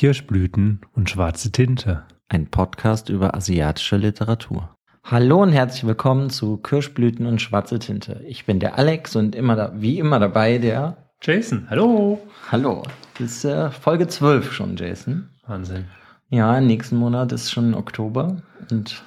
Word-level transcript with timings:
Kirschblüten 0.00 0.80
und 0.94 1.10
schwarze 1.10 1.52
Tinte. 1.52 2.04
Ein 2.26 2.46
Podcast 2.46 3.10
über 3.10 3.34
asiatische 3.34 3.98
Literatur. 3.98 4.74
Hallo 5.04 5.42
und 5.42 5.52
herzlich 5.52 5.86
willkommen 5.86 6.30
zu 6.30 6.56
Kirschblüten 6.56 7.26
und 7.26 7.42
schwarze 7.42 7.78
Tinte. 7.78 8.24
Ich 8.26 8.46
bin 8.46 8.60
der 8.60 8.78
Alex 8.78 9.14
und 9.14 9.34
immer 9.34 9.56
da, 9.56 9.74
wie 9.76 9.98
immer 9.98 10.18
dabei 10.18 10.56
der 10.56 10.96
Jason. 11.20 11.66
Hallo. 11.68 12.18
Hallo. 12.50 12.82
Das 13.18 13.30
ist 13.30 13.44
äh, 13.44 13.70
Folge 13.70 14.08
12 14.08 14.54
schon, 14.54 14.76
Jason. 14.78 15.28
Wahnsinn. 15.46 15.84
Ja, 16.30 16.62
nächsten 16.62 16.96
Monat 16.96 17.30
ist 17.32 17.50
schon 17.50 17.74
Oktober 17.74 18.40
und 18.70 19.02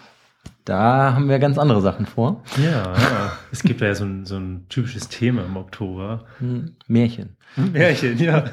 da 0.63 1.15
haben 1.15 1.27
wir 1.27 1.39
ganz 1.39 1.57
andere 1.57 1.81
Sachen 1.81 2.05
vor. 2.05 2.43
Ja, 2.63 2.93
ja. 2.93 3.31
es 3.51 3.63
gibt 3.63 3.81
ja 3.81 3.95
so 3.95 4.05
ein, 4.05 4.27
so 4.27 4.35
ein 4.35 4.67
typisches 4.69 5.07
Thema 5.09 5.43
im 5.43 5.57
Oktober. 5.57 6.25
Hm, 6.37 6.75
Märchen. 6.85 7.35
Märchen, 7.55 8.19
ja. 8.19 8.43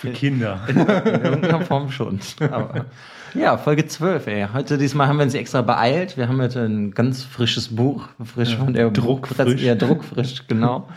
Für 0.00 0.12
Kinder. 0.12 0.60
In 0.66 0.78
irgendeiner 0.78 1.60
Form 1.60 1.90
schon. 1.90 2.20
Aber, 2.40 2.86
ja, 3.34 3.58
Folge 3.58 3.86
12, 3.86 4.26
ey. 4.28 4.46
Heute 4.50 4.78
diesmal 4.78 5.08
haben 5.08 5.18
wir 5.18 5.24
uns 5.24 5.34
extra 5.34 5.60
beeilt. 5.60 6.16
Wir 6.16 6.26
haben 6.26 6.40
heute 6.40 6.64
ein 6.64 6.92
ganz 6.92 7.22
frisches 7.22 7.68
Buch, 7.68 8.08
frisch 8.24 8.52
Ja, 8.52 8.64
von 8.64 8.72
der 8.72 8.90
druckfrisch. 8.90 9.60
Ja, 9.60 9.74
druckfrisch, 9.74 10.46
genau. 10.48 10.88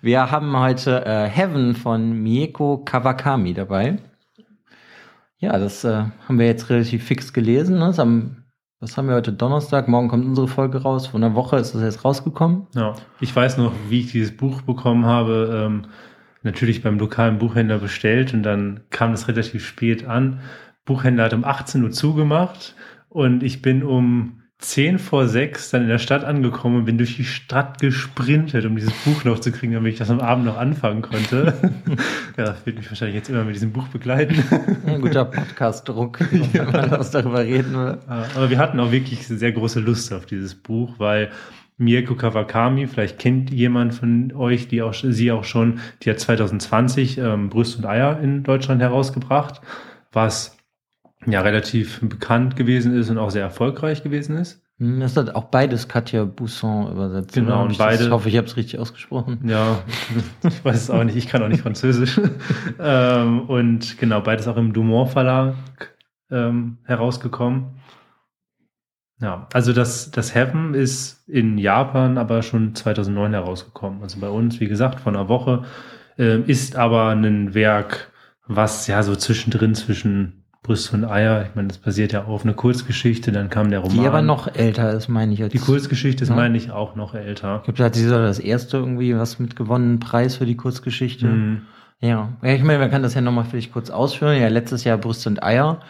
Wir 0.00 0.30
haben 0.30 0.56
heute 0.56 1.04
äh, 1.04 1.24
Heaven 1.28 1.74
von 1.74 2.12
Mieko 2.22 2.78
Kawakami 2.84 3.52
dabei. 3.52 3.98
Ja, 5.38 5.58
das 5.58 5.82
äh, 5.82 6.04
haben 6.28 6.38
wir 6.38 6.46
jetzt 6.46 6.70
relativ 6.70 7.02
fix 7.02 7.32
gelesen. 7.32 7.80
Ne? 7.80 7.86
Das 7.86 7.98
haben, 7.98 8.44
was 8.78 8.96
haben 8.96 9.08
wir 9.08 9.16
heute 9.16 9.32
Donnerstag? 9.32 9.88
Morgen 9.88 10.06
kommt 10.06 10.24
unsere 10.24 10.46
Folge 10.46 10.82
raus. 10.82 11.08
Von 11.08 11.24
einer 11.24 11.34
Woche 11.34 11.56
ist 11.56 11.74
das 11.74 11.82
jetzt 11.82 12.04
rausgekommen. 12.04 12.68
Ja. 12.76 12.94
Ich 13.18 13.34
weiß 13.34 13.58
noch, 13.58 13.72
wie 13.88 14.02
ich 14.02 14.12
dieses 14.12 14.36
Buch 14.36 14.62
bekommen 14.62 15.04
habe. 15.04 15.66
Ähm, 15.66 15.86
natürlich 16.42 16.82
beim 16.82 16.98
lokalen 16.98 17.38
Buchhändler 17.38 17.78
bestellt 17.78 18.34
und 18.34 18.42
dann 18.42 18.80
kam 18.90 19.12
es 19.12 19.28
relativ 19.28 19.66
spät 19.66 20.06
an. 20.06 20.40
Buchhändler 20.84 21.24
hat 21.24 21.34
um 21.34 21.44
18 21.44 21.82
Uhr 21.84 21.90
zugemacht 21.90 22.74
und 23.08 23.42
ich 23.42 23.62
bin 23.62 23.82
um 23.82 24.42
10 24.62 24.98
vor 24.98 25.26
6 25.26 25.70
dann 25.70 25.82
in 25.82 25.88
der 25.88 25.98
Stadt 25.98 26.24
angekommen 26.24 26.76
und 26.76 26.84
bin 26.84 26.96
durch 26.96 27.16
die 27.16 27.24
Stadt 27.24 27.80
gesprintet, 27.80 28.64
um 28.64 28.76
dieses 28.76 28.92
Buch 29.04 29.24
noch 29.24 29.40
zu 29.40 29.50
kriegen, 29.50 29.72
damit 29.72 29.92
ich 29.92 29.98
das 29.98 30.10
am 30.10 30.20
Abend 30.20 30.44
noch 30.44 30.56
anfangen 30.56 31.02
konnte. 31.02 31.54
ja, 32.36 32.44
das 32.44 32.64
wird 32.64 32.78
mich 32.78 32.88
wahrscheinlich 32.88 33.16
jetzt 33.16 33.28
immer 33.28 33.44
mit 33.44 33.56
diesem 33.56 33.72
Buch 33.72 33.88
begleiten. 33.88 34.42
Ein 34.86 35.00
guter 35.00 35.24
Podcast-Druck, 35.24 36.20
wenn 36.52 36.70
man 36.70 36.90
das 36.90 37.10
darüber 37.10 37.40
reden 37.40 37.72
will. 37.74 37.98
Ja, 38.08 38.26
Aber 38.36 38.50
wir 38.50 38.58
hatten 38.58 38.78
auch 38.78 38.92
wirklich 38.92 39.26
sehr 39.26 39.52
große 39.52 39.80
Lust 39.80 40.12
auf 40.12 40.26
dieses 40.26 40.54
Buch, 40.54 40.94
weil 40.98 41.30
Mieko 41.78 42.14
Kawakami, 42.14 42.86
vielleicht 42.86 43.18
kennt 43.18 43.50
jemand 43.50 43.94
von 43.94 44.32
euch, 44.32 44.68
die 44.68 44.82
auch, 44.82 44.94
sie 44.94 45.32
auch 45.32 45.44
schon, 45.44 45.80
die 46.02 46.10
hat 46.10 46.20
2020 46.20 47.18
ähm, 47.18 47.48
Brüste 47.48 47.78
und 47.78 47.86
Eier 47.86 48.20
in 48.20 48.42
Deutschland 48.44 48.80
herausgebracht, 48.80 49.60
was 50.12 50.56
ja 51.26 51.40
relativ 51.40 52.00
bekannt 52.00 52.56
gewesen 52.56 52.94
ist 52.94 53.10
und 53.10 53.18
auch 53.18 53.30
sehr 53.30 53.42
erfolgreich 53.42 54.02
gewesen 54.02 54.36
ist. 54.36 54.60
Hm, 54.78 55.00
Das 55.00 55.16
hat 55.16 55.34
auch 55.34 55.44
beides 55.44 55.88
Katja 55.88 56.24
Bousson 56.24 56.90
übersetzt. 56.92 57.34
Genau, 57.34 57.62
und 57.64 57.78
beide- 57.78 58.04
Ich 58.04 58.10
hoffe, 58.10 58.28
ich 58.28 58.36
habe 58.36 58.46
es 58.46 58.56
richtig 58.56 58.78
ausgesprochen. 58.78 59.40
Ja, 59.48 59.82
ich 60.48 60.64
weiß 60.64 60.76
es 60.82 60.90
auch 60.90 61.04
nicht, 61.04 61.16
ich 61.16 61.26
kann 61.28 61.42
auch 61.42 61.48
nicht 61.48 61.62
Französisch. 61.62 62.20
ähm, 62.80 63.40
und 63.48 63.98
genau, 63.98 64.20
beides 64.20 64.46
auch 64.48 64.56
im 64.56 64.72
Dumont 64.72 65.10
Verlag 65.10 65.54
ähm, 66.30 66.78
herausgekommen. 66.84 67.66
Ja, 69.22 69.46
also 69.52 69.72
das, 69.72 70.10
das 70.10 70.34
Heaven 70.34 70.74
ist 70.74 71.22
in 71.28 71.56
Japan 71.56 72.18
aber 72.18 72.42
schon 72.42 72.74
2009 72.74 73.32
herausgekommen. 73.32 74.02
Also 74.02 74.18
bei 74.18 74.28
uns, 74.28 74.58
wie 74.58 74.66
gesagt, 74.66 74.98
vor 75.00 75.12
einer 75.12 75.28
Woche, 75.28 75.62
ähm, 76.18 76.44
ist 76.46 76.74
aber 76.76 77.08
ein 77.10 77.54
Werk, 77.54 78.10
was 78.48 78.88
ja 78.88 79.02
so 79.04 79.14
zwischendrin 79.14 79.76
zwischen 79.76 80.42
Brüste 80.64 80.96
und 80.96 81.04
Eier, 81.04 81.44
ich 81.48 81.54
meine, 81.56 81.68
das 81.68 81.78
basiert 81.78 82.12
ja 82.12 82.24
auf 82.24 82.44
eine 82.44 82.54
Kurzgeschichte, 82.54 83.32
dann 83.32 83.48
kam 83.48 83.70
der 83.70 83.80
Roman. 83.80 83.98
Die 83.98 84.06
aber 84.06 84.22
noch 84.22 84.52
älter 84.54 84.92
ist, 84.92 85.08
meine 85.08 85.32
ich. 85.34 85.42
Als 85.42 85.52
Die 85.52 85.58
Kurzgeschichte 85.58 86.22
ist, 86.22 86.30
Ja. 86.30 86.36
meine 86.36 86.56
ich, 86.56 86.70
auch 86.70 86.94
noch 86.94 87.14
älter. 87.14 87.56
Ich 87.58 87.64
glaube, 87.64 87.78
da 87.78 87.84
hat 87.84 87.94
sie 87.94 88.08
das 88.08 88.38
erste 88.38 88.76
irgendwie 88.76 89.16
was 89.16 89.38
mit 89.40 89.56
gewonnenen 89.56 89.98
Preis 89.98 90.36
für 90.36 90.46
die 90.46 90.56
Kurzgeschichte. 90.56 91.26
Mhm. 91.26 91.62
Ja. 92.00 92.30
ja, 92.42 92.52
ich 92.52 92.62
meine, 92.62 92.80
man 92.80 92.90
kann 92.90 93.02
das 93.02 93.14
ja 93.14 93.20
nochmal 93.20 93.44
vielleicht 93.44 93.72
kurz 93.72 93.90
ausführen. 93.90 94.40
Ja, 94.40 94.48
letztes 94.48 94.82
Jahr 94.84 94.98
Brüste 94.98 95.28
und 95.28 95.42
Eier. 95.42 95.80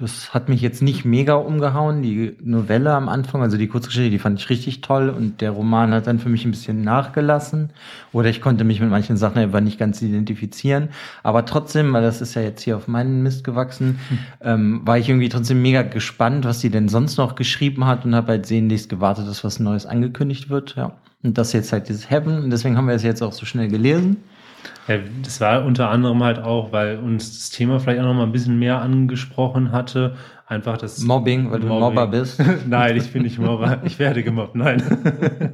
Das 0.00 0.32
hat 0.32 0.48
mich 0.48 0.60
jetzt 0.60 0.80
nicht 0.80 1.04
mega 1.04 1.34
umgehauen. 1.34 2.02
Die 2.02 2.36
Novelle 2.40 2.92
am 2.92 3.08
Anfang, 3.08 3.42
also 3.42 3.56
die 3.56 3.66
Kurzgeschichte, 3.66 4.10
die 4.10 4.20
fand 4.20 4.38
ich 4.38 4.48
richtig 4.48 4.80
toll 4.80 5.08
und 5.08 5.40
der 5.40 5.50
Roman 5.50 5.92
hat 5.92 6.06
dann 6.06 6.20
für 6.20 6.28
mich 6.28 6.44
ein 6.44 6.52
bisschen 6.52 6.82
nachgelassen. 6.82 7.70
Oder 8.12 8.28
ich 8.28 8.40
konnte 8.40 8.62
mich 8.62 8.80
mit 8.80 8.90
manchen 8.90 9.16
Sachen 9.16 9.38
einfach 9.38 9.58
nicht 9.58 9.76
ganz 9.76 10.00
identifizieren. 10.00 10.90
Aber 11.24 11.44
trotzdem, 11.46 11.92
weil 11.92 12.02
das 12.02 12.20
ist 12.20 12.34
ja 12.34 12.42
jetzt 12.42 12.62
hier 12.62 12.76
auf 12.76 12.86
meinen 12.86 13.24
Mist 13.24 13.42
gewachsen, 13.42 13.98
ähm, 14.40 14.82
war 14.84 14.98
ich 14.98 15.08
irgendwie 15.08 15.30
trotzdem 15.30 15.62
mega 15.62 15.82
gespannt, 15.82 16.44
was 16.44 16.60
sie 16.60 16.70
denn 16.70 16.88
sonst 16.88 17.16
noch 17.16 17.34
geschrieben 17.34 17.84
hat 17.84 18.04
und 18.04 18.14
habe 18.14 18.28
halt 18.28 18.46
sehnlichst 18.46 18.88
gewartet, 18.88 19.26
dass 19.26 19.42
was 19.42 19.58
Neues 19.58 19.84
angekündigt 19.84 20.48
wird. 20.48 20.76
Ja. 20.76 20.92
Und 21.24 21.38
das 21.38 21.52
jetzt 21.52 21.72
halt 21.72 21.88
dieses 21.88 22.08
Heaven. 22.08 22.44
Und 22.44 22.50
deswegen 22.50 22.76
haben 22.76 22.86
wir 22.86 22.94
es 22.94 23.02
jetzt 23.02 23.22
auch 23.22 23.32
so 23.32 23.46
schnell 23.46 23.66
gelesen. 23.66 24.18
Ja, 24.88 24.98
das 25.22 25.40
war 25.40 25.64
unter 25.64 25.90
anderem 25.90 26.22
halt 26.24 26.38
auch, 26.38 26.72
weil 26.72 26.98
uns 26.98 27.36
das 27.36 27.50
Thema 27.50 27.78
vielleicht 27.78 28.00
auch 28.00 28.04
noch 28.04 28.14
mal 28.14 28.24
ein 28.24 28.32
bisschen 28.32 28.58
mehr 28.58 28.80
angesprochen 28.80 29.70
hatte. 29.70 30.16
Einfach 30.46 30.78
das 30.78 31.00
Mobbing, 31.02 31.50
weil 31.50 31.60
du 31.60 31.66
ein 31.66 31.78
Mobber 31.78 32.06
bist. 32.06 32.42
nein, 32.66 32.96
ich 32.96 33.12
bin 33.12 33.22
nicht 33.22 33.38
Mobber. 33.38 33.82
Ich 33.84 33.98
werde 33.98 34.22
gemobbt, 34.22 34.54
nein. 34.54 34.82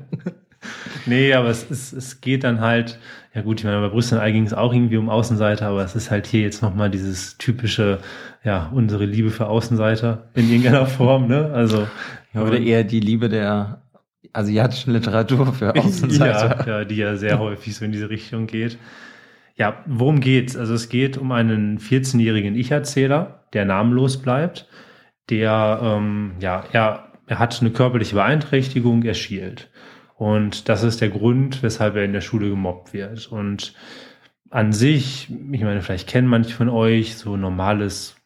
nee, 1.07 1.35
aber 1.35 1.49
es, 1.49 1.65
ist, 1.65 1.93
es 1.93 2.21
geht 2.21 2.45
dann 2.45 2.61
halt, 2.61 3.01
ja 3.35 3.43
gut, 3.43 3.59
ich 3.59 3.65
meine, 3.65 3.81
bei 3.81 3.89
Brüssel 3.89 4.21
ging 4.31 4.47
es 4.47 4.55
auch 4.55 4.73
irgendwie 4.73 4.99
um 4.99 5.11
Außenseiter, 5.11 5.67
aber 5.67 5.85
es 5.85 5.97
ist 5.97 6.13
halt 6.13 6.29
hier 6.29 6.43
jetzt 6.43 6.63
noch 6.63 6.77
mal 6.77 6.89
dieses 6.89 7.37
typische, 7.37 7.99
ja, 8.45 8.71
unsere 8.73 9.05
Liebe 9.05 9.31
für 9.31 9.49
Außenseiter 9.49 10.29
in 10.35 10.49
irgendeiner 10.49 10.87
Form, 10.87 11.27
ne? 11.27 11.51
Also, 11.53 11.89
Oder 12.35 12.61
eher 12.61 12.85
die 12.85 13.01
Liebe 13.01 13.29
der 13.29 13.83
asiatischen 14.33 14.93
Literatur 14.93 15.53
für 15.53 15.75
Außenseiter. 15.77 16.67
Ja, 16.67 16.79
ja, 16.79 16.85
die 16.85 16.97
ja 16.97 17.17
sehr 17.17 17.41
häufig 17.41 17.75
so 17.75 17.85
in 17.85 17.91
diese 17.91 18.11
Richtung 18.11 18.47
geht. 18.47 18.79
Ja, 19.57 19.85
worum 19.87 20.21
geht's? 20.21 20.57
Also 20.57 20.75
es 20.75 20.89
geht 20.89 21.17
um 21.17 21.31
einen 21.31 21.79
14-jährigen 21.79 22.57
Ich-Erzähler, 22.57 23.45
der 23.53 23.65
namenlos 23.65 24.21
bleibt, 24.21 24.69
der, 25.31 25.81
ähm, 25.83 26.33
ja, 26.41 26.65
er, 26.73 27.13
er 27.27 27.39
hat 27.39 27.61
eine 27.61 27.71
körperliche 27.71 28.17
Beeinträchtigung, 28.17 29.05
er 29.05 29.15
schielt. 29.15 29.71
Und 30.17 30.69
das 30.69 30.83
ist 30.83 31.01
der 31.01 31.11
Grund, 31.11 31.63
weshalb 31.63 31.97
er 31.97 32.05
in 32.05 32.13
der 32.13 32.21
Schule 32.21 32.49
gemobbt 32.49 32.93
wird. 32.93 33.27
Und 33.29 33.75
an 34.51 34.73
sich, 34.73 35.29
ich 35.31 35.63
meine, 35.63 35.83
vielleicht 35.83 36.09
kennen 36.09 36.29
manche 36.29 36.55
von 36.55 36.69
euch 36.69 37.17
so 37.17 37.37
normales, 37.37 38.17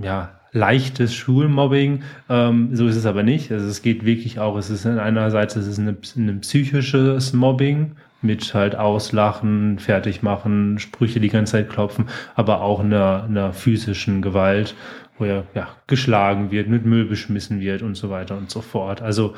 ja, 0.00 0.40
leichtes 0.52 1.14
Schulmobbing. 1.14 2.02
Ähm, 2.28 2.74
so 2.74 2.86
ist 2.86 2.96
es 2.96 3.06
aber 3.06 3.22
nicht. 3.22 3.52
Also 3.52 3.66
es 3.66 3.82
geht 3.82 4.04
wirklich 4.04 4.38
auch, 4.40 4.56
es 4.56 4.70
ist 4.70 4.86
einerseits 4.86 5.56
es 5.56 5.66
ist 5.66 5.78
ein 5.78 6.40
psychisches 6.40 7.32
Mobbing 7.32 7.96
mit 8.22 8.54
halt 8.54 8.76
Auslachen, 8.76 9.78
Fertigmachen, 9.78 10.78
Sprüche 10.78 11.20
die 11.20 11.28
ganze 11.28 11.52
Zeit 11.52 11.70
klopfen, 11.70 12.06
aber 12.34 12.60
auch 12.62 12.80
einer, 12.80 13.24
einer 13.24 13.52
physischen 13.52 14.22
Gewalt, 14.22 14.74
wo 15.18 15.24
er 15.24 15.44
ja, 15.54 15.68
geschlagen 15.86 16.50
wird, 16.50 16.68
mit 16.68 16.84
Müll 16.84 17.04
beschmissen 17.04 17.60
wird 17.60 17.82
und 17.82 17.96
so 17.96 18.10
weiter 18.10 18.36
und 18.36 18.50
so 18.50 18.60
fort. 18.60 19.02
Also 19.02 19.34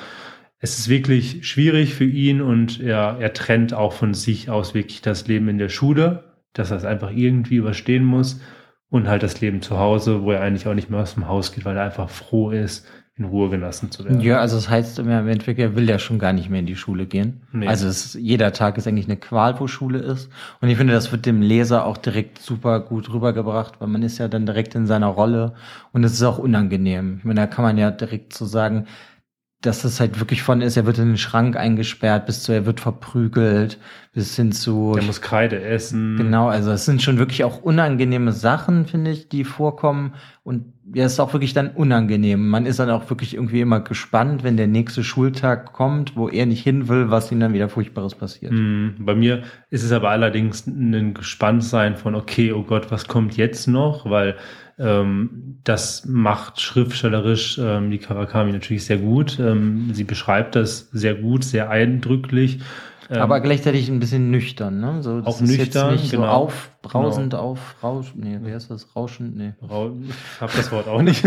es 0.59 0.79
ist 0.79 0.89
wirklich 0.89 1.47
schwierig 1.47 1.95
für 1.95 2.05
ihn 2.05 2.41
und 2.41 2.81
er, 2.81 3.17
er 3.19 3.33
trennt 3.33 3.75
auch 3.75 3.93
von 3.93 4.15
sich 4.15 4.49
aus 4.49 4.75
wirklich 4.75 5.03
das 5.03 5.27
Leben 5.27 5.49
in 5.49 5.59
der 5.59 5.69
Schule, 5.69 6.25
dass 6.53 6.71
er 6.71 6.77
es 6.77 6.85
einfach 6.85 7.11
irgendwie 7.11 7.57
überstehen 7.57 8.05
muss 8.05 8.41
und 8.89 9.09
halt 9.09 9.23
das 9.23 9.41
Leben 9.41 9.61
zu 9.61 9.79
Hause, 9.79 10.23
wo 10.23 10.33
er 10.33 10.41
eigentlich 10.41 10.69
auch 10.69 10.75
nicht 10.75 10.91
mehr 10.91 11.01
aus 11.01 11.15
dem 11.15 11.27
Haus 11.27 11.53
geht, 11.53 11.65
weil 11.65 11.77
er 11.77 11.85
einfach 11.85 12.11
froh 12.11 12.51
ist, 12.51 12.87
in 13.17 13.27
Ruhe 13.27 13.51
gelassen 13.51 13.91
zu 13.91 14.05
werden. 14.05 14.21
Ja, 14.21 14.39
also 14.39 14.57
das 14.57 14.71
heißt 14.71 14.99
im 14.99 15.09
Endeffekt, 15.11 15.59
er 15.59 15.77
will 15.77 15.87
ja 15.87 15.99
schon 15.99 16.19
gar 16.19 16.33
nicht 16.33 16.49
mehr 16.49 16.61
in 16.61 16.67
die 16.67 16.77
Schule 16.77 17.05
gehen. 17.05 17.43
Nee. 17.53 17.67
Also 17.67 17.87
es, 17.87 18.15
jeder 18.15 18.55
Tag 18.55 18.79
ist 18.79 18.89
eigentlich 18.89 19.05
eine 19.05 19.19
Qual, 19.19 19.61
wo 19.61 19.67
Schule 19.67 19.99
ist. 19.99 20.31
Und 20.63 20.71
ich 20.71 20.79
finde, 20.79 20.95
das 20.95 21.13
wird 21.13 21.27
dem 21.27 21.43
Leser 21.43 21.85
auch 21.85 21.99
direkt 21.99 22.39
super 22.39 22.81
gut 22.81 23.13
rübergebracht, 23.13 23.81
weil 23.81 23.89
man 23.89 24.03
ist 24.03 24.17
ja 24.17 24.29
dann 24.29 24.47
direkt 24.47 24.75
in 24.75 24.87
seiner 24.87 25.09
Rolle 25.09 25.53
und 25.93 26.05
es 26.05 26.15
ist 26.15 26.23
auch 26.23 26.39
unangenehm. 26.39 27.17
Ich 27.19 27.25
meine, 27.25 27.41
da 27.41 27.47
kann 27.47 27.65
man 27.65 27.77
ja 27.77 27.91
direkt 27.91 28.33
so 28.33 28.47
sagen, 28.47 28.87
dass 29.63 29.85
es 29.85 30.01
halt 30.01 30.19
wirklich 30.19 30.43
von 30.43 30.61
ist, 30.61 30.77
er 30.77 30.87
wird 30.87 30.99
in 30.99 31.09
den 31.09 31.17
Schrank 31.17 31.57
eingesperrt, 31.57 32.27
bis 32.27 32.43
zu 32.43 32.53
er 32.53 32.67
wird 32.67 32.81
verprügelt, 32.81 33.79
bis 34.13 34.35
hin 34.35 34.51
zu 34.53 34.93
Der 34.95 35.05
muss 35.05 35.23
Kreide 35.23 35.63
essen. 35.63 36.17
Genau, 36.17 36.49
also 36.49 36.73
es 36.73 36.85
sind 36.85 37.01
schon 37.01 37.19
wirklich 37.19 37.45
auch 37.45 37.63
unangenehme 37.63 38.33
Sachen, 38.33 38.87
finde 38.87 39.13
ich, 39.13 39.29
die 39.29 39.45
vorkommen. 39.45 40.15
Und 40.43 40.73
ja, 40.93 41.05
es 41.05 41.13
ist 41.13 41.21
auch 41.21 41.33
wirklich 41.33 41.55
dann 41.55 41.71
unangenehm. 41.71 42.49
Man 42.49 42.67
ist 42.67 42.81
dann 42.81 42.91
auch 42.91 43.09
wirklich 43.09 43.35
irgendwie 43.35 43.61
immer 43.61 43.81
gespannt, 43.81 44.43
wenn 44.43 44.57
der 44.57 44.67
nächste 44.67 45.05
Schultag 45.05 45.73
kommt, 45.73 46.17
wo 46.17 46.29
er 46.29 46.47
nicht 46.47 46.63
hin 46.65 46.89
will, 46.89 47.11
was 47.11 47.31
ihm 47.31 47.39
dann 47.39 47.55
wieder 47.55 47.69
Furchtbares 47.69 48.17
passiert. 48.17 48.51
Hm, 48.51 48.97
Bei 48.99 49.15
mir 49.15 49.43
ist 49.71 49.85
es 49.85 49.93
aber 49.93 50.11
allerdings 50.11 50.67
ein 50.67 51.15
Gespanntsein 51.15 51.97
von, 51.97 52.17
okay, 52.17 52.53
oh 52.53 52.65
Gott, 52.65 52.91
was 52.91 53.07
kommt 53.07 53.37
jetzt 53.37 53.69
noch? 53.69 54.11
Weil 54.11 54.37
ähm, 54.79 55.59
das 55.65 56.05
macht 56.07 56.61
schriftstellerisch 56.61 57.59
ähm, 57.59 57.91
die 57.91 57.99
Kawakami 57.99 58.53
natürlich 58.53 58.85
sehr 58.85 58.99
gut. 58.99 59.39
Ähm, 59.39 59.91
sie 59.93 60.05
beschreibt 60.05 60.57
das 60.57 60.89
sehr 60.93 61.15
gut, 61.15 61.45
sehr 61.45 61.71
eindrücklich. 61.71 62.61
Ähm, 63.13 63.21
Aber 63.21 63.41
gleichzeitig 63.41 63.89
ein 63.91 64.01
bisschen 64.01 64.31
nüchtern, 64.31 64.81
ne? 64.81 65.03
So, 65.03 65.21
Auch 65.25 65.41
nüchtern, 65.43 65.93
nicht 65.93 66.09
so 66.11 66.17
genau. 66.17 66.29
aufbrausend, 66.31 67.35
aufrauschend, 67.35 68.25
nee, 68.25 68.39
wie 68.43 68.53
heißt 68.55 68.71
das? 68.71 68.97
Rauschend, 68.97 69.37
nee. 69.37 69.53
Rau- 69.69 69.93
Ich 70.09 70.41
habe 70.41 70.53
das 70.57 70.73
Wort 70.73 70.89
auch 70.89 71.03
nicht. 71.03 71.23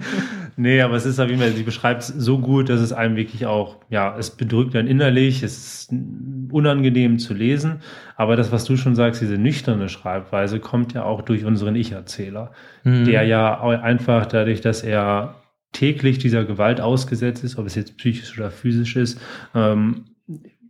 nee, 0.56 0.80
aber 0.80 0.94
es 0.94 1.06
ist 1.06 1.18
auf 1.18 1.28
jeden 1.28 1.40
Fall, 1.40 1.52
sie 1.52 1.62
beschreibt 1.64 2.02
es 2.02 2.08
so 2.08 2.38
gut, 2.38 2.68
dass 2.68 2.80
es 2.80 2.92
einem 2.92 3.16
wirklich 3.16 3.46
auch, 3.46 3.76
ja, 3.90 4.16
es 4.16 4.30
bedrückt 4.30 4.74
dann 4.74 4.86
innerlich, 4.86 5.42
es 5.42 5.56
ist 5.90 5.92
unangenehm 6.52 7.18
zu 7.18 7.34
lesen. 7.34 7.80
Aber 8.16 8.36
das, 8.36 8.52
was 8.52 8.64
du 8.64 8.76
schon 8.76 8.94
sagst, 8.94 9.20
diese 9.20 9.36
nüchterne 9.38 9.88
Schreibweise, 9.88 10.60
kommt 10.60 10.92
ja 10.94 11.04
auch 11.04 11.22
durch 11.22 11.44
unseren 11.44 11.74
Ich-Erzähler, 11.76 12.52
Mhm. 12.84 13.06
der 13.06 13.24
ja 13.24 13.60
einfach 13.60 14.26
dadurch, 14.26 14.60
dass 14.60 14.82
er 14.82 15.36
täglich 15.72 16.18
dieser 16.18 16.44
Gewalt 16.44 16.80
ausgesetzt 16.80 17.42
ist, 17.42 17.58
ob 17.58 17.66
es 17.66 17.74
jetzt 17.74 17.96
psychisch 17.96 18.38
oder 18.38 18.50
physisch 18.52 18.94
ist, 18.94 19.20
ähm, 19.54 20.04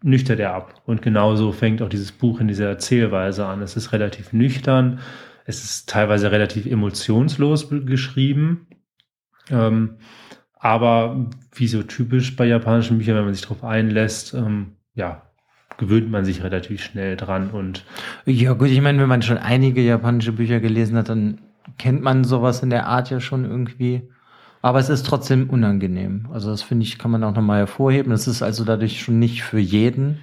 nüchtert 0.04 0.38
er 0.38 0.54
ab. 0.54 0.82
Und 0.86 1.02
genauso 1.02 1.50
fängt 1.50 1.82
auch 1.82 1.88
dieses 1.88 2.12
Buch 2.12 2.38
in 2.38 2.46
dieser 2.46 2.68
Erzählweise 2.68 3.46
an. 3.46 3.62
Es 3.62 3.74
ist 3.76 3.92
relativ 3.92 4.32
nüchtern, 4.32 5.00
es 5.46 5.64
ist 5.64 5.88
teilweise 5.88 6.30
relativ 6.30 6.66
emotionslos 6.66 7.68
be- 7.68 7.84
geschrieben. 7.84 8.66
Ähm, 9.50 9.96
aber 10.58 11.28
wie 11.54 11.66
so 11.66 11.82
typisch 11.82 12.36
bei 12.36 12.46
japanischen 12.46 12.98
Büchern, 12.98 13.16
wenn 13.16 13.24
man 13.24 13.34
sich 13.34 13.42
darauf 13.42 13.64
einlässt, 13.64 14.34
ähm, 14.34 14.76
ja, 14.94 15.22
gewöhnt 15.76 16.10
man 16.10 16.24
sich 16.24 16.44
relativ 16.44 16.82
schnell 16.82 17.16
dran 17.16 17.50
und 17.50 17.84
Ja, 18.26 18.52
gut, 18.52 18.68
ich 18.68 18.80
meine, 18.80 19.00
wenn 19.00 19.08
man 19.08 19.22
schon 19.22 19.38
einige 19.38 19.82
japanische 19.82 20.32
Bücher 20.32 20.60
gelesen 20.60 20.96
hat, 20.96 21.08
dann 21.08 21.40
kennt 21.78 22.02
man 22.02 22.24
sowas 22.24 22.62
in 22.62 22.70
der 22.70 22.86
Art 22.86 23.10
ja 23.10 23.20
schon 23.20 23.44
irgendwie. 23.44 24.08
Aber 24.64 24.78
es 24.78 24.88
ist 24.88 25.04
trotzdem 25.04 25.50
unangenehm. 25.50 26.26
Also 26.32 26.48
das 26.48 26.62
finde 26.62 26.84
ich, 26.84 26.96
kann 26.98 27.10
man 27.10 27.22
auch 27.22 27.34
nochmal 27.34 27.58
hervorheben. 27.58 28.10
Es 28.12 28.26
ist 28.26 28.42
also 28.42 28.64
dadurch 28.64 28.98
schon 28.98 29.18
nicht 29.18 29.42
für 29.42 29.58
jeden. 29.58 30.20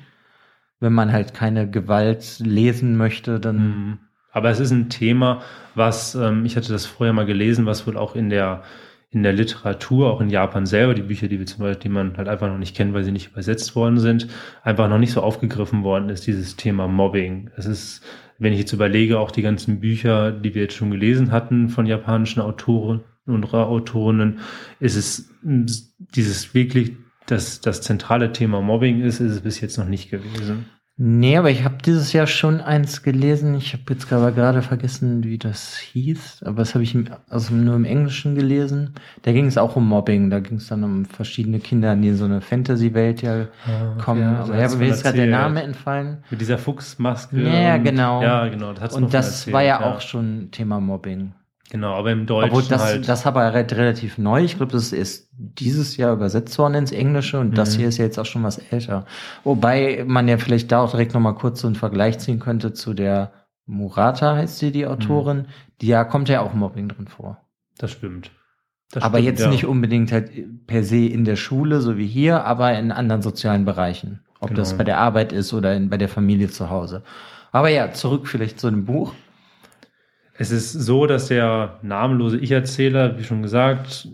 Wenn 0.80 0.94
man 0.94 1.12
halt 1.12 1.36
keine 1.36 1.70
Gewalt 1.70 2.40
lesen 2.40 2.98
möchte, 2.98 3.40
dann 3.40 3.58
Mhm. 3.58 3.98
Aber 4.32 4.50
es 4.50 4.60
ist 4.60 4.72
ein 4.72 4.90
Thema, 4.90 5.44
was, 5.76 6.16
ähm, 6.16 6.44
ich 6.44 6.58
hatte 6.58 6.72
das 6.72 6.88
vorher 6.88 7.14
mal 7.14 7.28
gelesen, 7.28 7.68
was 7.68 7.86
wohl 7.86 7.96
auch 7.98 8.16
in 8.16 8.32
der, 8.32 8.64
in 9.12 9.22
der 9.22 9.34
Literatur, 9.34 10.12
auch 10.12 10.22
in 10.22 10.32
Japan 10.32 10.66
selber, 10.66 10.96
die 10.96 11.04
Bücher, 11.04 11.28
die 11.28 11.38
wir 11.38 11.46
zum 11.46 11.60
Beispiel, 11.60 11.84
die 11.84 11.90
man 11.90 12.18
halt 12.18 12.28
einfach 12.28 12.48
noch 12.48 12.58
nicht 12.58 12.76
kennt, 12.76 12.96
weil 12.96 13.04
sie 13.04 13.12
nicht 13.12 13.34
übersetzt 13.34 13.76
worden 13.76 14.00
sind, 14.00 14.28
einfach 14.64 14.90
noch 14.90 14.98
nicht 14.98 15.12
so 15.12 15.22
aufgegriffen 15.22 15.84
worden 15.84 16.10
ist, 16.10 16.26
dieses 16.26 16.56
Thema 16.56 16.88
Mobbing. 16.88 17.52
Es 17.58 17.68
ist, 17.68 18.02
wenn 18.40 18.54
ich 18.54 18.60
jetzt 18.60 18.74
überlege, 18.74 19.20
auch 19.20 19.30
die 19.30 19.44
ganzen 19.44 19.82
Bücher, 19.82 20.32
die 20.32 20.56
wir 20.56 20.64
jetzt 20.64 20.76
schon 20.78 20.90
gelesen 20.90 21.32
hatten 21.32 21.70
von 21.70 21.86
japanischen 21.86 22.42
Autoren 22.42 23.04
und 23.26 23.54
Autorinnen, 23.54 24.40
ist 24.80 24.96
es 24.96 25.30
mm, 25.44 25.66
dieses 26.16 26.54
wirklich, 26.54 26.94
das, 27.28 27.62
das 27.62 27.82
zentrale 27.82 28.32
Thema 28.34 28.62
Mobbing 28.62 29.02
ist, 29.02 29.20
ist 29.20 29.32
es 29.32 29.42
bis 29.42 29.62
jetzt 29.62 29.78
noch 29.78 29.88
nicht 29.88 30.10
gewesen. 30.10 30.66
Nee, 31.04 31.38
aber 31.38 31.50
ich 31.50 31.64
habe 31.64 31.78
dieses 31.84 32.14
Jahr 32.14 32.28
schon 32.28 32.62
eins 32.62 33.02
gelesen. 33.02 33.56
Ich 33.56 33.74
habe 33.74 33.84
jetzt 33.90 34.14
aber 34.14 34.32
gerade 34.32 34.62
vergessen, 34.62 35.24
wie 35.24 35.40
das 35.40 35.80
hieß. 35.80 36.44
Aber 36.46 36.58
das 36.58 36.76
habe 36.76 36.84
ich 36.84 36.94
im, 36.94 37.08
also 37.28 37.56
nur 37.56 37.76
im 37.76 37.86
Englischen 37.86 38.36
gelesen. 38.36 38.94
Da 39.24 39.32
ging 39.32 39.48
es 39.48 39.58
auch 39.58 39.76
um 39.76 39.88
Mobbing. 39.88 40.30
Da 40.30 40.42
ging 40.42 40.58
es 40.58 40.68
dann 40.68 40.84
um 40.84 41.06
verschiedene 41.06 41.60
Kinder, 41.60 41.96
die 41.96 42.10
in 42.10 42.18
so 42.18 42.26
eine 42.26 42.42
Fantasy-Welt 42.42 43.24
ja 43.24 43.48
kommen. 43.98 44.22
ja, 44.22 44.44
aber 44.44 44.56
ja, 44.60 44.76
mir 44.76 44.90
ist 44.90 45.02
gerade 45.02 45.18
der. 45.18 45.28
Name 45.28 45.64
entfallen. 45.64 46.24
Mit 46.30 46.40
dieser 46.40 46.60
Fuchsmaske. 46.60 47.42
Ja, 47.42 47.76
und- 47.76 47.84
genau. 47.84 48.22
Ja, 48.22 48.48
genau. 48.48 48.74
Das 48.74 48.94
Und 48.94 49.12
das 49.12 49.52
war 49.52 49.64
ja, 49.64 49.82
auch 49.84 50.02
schon 50.02 50.52
Thema 50.52 50.80
Mobbing. 50.80 51.34
Genau, 51.74 51.94
aber 51.94 52.12
im 52.12 52.26
Deutschen 52.26 52.50
Obwohl 52.52 52.64
das, 52.68 52.84
halt. 52.84 53.08
das 53.08 53.26
aber 53.26 53.54
re- 53.54 53.66
relativ 53.72 54.18
neu. 54.18 54.44
Ich 54.44 54.58
glaube, 54.58 54.74
das 54.74 54.92
ist 54.92 55.30
dieses 55.32 55.96
Jahr 55.96 56.12
übersetzt 56.14 56.60
worden 56.60 56.74
ins 56.74 56.92
Englische 56.92 57.40
und 57.40 57.58
das 57.58 57.74
Mhm. 57.76 57.80
hier 57.80 57.88
ist 57.88 57.98
ja 57.98 58.04
jetzt 58.04 58.20
auch 58.20 58.26
schon 58.26 58.44
was 58.44 58.58
älter. 58.58 59.06
Wobei 59.46 60.04
man 60.06 60.28
ja 60.28 60.38
vielleicht 60.38 60.70
da 60.74 60.82
auch 60.82 60.92
direkt 60.92 61.14
nochmal 61.14 61.36
kurz 61.36 61.62
so 61.62 61.68
einen 61.68 61.78
Vergleich 61.78 62.20
ziehen 62.20 62.40
könnte 62.40 62.74
zu 62.74 62.94
der 62.94 63.32
Murata, 63.66 64.36
heißt 64.36 64.60
sie, 64.60 64.72
die 64.74 64.86
Autorin. 64.86 65.38
Mhm. 65.38 65.46
Die 65.80 65.88
ja 65.88 66.04
kommt 66.04 66.28
ja 66.28 66.42
auch 66.42 66.54
Mobbing 66.54 66.90
drin 66.90 67.08
vor. 67.08 67.38
das 67.78 67.92
stimmt. 67.92 68.32
Das 68.92 69.04
aber 69.04 69.20
stimmt, 69.20 69.30
jetzt 69.30 69.42
ja. 69.46 69.50
nicht 69.50 69.66
unbedingt 69.66 70.12
halt 70.12 70.68
per 70.68 70.84
se 70.84 71.06
in 71.06 71.24
der 71.24 71.38
Schule, 71.38 71.80
so 71.80 71.98
wie 71.98 72.06
hier, 72.08 72.44
aber 72.44 72.78
in 72.78 72.92
anderen 72.92 73.22
sozialen 73.22 73.64
Bereichen. 73.64 74.20
Ob 74.42 74.50
Genau. 74.50 74.60
das 74.60 74.78
bei 74.78 74.84
der 74.84 74.98
Arbeit 74.98 75.32
ist 75.32 75.54
oder 75.54 75.74
in, 75.74 75.90
bei 75.90 75.98
der 75.98 76.10
Familie 76.10 76.50
zu 76.50 76.70
Hause. 76.70 77.02
Aber 77.54 77.70
ja, 77.70 77.94
zurück 77.94 78.28
vielleicht 78.28 78.60
zu 78.60 78.70
dem 78.70 78.84
Buch. 78.84 79.14
Es 80.42 80.50
ist 80.50 80.72
so, 80.72 81.06
dass 81.06 81.28
der 81.28 81.78
namenlose 81.84 82.40
Ich-Erzähler, 82.40 83.20
wie 83.20 83.24
schon 83.24 83.44
gesagt, 83.44 84.08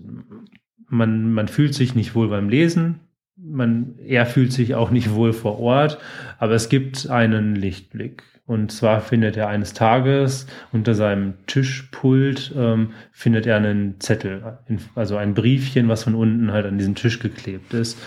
man, 0.90 1.32
man 1.32 1.48
fühlt 1.48 1.74
sich 1.74 1.96
nicht 1.96 2.16
wohl 2.16 2.28
beim 2.28 2.50
Lesen. 2.50 3.00
Man, 3.38 3.98
er 4.06 4.26
fühlt 4.26 4.52
sich 4.52 4.76
auch 4.76 4.92
nicht 4.92 5.14
wohl 5.14 5.32
vor 5.32 5.58
Ort, 5.58 6.00
aber 6.38 6.52
es 6.52 6.68
gibt 6.68 7.10
einen 7.10 7.56
Lichtblick. 7.56 8.24
Und 8.46 8.74
zwar 8.74 9.00
findet 9.00 9.38
er 9.38 9.48
eines 9.48 9.72
Tages 9.72 10.48
unter 10.74 10.96
seinem 10.96 11.36
Tischpult, 11.46 12.54
ähm, 12.58 12.90
findet 13.14 13.46
er 13.46 13.56
einen 13.56 14.02
Zettel, 14.02 14.58
also 14.96 15.16
ein 15.16 15.34
Briefchen, 15.34 15.88
was 15.88 16.04
von 16.04 16.14
unten 16.14 16.52
halt 16.52 16.66
an 16.66 16.78
diesen 16.78 16.96
Tisch 16.96 17.20
geklebt 17.20 17.74
ist. 17.74 17.98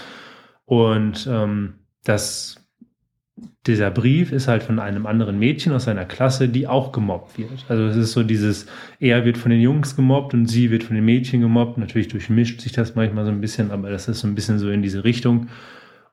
Und 0.67 1.26
ähm, 1.26 1.76
das 2.05 2.60
dieser 3.67 3.91
Brief 3.91 4.33
ist 4.33 4.49
halt 4.49 4.63
von 4.63 4.79
einem 4.79 5.07
anderen 5.07 5.39
Mädchen 5.39 5.73
aus 5.73 5.85
seiner 5.85 6.05
Klasse, 6.05 6.49
die 6.49 6.67
auch 6.67 6.93
gemobbt 6.93 7.39
wird. 7.39 7.65
Also 7.69 7.85
es 7.85 7.97
ist 7.97 8.13
so 8.13 8.23
dieses, 8.23 8.67
er 8.99 9.25
wird 9.25 9.39
von 9.39 9.51
den 9.51 9.61
Jungs 9.61 9.97
gemobbt 9.97 10.35
und 10.35 10.47
sie 10.47 10.71
wird 10.71 10.83
von 10.85 10.97
den 10.97 11.05
Mädchen 11.05 11.41
gemobbt. 11.41 11.79
Natürlich 11.79 12.09
durchmischt 12.09 12.61
sich 12.61 12.73
das 12.73 12.95
manchmal 12.95 13.25
so 13.25 13.31
ein 13.31 13.41
bisschen, 13.41 13.71
aber 13.71 13.91
das 13.91 14.09
ist 14.09 14.21
so 14.21 14.29
ein 14.29 14.35
bisschen 14.35 14.59
so 14.59 14.71
in 14.71 14.83
diese 14.83 15.05
Richtung. 15.05 15.49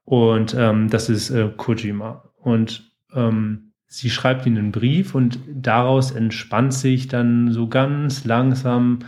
Und 0.06 0.56
ähm, 0.58 0.90
das 0.90 1.10
ist 1.10 1.30
äh, 1.30 1.50
Kojima. 1.56 2.24
Und 2.38 2.92
ähm, 3.14 3.72
sie 3.88 4.10
schreibt 4.10 4.46
ihm 4.46 4.58
einen 4.58 4.72
Brief 4.72 5.16
und 5.16 5.40
daraus 5.54 6.12
entspannt 6.12 6.74
sich 6.74 7.08
dann 7.08 7.52
so 7.52 7.68
ganz 7.68 8.26
langsam 8.26 9.00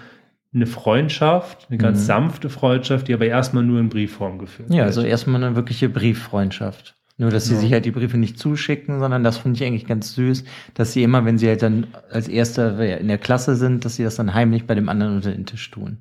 eine 0.54 0.66
Freundschaft, 0.66 1.68
eine 1.70 1.78
ganz 1.78 2.00
Mhm. 2.00 2.06
sanfte 2.06 2.50
Freundschaft, 2.50 3.08
die 3.08 3.14
aber 3.14 3.26
erstmal 3.28 3.64
nur 3.64 3.80
in 3.80 3.90
Briefform 3.90 4.40
geführt 4.40 4.70
Ja, 4.70 4.78
wird. 4.78 4.86
also 4.88 5.02
erstmal 5.04 5.44
eine 5.44 5.56
wirkliche 5.56 5.90
Brieffreundschaft. 5.90 6.96
Nur, 7.20 7.30
dass 7.32 7.46
sie 7.46 7.54
Ja. 7.56 7.60
sich 7.60 7.72
halt 7.74 7.84
die 7.86 7.92
Briefe 7.92 8.18
nicht 8.18 8.40
zuschicken, 8.40 9.00
sondern 9.00 9.24
das 9.26 9.38
finde 9.38 9.58
ich 9.58 9.68
eigentlich 9.68 9.86
ganz 9.86 10.16
süß, 10.16 10.46
dass 10.74 10.94
sie 10.94 11.04
immer, 11.04 11.26
wenn 11.26 11.38
sie 11.38 11.48
halt 11.50 11.62
dann 11.62 11.88
als 12.10 12.28
Erster 12.30 12.80
in 13.00 13.10
der 13.10 13.18
Klasse 13.18 13.56
sind, 13.58 13.84
dass 13.86 13.98
sie 13.98 14.04
das 14.04 14.16
dann 14.16 14.34
heimlich 14.34 14.66
bei 14.66 14.74
dem 14.74 14.88
anderen 14.90 15.18
unter 15.18 15.32
den 15.32 15.46
Tisch 15.46 15.70
tun. 15.70 15.98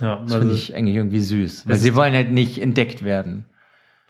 ja, 0.00 0.14
Das 0.16 0.32
also- 0.32 0.38
finde 0.38 0.54
ich 0.54 0.74
eigentlich 0.74 0.96
irgendwie 0.96 1.20
süß. 1.20 1.68
Weil 1.68 1.76
sie 1.76 1.94
wollen 1.94 2.14
halt 2.14 2.32
nicht 2.32 2.58
entdeckt 2.58 3.04
werden. 3.04 3.44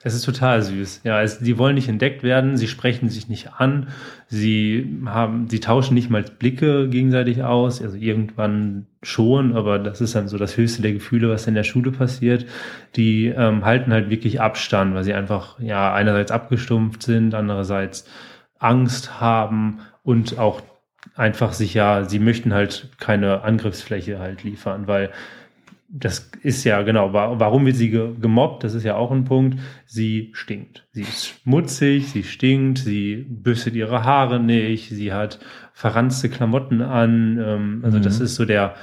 Es 0.05 0.15
ist 0.15 0.25
total 0.25 0.63
süß. 0.63 1.03
Ja, 1.05 1.23
es, 1.23 1.39
die 1.39 1.59
wollen 1.59 1.77
nicht 1.77 1.89
entdeckt 1.89 2.23
werden, 2.23 2.57
sie 2.57 2.67
sprechen 2.67 3.09
sich 3.09 3.29
nicht 3.29 3.53
an, 3.59 3.89
sie 4.27 5.01
haben, 5.07 5.49
sie 5.49 5.61
tauschen 5.61 5.95
nicht 5.95 6.11
mal 6.11 6.23
Blicke 6.23 6.89
gegenseitig 6.89 7.45
aus, 7.45 7.81
also 7.81 7.97
irgendwann 7.97 8.87
schon, 9.03 9.57
aber 9.57 9.79
das 9.79 10.01
ist 10.01 10.15
dann 10.15 10.29
so 10.29 10.39
das 10.39 10.57
höchste 10.57 10.83
der 10.83 10.93
Gefühle, 10.93 11.29
was 11.29 11.47
in 11.47 11.55
der 11.55 11.65
Schule 11.65 11.93
passiert. 11.93 12.47
Die 12.97 13.27
ähm, 13.27 13.65
halten 13.65 13.93
halt 13.93 14.11
wirklich 14.11 14.41
Abstand, 14.41 14.95
weil 14.95 15.05
sie 15.05 15.15
einfach, 15.15 15.61
ja, 15.61 15.95
einerseits 15.95 16.33
abgestumpft 16.33 17.03
sind, 17.03 17.35
andererseits 17.35 18.05
Angst 18.59 19.21
haben 19.21 19.81
und 20.03 20.39
auch 20.39 20.63
einfach 21.15 21.53
sich 21.53 21.75
ja, 21.75 22.05
sie 22.05 22.19
möchten 22.19 22.55
halt 22.55 22.91
keine 22.99 23.43
Angriffsfläche 23.43 24.19
halt 24.19 24.45
liefern, 24.45 24.87
weil 24.87 25.11
das 25.95 26.31
ist 26.43 26.65
ja 26.65 26.81
genau, 26.83 27.13
wa- 27.13 27.39
warum 27.39 27.67
wird 27.67 27.77
sie 27.77 27.91
ge 27.91 28.15
gemobbt? 28.19 28.65
Das 28.65 28.75
ist 28.75 28.85
ja 28.85 28.97
auch 28.97 29.11
ein 29.13 29.25
Punkt. 29.25 29.59
Sie 29.87 30.31
stinkt. 30.33 30.87
Sie 30.93 31.03
ist 31.03 31.27
schmutzig, 31.29 32.09
sie 32.09 32.23
stinkt, 32.25 32.79
sie 32.79 33.27
bürstet 33.29 33.75
ihre 33.75 34.05
Haare 34.05 34.41
nicht, 34.41 34.89
sie 34.91 35.13
hat 35.13 35.39
verranzte 35.75 36.31
Klamotten 36.31 36.81
an. 36.81 37.39
Ähm, 37.45 37.81
also 37.85 37.99
Mhm. 37.99 38.03
das 38.03 38.21
ist 38.21 38.37
so 38.37 38.45
der, 38.47 38.75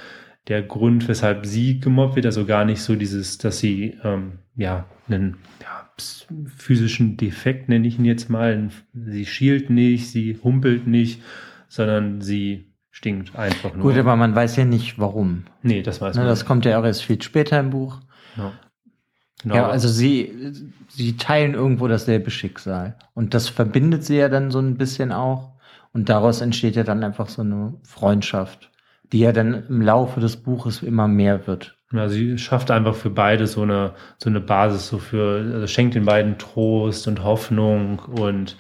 der 0.48 0.62
Grund, 0.62 1.08
weshalb 1.08 1.46
sie 1.48 1.80
gemobbt 1.80 2.16
wird. 2.16 2.28
Also 2.28 2.46
gar 2.46 2.64
nicht 2.66 2.82
so 2.82 2.96
dieses, 2.96 3.40
dass 3.40 3.60
sie 3.60 3.98
ähm, 4.04 4.34
ja 4.56 4.86
einen 5.08 5.38
ja, 5.62 5.90
physischen 6.56 7.18
Defekt, 7.18 7.70
nenne 7.70 7.88
ich 7.88 7.98
ihn 7.98 8.06
jetzt 8.06 8.30
mal. 8.30 8.70
Sie 8.94 9.26
schielt 9.26 9.70
nicht, 9.72 10.10
sie 10.12 10.38
humpelt 10.44 10.86
nicht, 10.88 11.22
sondern 11.68 12.22
sie 12.22 12.66
stinkt 13.00 13.34
einfach 13.38 13.74
nur. 13.74 13.84
Gut, 13.84 13.98
aber 13.98 14.16
man 14.18 14.36
weiß 14.36 14.58
ja 14.58 14.66
nicht, 14.66 15.00
warum. 15.00 15.46
nee, 15.62 15.82
das 15.82 16.02
weiß 16.02 16.16
Ne, 16.16 16.22
man 16.22 16.28
das 16.30 16.40
nicht. 16.40 16.48
kommt 16.48 16.66
ja 16.66 16.78
auch 16.80 16.84
erst 16.84 17.04
viel 17.04 17.22
später 17.22 17.58
im 17.60 17.70
Buch. 17.70 18.00
Ja. 18.36 18.52
Genau. 19.42 19.56
Ja, 19.56 19.70
also 19.70 19.88
sie, 19.88 20.54
sie 20.90 21.16
teilen 21.16 21.54
irgendwo 21.54 21.88
dasselbe 21.88 22.30
Schicksal. 22.30 22.98
Und 23.14 23.34
das 23.34 23.48
verbindet 23.48 24.04
sie 24.04 24.18
ja 24.18 24.28
dann 24.28 24.52
so 24.52 24.60
ein 24.60 24.78
bisschen 24.78 25.14
auch. 25.14 25.54
Und 25.94 26.10
daraus 26.10 26.42
entsteht 26.42 26.76
ja 26.76 26.84
dann 26.84 27.02
einfach 27.06 27.30
so 27.30 27.42
eine 27.42 27.76
Freundschaft, 27.84 28.70
die 29.14 29.20
ja 29.20 29.32
dann 29.32 29.54
im 29.70 29.82
Laufe 29.82 30.20
des 30.20 30.36
Buches 30.36 30.84
immer 30.84 31.08
mehr 31.08 31.48
wird. 31.48 31.78
Ja, 31.94 32.10
sie 32.10 32.38
schafft 32.38 32.70
einfach 32.70 32.96
für 32.96 33.10
beide 33.10 33.48
so 33.48 33.62
eine, 33.62 33.94
so 34.18 34.30
eine 34.30 34.42
Basis, 34.42 34.90
so 34.90 34.98
für, 35.00 35.52
also 35.54 35.68
schenkt 35.68 35.96
den 35.96 36.06
beiden 36.06 36.38
Trost 36.38 37.08
und 37.08 37.24
Hoffnung 37.24 38.00
und 38.00 38.58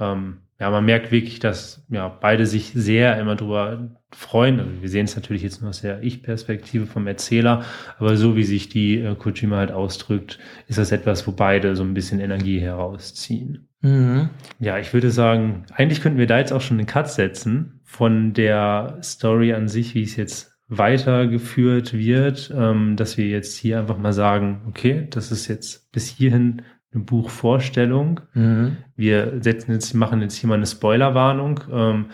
ähm, 0.00 0.38
ja, 0.62 0.70
man 0.70 0.84
merkt 0.84 1.10
wirklich, 1.10 1.40
dass 1.40 1.84
ja 1.88 2.06
beide 2.06 2.46
sich 2.46 2.70
sehr 2.72 3.18
immer 3.18 3.34
drüber 3.34 3.90
freuen. 4.12 4.60
Also 4.60 4.70
wir 4.80 4.88
sehen 4.88 5.06
es 5.06 5.16
natürlich 5.16 5.42
jetzt 5.42 5.60
nur 5.60 5.70
aus 5.70 5.80
der 5.80 6.04
Ich-Perspektive 6.04 6.86
vom 6.86 7.08
Erzähler, 7.08 7.64
aber 7.98 8.16
so 8.16 8.36
wie 8.36 8.44
sich 8.44 8.68
die 8.68 9.00
äh, 9.00 9.16
Kojima 9.16 9.56
halt 9.56 9.72
ausdrückt, 9.72 10.38
ist 10.68 10.78
das 10.78 10.92
etwas, 10.92 11.26
wo 11.26 11.32
beide 11.32 11.74
so 11.74 11.82
ein 11.82 11.94
bisschen 11.94 12.20
Energie 12.20 12.60
herausziehen. 12.60 13.66
Mhm. 13.80 14.30
Ja, 14.60 14.78
ich 14.78 14.94
würde 14.94 15.10
sagen, 15.10 15.64
eigentlich 15.74 16.00
könnten 16.00 16.20
wir 16.20 16.28
da 16.28 16.38
jetzt 16.38 16.52
auch 16.52 16.60
schon 16.60 16.78
einen 16.78 16.86
Cut 16.86 17.10
setzen 17.10 17.80
von 17.82 18.32
der 18.32 18.98
Story 19.02 19.54
an 19.54 19.66
sich, 19.66 19.96
wie 19.96 20.04
es 20.04 20.14
jetzt 20.14 20.52
weitergeführt 20.68 21.92
wird, 21.92 22.54
ähm, 22.56 22.94
dass 22.94 23.18
wir 23.18 23.26
jetzt 23.26 23.56
hier 23.58 23.80
einfach 23.80 23.98
mal 23.98 24.12
sagen, 24.12 24.60
okay, 24.68 25.08
das 25.10 25.32
ist 25.32 25.48
jetzt 25.48 25.90
bis 25.90 26.06
hierhin 26.06 26.62
eine 26.94 27.04
Buchvorstellung. 27.04 28.20
Mhm. 28.34 28.76
Wir 28.96 29.38
setzen 29.40 29.72
jetzt, 29.72 29.94
machen 29.94 30.20
jetzt 30.20 30.36
hier 30.36 30.48
mal 30.48 30.56
eine 30.56 30.66
Spoilerwarnung, 30.66 31.60
ähm, 31.72 32.06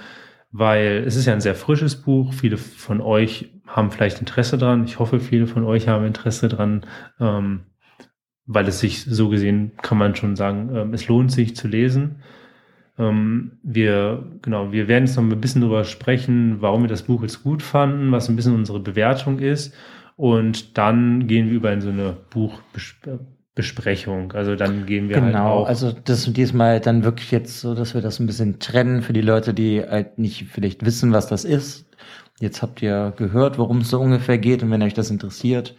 weil 0.51 1.05
es 1.07 1.17
ist 1.17 1.27
ja 1.27 1.33
ein 1.33 1.41
sehr 1.41 1.55
frisches 1.55 1.97
Buch. 1.97 2.33
Viele 2.33 2.57
von 2.57 3.01
euch 3.01 3.53
haben 3.67 3.91
vielleicht 3.91 4.21
Interesse 4.21 4.57
dran. 4.57 4.85
Ich 4.85 4.99
hoffe, 4.99 5.21
viele 5.21 5.47
von 5.47 5.65
euch 5.65 5.89
haben 5.89 6.07
Interesse 6.07 6.49
dran, 6.49 6.87
ähm, 7.21 7.61
weil 8.47 8.67
es 8.67 8.81
sich 8.81 9.05
so 9.05 9.29
gesehen 9.29 9.73
kann 9.83 9.99
man 9.99 10.15
schon 10.15 10.37
sagen, 10.37 10.71
ähm, 10.75 10.95
es 10.95 11.09
lohnt 11.09 11.33
sich 11.33 11.55
zu 11.55 11.69
lesen. 11.69 12.23
Ähm, 12.99 13.59
wir, 13.63 14.25
genau, 14.43 14.73
wir 14.73 14.89
werden 14.89 15.05
jetzt 15.07 15.17
noch 15.17 15.23
ein 15.23 15.41
bisschen 15.41 15.61
darüber 15.61 15.85
sprechen, 15.85 16.57
warum 16.61 16.83
wir 16.83 16.89
das 16.89 17.03
Buch 17.03 17.23
jetzt 17.23 17.43
gut 17.43 17.63
fanden, 17.63 18.11
was 18.11 18.29
ein 18.29 18.37
bisschen 18.37 18.55
unsere 18.55 18.81
Bewertung 18.81 19.39
ist. 19.39 19.75
Und 20.17 20.77
dann 20.79 21.29
gehen 21.29 21.49
wir 21.49 21.55
über 21.55 21.73
in 21.73 21.81
so 21.81 21.91
eine 21.91 22.17
Buchbesprechung. 22.31 23.38
Also 24.35 24.57
dann 24.57 24.87
gehen 24.87 25.09
wir 25.09 25.17
genau, 25.17 25.27
halt 25.27 25.35
auch. 25.37 25.41
Genau, 25.41 25.65
also 25.65 25.93
das 25.93 26.33
diesmal 26.33 26.81
dann 26.81 27.05
wirklich 27.05 27.31
jetzt 27.31 27.61
so, 27.61 27.75
dass 27.75 27.95
wir 27.95 28.01
das 28.01 28.19
ein 28.19 28.27
bisschen 28.27 28.59
trennen 28.59 29.03
für 29.03 29.13
die 29.13 29.21
Leute, 29.21 29.55
die 29.55 29.83
halt 29.83 30.19
nicht 30.19 30.47
vielleicht 30.51 30.85
wissen, 30.85 31.13
was 31.13 31.29
das 31.29 31.45
ist. 31.45 31.87
Jetzt 32.41 32.63
habt 32.63 32.83
ihr 32.83 33.13
gehört, 33.17 33.59
worum 33.59 33.79
es 33.79 33.91
so 33.91 34.01
ungefähr 34.01 34.39
geht 34.39 34.63
und 34.63 34.71
wenn 34.71 34.83
euch 34.83 34.95
das 34.95 35.11
interessiert, 35.11 35.75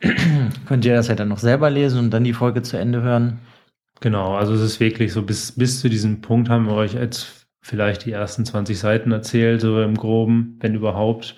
könnt 0.66 0.84
ihr 0.84 0.94
das 0.94 1.08
ja 1.08 1.14
dann 1.14 1.28
noch 1.28 1.38
selber 1.38 1.70
lesen 1.70 1.98
und 1.98 2.10
dann 2.10 2.24
die 2.24 2.34
Folge 2.34 2.62
zu 2.62 2.76
Ende 2.76 3.02
hören. 3.02 3.38
Genau, 4.00 4.34
also 4.34 4.54
es 4.54 4.60
ist 4.60 4.80
wirklich 4.80 5.12
so, 5.12 5.22
bis, 5.22 5.52
bis 5.52 5.80
zu 5.80 5.88
diesem 5.88 6.20
Punkt 6.20 6.48
haben 6.48 6.66
wir 6.66 6.74
euch 6.74 6.94
jetzt 6.94 7.46
vielleicht 7.60 8.04
die 8.04 8.12
ersten 8.12 8.44
20 8.44 8.78
Seiten 8.78 9.12
erzählt, 9.12 9.60
so 9.60 9.82
im 9.82 9.96
Groben, 9.96 10.56
wenn 10.60 10.74
überhaupt. 10.74 11.34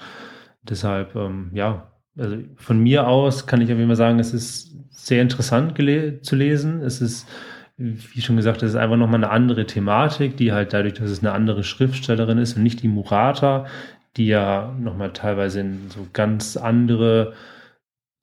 Deshalb, 0.63 1.17
ähm, 1.17 1.51
ja, 1.55 1.91
also 2.17 2.37
von 2.57 2.79
mir 2.81 3.07
aus 3.07 3.47
kann 3.47 3.61
ich 3.61 3.71
auf 3.71 3.79
jeden 3.79 3.89
Fall 3.89 3.97
sagen, 3.97 4.19
es 4.19 4.35
ist 4.35 4.75
sehr 4.91 5.23
interessant 5.23 5.75
zu 6.23 6.37
lesen. 6.37 6.83
Es 6.83 7.01
ist, 7.01 7.29
wie 7.77 8.21
schon 8.21 8.37
gesagt, 8.37 8.63
es 8.63 8.71
ist 8.71 8.77
einfach 8.77 8.97
nochmal 8.97 9.23
eine 9.23 9.31
andere 9.31 9.67
Thematik, 9.67 10.37
die 10.37 10.53
halt 10.53 10.73
dadurch, 10.73 10.95
dass 10.95 11.11
es 11.11 11.21
eine 11.21 11.33
andere 11.33 11.65
Schriftstellerin 11.65 12.39
ist 12.39 12.57
und 12.57 12.63
nicht 12.63 12.83
die 12.83 12.89
Murata, 12.89 13.67
die 14.17 14.27
ja 14.27 14.75
nochmal 14.79 15.13
teilweise 15.13 15.61
in 15.61 15.89
so 15.89 16.07
ganz 16.13 16.57
andere 16.57 17.35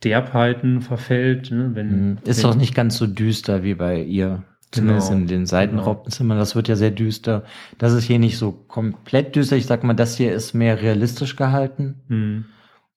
Derbheiten 0.04 0.82
verfällt. 0.82 1.52
Ne? 1.52 1.72
Wenn, 1.74 2.10
mhm. 2.10 2.18
ist 2.26 2.44
wenn, 2.44 2.52
doch 2.52 2.58
nicht 2.58 2.76
ganz 2.76 2.98
so 2.98 3.08
düster 3.08 3.64
wie 3.64 3.74
bei 3.74 4.02
ihr. 4.02 4.44
Zumindest 4.72 5.08
genau, 5.08 5.22
in 5.22 5.28
den 5.28 5.46
Seitenrauppenzimmern. 5.46 6.36
Genau. 6.36 6.42
Das 6.42 6.56
wird 6.56 6.68
ja 6.68 6.76
sehr 6.76 6.92
düster. 6.92 7.46
Das 7.78 7.94
ist 7.94 8.04
hier 8.04 8.20
nicht 8.20 8.38
so 8.38 8.52
komplett 8.52 9.36
düster. 9.36 9.56
Ich 9.56 9.66
sag 9.66 9.86
mal, 9.86 9.94
das 9.94 10.18
hier 10.18 10.34
ist 10.34 10.54
mehr 10.54 10.82
realistisch 10.82 11.38
gehalten. 11.38 12.02
Mhm. 12.10 12.46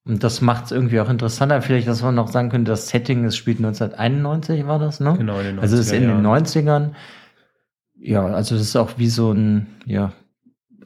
Und 0.05 0.25
das 0.25 0.41
macht 0.41 0.67
es 0.67 0.73
irgendwie 0.73 1.01
auch 1.01 1.11
interessanter. 1.11 1.61
Vielleicht, 1.63 1.87
dass 1.87 2.03
man 2.03 2.15
noch 2.15 2.29
sagen 2.29 2.49
könnte, 2.49 2.71
das 2.71 2.89
Setting, 2.89 3.25
es 3.25 3.37
spielt 3.37 3.59
1991, 3.59 4.67
war 4.67 4.79
das, 4.79 5.01
ne? 5.01 5.15
Genau, 5.17 5.39
in 5.39 5.45
den 5.45 5.57
90ern. 5.59 5.61
Also 5.61 5.77
es 5.77 5.87
ist 5.87 5.93
in 5.93 6.03
den 6.09 6.27
90ern. 6.27 6.91
Ja, 7.99 8.27
also 8.27 8.55
das 8.55 8.65
ist 8.65 8.77
auch 8.77 8.93
wie 8.97 9.09
so 9.09 9.33
ein, 9.33 9.67
ja, 9.85 10.13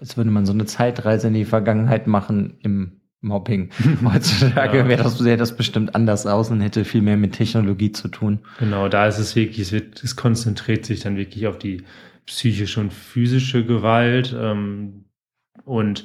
als 0.01 0.17
würde 0.17 0.31
man 0.31 0.47
so 0.47 0.53
eine 0.53 0.67
Zeitreise 0.67 1.29
in 1.29 1.35
die 1.35 1.45
Vergangenheit 1.45 2.09
machen 2.09 2.59
im 2.61 3.01
Mobbing. 3.21 3.71
Heutzutage 4.05 4.79
ja. 4.79 4.89
wäre 4.89 5.03
das, 5.03 5.17
sähe 5.17 5.37
das 5.37 5.57
bestimmt 5.57 5.95
anders 5.95 6.27
aus 6.27 6.51
und 6.51 6.61
hätte 6.61 6.85
viel 6.85 7.03
mehr 7.03 7.17
mit 7.17 7.33
Technologie 7.33 7.93
zu 7.93 8.09
tun. 8.09 8.41
Genau, 8.59 8.89
da 8.89 9.07
ist 9.07 9.19
es 9.19 9.37
wirklich, 9.37 9.61
es, 9.61 9.73
wird, 9.73 10.03
es 10.03 10.17
konzentriert 10.17 10.85
sich 10.85 11.01
dann 11.01 11.17
wirklich 11.17 11.47
auf 11.47 11.59
die 11.59 11.85
psychische 12.27 12.81
und 12.81 12.93
physische 12.93 13.65
Gewalt. 13.65 14.35
Ähm, 14.39 15.05
und 15.65 16.05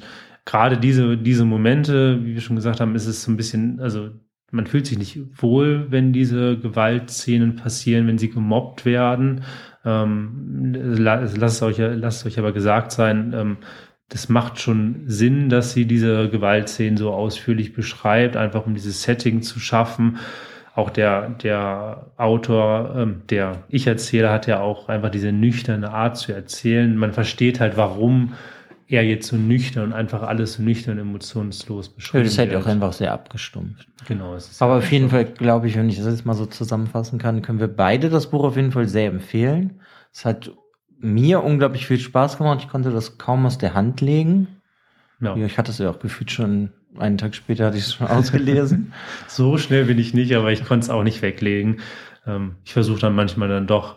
gerade 0.50 0.78
diese, 0.78 1.16
diese 1.16 1.44
Momente, 1.44 2.18
wie 2.24 2.34
wir 2.34 2.40
schon 2.40 2.56
gesagt 2.56 2.80
haben, 2.80 2.96
ist 2.96 3.06
es 3.06 3.22
so 3.22 3.30
ein 3.30 3.36
bisschen, 3.36 3.78
also 3.78 4.10
man 4.50 4.66
fühlt 4.66 4.84
sich 4.84 4.98
nicht 4.98 5.20
wohl, 5.40 5.86
wenn 5.90 6.12
diese 6.12 6.58
Gewaltszenen 6.58 7.54
passieren, 7.54 8.08
wenn 8.08 8.18
sie 8.18 8.30
gemobbt 8.30 8.84
werden. 8.84 9.44
Ähm, 9.84 10.74
lasst, 10.74 11.36
es 11.36 11.62
euch, 11.62 11.78
lasst 11.78 12.26
euch 12.26 12.36
aber 12.40 12.50
gesagt 12.50 12.90
sein, 12.90 13.32
ähm, 13.32 13.56
das 14.08 14.28
macht 14.28 14.58
schon 14.58 15.02
Sinn, 15.06 15.50
dass 15.50 15.72
sie 15.72 15.84
diese 15.84 16.28
Gewaltszenen 16.28 16.96
so 16.96 17.12
ausführlich 17.12 17.72
beschreibt, 17.72 18.36
einfach 18.36 18.66
um 18.66 18.74
dieses 18.74 19.04
Setting 19.04 19.42
zu 19.42 19.60
schaffen. 19.60 20.16
Auch 20.74 20.90
der, 20.90 21.28
der 21.28 22.10
Autor, 22.16 22.96
ähm, 22.96 23.22
der 23.30 23.62
Ich-Erzähler 23.68 24.32
hat 24.32 24.48
ja 24.48 24.58
auch 24.58 24.88
einfach 24.88 25.10
diese 25.10 25.30
nüchterne 25.30 25.92
Art 25.92 26.16
zu 26.16 26.32
erzählen. 26.32 26.96
Man 26.96 27.12
versteht 27.12 27.60
halt, 27.60 27.76
warum 27.76 28.32
er 28.90 29.04
jetzt 29.04 29.28
so 29.28 29.36
nüchtern 29.36 29.84
und 29.84 29.92
einfach 29.92 30.22
alles 30.22 30.54
so 30.54 30.62
nüchtern 30.62 30.98
emotionslos 30.98 31.90
beschreibt. 31.90 32.14
Ja, 32.14 32.22
das 32.24 32.32
ist 32.32 32.38
halt 32.38 32.54
auch 32.56 32.66
einfach 32.66 32.92
sehr 32.92 33.12
abgestumpft. 33.12 33.86
Genau. 34.08 34.36
Aber 34.58 34.78
auf 34.78 34.90
jeden 34.90 35.10
Fall, 35.10 35.24
glaube 35.24 35.68
ich, 35.68 35.76
wenn 35.76 35.88
ich 35.88 35.96
das 35.96 36.06
jetzt 36.06 36.26
mal 36.26 36.34
so 36.34 36.46
zusammenfassen 36.46 37.18
kann, 37.18 37.40
können 37.40 37.60
wir 37.60 37.68
beide 37.68 38.10
das 38.10 38.30
Buch 38.30 38.42
auf 38.44 38.56
jeden 38.56 38.72
Fall 38.72 38.88
sehr 38.88 39.08
empfehlen. 39.08 39.80
Es 40.12 40.24
hat 40.24 40.50
mir 40.98 41.42
unglaublich 41.44 41.86
viel 41.86 42.00
Spaß 42.00 42.38
gemacht. 42.38 42.60
Ich 42.62 42.68
konnte 42.68 42.90
das 42.90 43.16
kaum 43.16 43.46
aus 43.46 43.58
der 43.58 43.74
Hand 43.74 44.00
legen. 44.00 44.48
Ja. 45.20 45.36
Ich 45.36 45.56
hatte 45.56 45.70
es 45.70 45.78
ja 45.78 45.88
auch 45.90 46.00
gefühlt 46.00 46.30
schon 46.30 46.72
einen 46.98 47.18
Tag 47.18 47.34
später 47.34 47.66
hatte 47.66 47.76
ich 47.76 47.84
es 47.84 47.94
schon 47.94 48.08
ausgelesen. 48.08 48.92
so 49.28 49.56
schnell 49.56 49.84
bin 49.84 49.98
ich 49.98 50.14
nicht, 50.14 50.34
aber 50.34 50.50
ich 50.50 50.64
konnte 50.64 50.84
es 50.84 50.90
auch 50.90 51.04
nicht 51.04 51.22
weglegen. 51.22 51.80
Ähm, 52.26 52.56
ich 52.64 52.72
versuche 52.72 53.00
dann 53.00 53.14
manchmal 53.14 53.48
dann 53.48 53.66
doch 53.66 53.96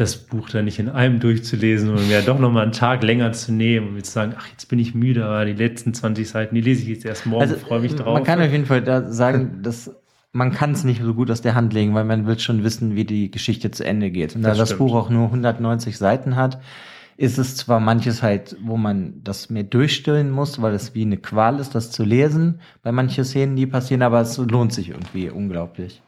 das 0.00 0.16
Buch 0.16 0.48
dann 0.48 0.66
nicht 0.66 0.78
in 0.78 0.88
einem 0.88 1.18
durchzulesen 1.18 1.90
und 1.90 2.08
mir 2.08 2.22
doch 2.22 2.38
nochmal 2.38 2.62
einen 2.62 2.72
Tag 2.72 3.02
länger 3.02 3.32
zu 3.32 3.52
nehmen 3.52 3.88
und 3.88 3.94
mir 3.94 4.02
zu 4.02 4.12
sagen, 4.12 4.34
ach, 4.38 4.46
jetzt 4.48 4.66
bin 4.66 4.78
ich 4.78 4.94
müde, 4.94 5.24
aber 5.24 5.44
die 5.44 5.54
letzten 5.54 5.92
20 5.92 6.28
Seiten, 6.28 6.54
die 6.54 6.60
lese 6.60 6.82
ich 6.82 6.88
jetzt 6.88 7.04
erst 7.04 7.26
morgen, 7.26 7.42
also, 7.42 7.56
freue 7.56 7.80
mich 7.80 7.96
drauf. 7.96 8.14
Man 8.14 8.22
kann 8.22 8.40
auf 8.40 8.52
jeden 8.52 8.66
Fall 8.66 8.82
da 8.82 9.10
sagen, 9.10 9.62
dass 9.62 9.90
man 10.32 10.52
kann 10.52 10.72
es 10.72 10.84
nicht 10.84 11.02
so 11.02 11.14
gut 11.14 11.30
aus 11.30 11.40
der 11.40 11.56
Hand 11.56 11.72
legen, 11.72 11.94
weil 11.94 12.04
man 12.04 12.26
will 12.26 12.38
schon 12.38 12.62
wissen, 12.62 12.94
wie 12.94 13.04
die 13.04 13.30
Geschichte 13.30 13.70
zu 13.72 13.84
Ende 13.84 14.10
geht. 14.10 14.36
Und 14.36 14.42
da 14.42 14.50
das, 14.50 14.58
das 14.58 14.78
Buch 14.78 14.94
auch 14.94 15.10
nur 15.10 15.24
190 15.26 15.98
Seiten 15.98 16.36
hat, 16.36 16.60
ist 17.16 17.38
es 17.38 17.56
zwar 17.56 17.80
manches 17.80 18.22
halt, 18.22 18.56
wo 18.62 18.76
man 18.76 19.24
das 19.24 19.50
mehr 19.50 19.64
durchstillen 19.64 20.30
muss, 20.30 20.62
weil 20.62 20.74
es 20.74 20.94
wie 20.94 21.02
eine 21.02 21.16
Qual 21.16 21.58
ist, 21.58 21.74
das 21.74 21.90
zu 21.90 22.04
lesen, 22.04 22.60
bei 22.82 22.92
manchen 22.92 23.24
Szenen, 23.24 23.56
die 23.56 23.66
passieren, 23.66 24.02
aber 24.02 24.20
es 24.20 24.38
lohnt 24.38 24.72
sich 24.72 24.90
irgendwie 24.90 25.28
unglaublich. 25.28 26.02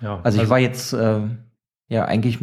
Ja, 0.00 0.16
also, 0.16 0.24
also 0.24 0.42
ich 0.42 0.50
war 0.50 0.58
jetzt, 0.58 0.92
äh, 0.94 1.20
ja, 1.88 2.04
eigentlich, 2.06 2.40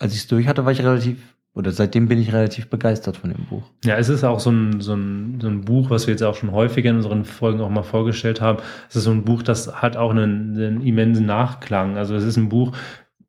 als 0.00 0.14
ich 0.14 0.20
es 0.20 0.26
durch 0.26 0.48
hatte, 0.48 0.64
war 0.64 0.72
ich 0.72 0.82
relativ 0.82 1.18
oder 1.52 1.72
seitdem 1.72 2.06
bin 2.06 2.20
ich 2.20 2.32
relativ 2.32 2.68
begeistert 2.68 3.16
von 3.16 3.30
dem 3.30 3.44
Buch. 3.46 3.64
Ja, 3.84 3.96
es 3.96 4.08
ist 4.08 4.22
auch 4.22 4.38
so 4.38 4.50
ein, 4.50 4.80
so 4.80 4.94
ein, 4.94 5.40
so 5.40 5.48
ein 5.48 5.64
Buch, 5.64 5.90
was 5.90 6.06
wir 6.06 6.12
jetzt 6.12 6.22
auch 6.22 6.36
schon 6.36 6.52
häufiger 6.52 6.90
in 6.90 6.96
unseren 6.96 7.24
Folgen 7.24 7.60
auch 7.60 7.68
mal 7.70 7.82
vorgestellt 7.82 8.40
haben. 8.40 8.60
Es 8.88 8.96
ist 8.96 9.04
so 9.04 9.10
ein 9.10 9.24
Buch, 9.24 9.42
das 9.42 9.82
hat 9.82 9.96
auch 9.96 10.10
einen, 10.10 10.56
einen 10.56 10.80
immensen 10.86 11.26
Nachklang. 11.26 11.96
Also 11.96 12.14
es 12.14 12.22
ist 12.22 12.36
ein 12.36 12.48
Buch, 12.48 12.76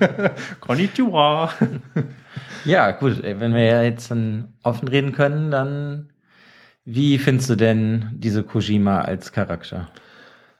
Konnichiwa! 0.61 1.52
ja, 2.64 2.92
gut, 2.92 3.23
wenn 3.23 3.54
wir 3.54 3.64
ja 3.64 3.83
jetzt 3.83 4.11
dann 4.11 4.54
offen 4.62 4.88
reden 4.88 5.12
können, 5.12 5.50
dann 5.50 6.11
wie 6.85 7.18
findest 7.18 7.50
du 7.50 7.54
denn 7.54 8.09
diese 8.14 8.42
Kojima 8.42 9.02
als 9.02 9.33
Charakter? 9.33 9.90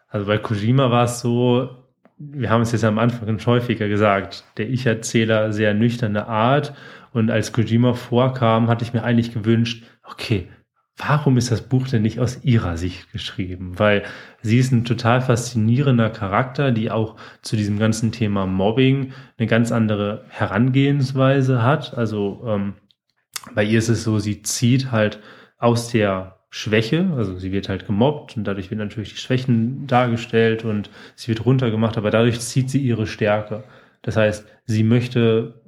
Also 0.09 0.27
bei 0.27 0.37
Kojima 0.37 0.91
war 0.91 1.05
es 1.05 1.21
so, 1.21 1.71
wir 2.19 2.51
haben 2.51 2.63
es 2.63 2.73
jetzt 2.73 2.85
am 2.85 2.99
Anfang 2.99 3.39
schon 3.39 3.55
häufiger 3.55 3.89
gesagt, 3.89 4.45
der 4.59 4.69
Ich-Erzähler 4.69 5.53
sehr 5.53 5.73
nüchterne 5.73 6.27
Art. 6.27 6.75
Und 7.13 7.31
als 7.31 7.53
Kojima 7.53 7.95
vorkam, 7.95 8.69
hatte 8.69 8.85
ich 8.85 8.93
mir 8.93 9.05
eigentlich 9.05 9.33
gewünscht, 9.33 9.85
okay, 10.11 10.49
warum 10.97 11.37
ist 11.37 11.51
das 11.51 11.63
Buch 11.63 11.89
denn 11.89 12.03
nicht 12.03 12.19
aus 12.19 12.45
ihrer 12.45 12.77
Sicht 12.77 13.13
geschrieben? 13.13 13.79
Weil 13.79 14.05
sie 14.43 14.59
ist 14.59 14.73
ein 14.73 14.85
total 14.85 15.21
faszinierender 15.21 16.11
Charakter, 16.11 16.73
die 16.73 16.91
auch 16.91 17.17
zu 17.43 17.57
diesem 17.57 17.79
ganzen 17.79 18.13
Thema 18.13 18.47
Mobbing 18.47 19.13
eine 19.39 19.47
ganz 19.47 19.73
andere 19.73 20.25
Herangehensweise 20.29 21.63
hat. 21.63 21.97
Also 21.97 22.43
ähm, 22.47 22.75
bei 23.55 23.65
ihr 23.65 23.79
ist 23.79 23.89
es 23.89 24.05
so, 24.05 24.19
sie 24.19 24.43
zieht 24.43 24.91
halt 24.91 25.21
aus 25.59 25.89
der 25.89 26.39
Schwäche, 26.51 27.11
also 27.17 27.39
sie 27.39 27.53
wird 27.53 27.69
halt 27.69 27.87
gemobbt 27.87 28.37
und 28.37 28.45
dadurch 28.45 28.71
werden 28.71 28.81
natürlich 28.81 29.11
die 29.11 29.21
Schwächen 29.21 29.87
dargestellt 29.87 30.65
und 30.65 30.89
sie 31.15 31.29
wird 31.29 31.45
runtergemacht, 31.45 31.99
aber 31.99 32.11
dadurch 32.11 32.41
zieht 32.41 32.71
sie 32.71 32.81
ihre 32.81 33.07
Stärke. 33.07 33.65
Das 34.03 34.17
heißt, 34.17 34.47
sie 34.65 34.83
möchte, 34.83 35.61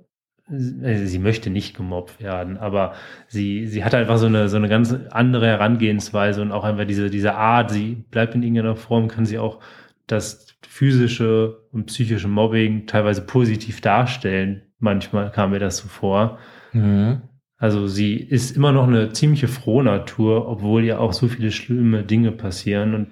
sie 0.51 1.19
möchte 1.19 1.51
nicht 1.51 1.77
gemobbt 1.77 2.21
werden, 2.21 2.57
aber 2.57 2.95
sie, 3.29 3.67
sie 3.67 3.85
hat 3.85 3.95
einfach 3.95 4.19
so 4.19 4.27
eine, 4.27 4.49
so 4.49 4.57
eine 4.57 4.69
ganz 4.69 4.95
andere 5.11 5.47
Herangehensweise 5.47 6.43
und 6.43 6.53
auch 6.53 6.65
einfach 6.65 6.87
diese, 6.87 7.11
diese 7.11 7.35
Art, 7.35 7.71
sie 7.71 8.05
bleibt 8.11 8.35
in 8.35 8.43
irgendeiner 8.43 8.77
Form, 8.77 9.09
kann 9.09 9.27
sie 9.27 9.39
auch 9.39 9.61
das 10.07 10.57
physische 10.67 11.59
und 11.73 11.87
psychische 11.87 12.29
Mobbing 12.29 12.87
teilweise 12.87 13.23
positiv 13.23 13.81
darstellen. 13.81 14.63
Manchmal 14.79 15.31
kam 15.31 15.51
mir 15.51 15.59
das 15.59 15.79
so 15.79 15.89
vor. 15.89 16.39
Mhm. 16.73 17.23
Also 17.57 17.87
sie 17.87 18.17
ist 18.17 18.57
immer 18.57 18.73
noch 18.73 18.89
eine 18.89 19.13
ziemliche 19.13 19.49
Frohnatur, 19.49 20.49
obwohl 20.49 20.85
ja 20.85 20.99
auch 20.99 21.13
so 21.13 21.29
viele 21.29 21.53
schlimme 21.53 22.03
Dinge 22.03 22.33
passieren. 22.33 22.95
Und 22.95 23.11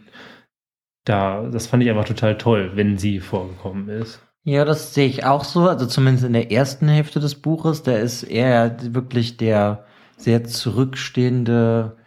da, 1.04 1.48
das 1.50 1.66
fand 1.66 1.82
ich 1.82 1.90
einfach 1.90 2.06
total 2.06 2.38
toll, 2.38 2.72
wenn 2.74 2.96
sie 2.96 3.20
vorgekommen 3.20 3.88
ist. 3.88 4.26
Ja, 4.48 4.64
das 4.64 4.94
sehe 4.94 5.06
ich 5.06 5.26
auch 5.26 5.44
so. 5.44 5.68
Also 5.68 5.84
zumindest 5.84 6.24
in 6.24 6.32
der 6.32 6.50
ersten 6.50 6.88
Hälfte 6.88 7.20
des 7.20 7.34
Buches, 7.34 7.82
da 7.82 7.92
ist 7.98 8.22
er 8.22 8.94
wirklich 8.94 9.36
der 9.36 9.84
sehr 10.16 10.42
zurückstehende, 10.44 11.98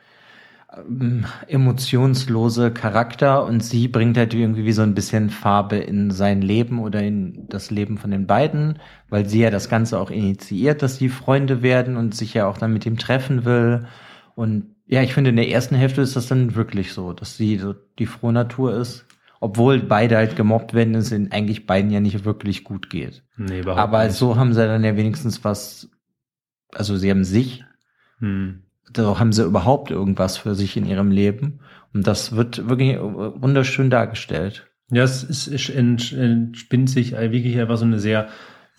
ähm, 0.75 1.25
emotionslose 1.47 2.71
Charakter 2.71 3.45
und 3.45 3.63
sie 3.63 3.87
bringt 3.87 4.17
halt 4.17 4.33
irgendwie 4.33 4.71
so 4.71 4.81
ein 4.81 4.95
bisschen 4.95 5.29
Farbe 5.29 5.77
in 5.77 6.09
sein 6.09 6.41
Leben 6.41 6.79
oder 6.79 7.03
in 7.03 7.47
das 7.47 7.69
Leben 7.69 7.99
von 7.99 8.09
den 8.09 8.25
beiden, 8.25 8.79
weil 9.09 9.27
sie 9.27 9.41
ja 9.41 9.51
das 9.51 9.69
Ganze 9.69 9.99
auch 9.99 10.09
initiiert, 10.09 10.81
dass 10.81 10.97
sie 10.97 11.09
Freunde 11.09 11.61
werden 11.61 11.95
und 11.95 12.15
sich 12.15 12.33
ja 12.33 12.47
auch 12.47 12.57
dann 12.57 12.73
mit 12.73 12.87
ihm 12.87 12.97
treffen 12.97 13.45
will. 13.45 13.85
Und 14.33 14.75
ja, 14.87 15.03
ich 15.03 15.13
finde, 15.13 15.29
in 15.29 15.35
der 15.35 15.49
ersten 15.49 15.75
Hälfte 15.75 16.01
ist 16.01 16.15
das 16.15 16.25
dann 16.25 16.55
wirklich 16.55 16.93
so, 16.93 17.13
dass 17.13 17.37
sie 17.37 17.59
so 17.59 17.75
die 17.99 18.07
frohe 18.07 18.33
Natur 18.33 18.73
ist. 18.73 19.05
Obwohl 19.41 19.79
beide 19.79 20.15
halt 20.15 20.37
gemobbt 20.37 20.73
werden, 20.73 20.95
es 20.95 21.11
in 21.11 21.31
eigentlich 21.31 21.65
beiden 21.65 21.91
ja 21.91 21.99
nicht 21.99 22.23
wirklich 22.23 22.63
gut 22.63 22.89
geht. 22.89 23.23
Nee, 23.35 23.59
überhaupt 23.59 23.81
Aber 23.81 24.05
nicht. 24.05 24.15
so 24.15 24.37
haben 24.37 24.53
sie 24.53 24.65
dann 24.65 24.83
ja 24.83 24.95
wenigstens 24.95 25.43
was, 25.43 25.89
also 26.71 26.95
sie 26.95 27.09
haben 27.09 27.25
sich 27.25 27.65
hm 28.19 28.61
da 28.93 29.19
haben 29.19 29.31
sie 29.31 29.43
überhaupt 29.43 29.91
irgendwas 29.91 30.37
für 30.37 30.55
sich 30.55 30.77
in 30.77 30.85
ihrem 30.85 31.11
Leben. 31.11 31.59
Und 31.93 32.07
das 32.07 32.35
wird 32.35 32.69
wirklich 32.69 32.97
wunderschön 32.99 33.89
dargestellt. 33.89 34.67
Ja, 34.91 35.03
es, 35.03 35.23
ist, 35.23 35.47
es 35.47 35.69
entspinnt 35.69 36.89
sich 36.89 37.13
wirklich 37.13 37.59
einfach 37.59 37.77
so 37.77 37.85
eine 37.85 37.99
sehr, 37.99 38.29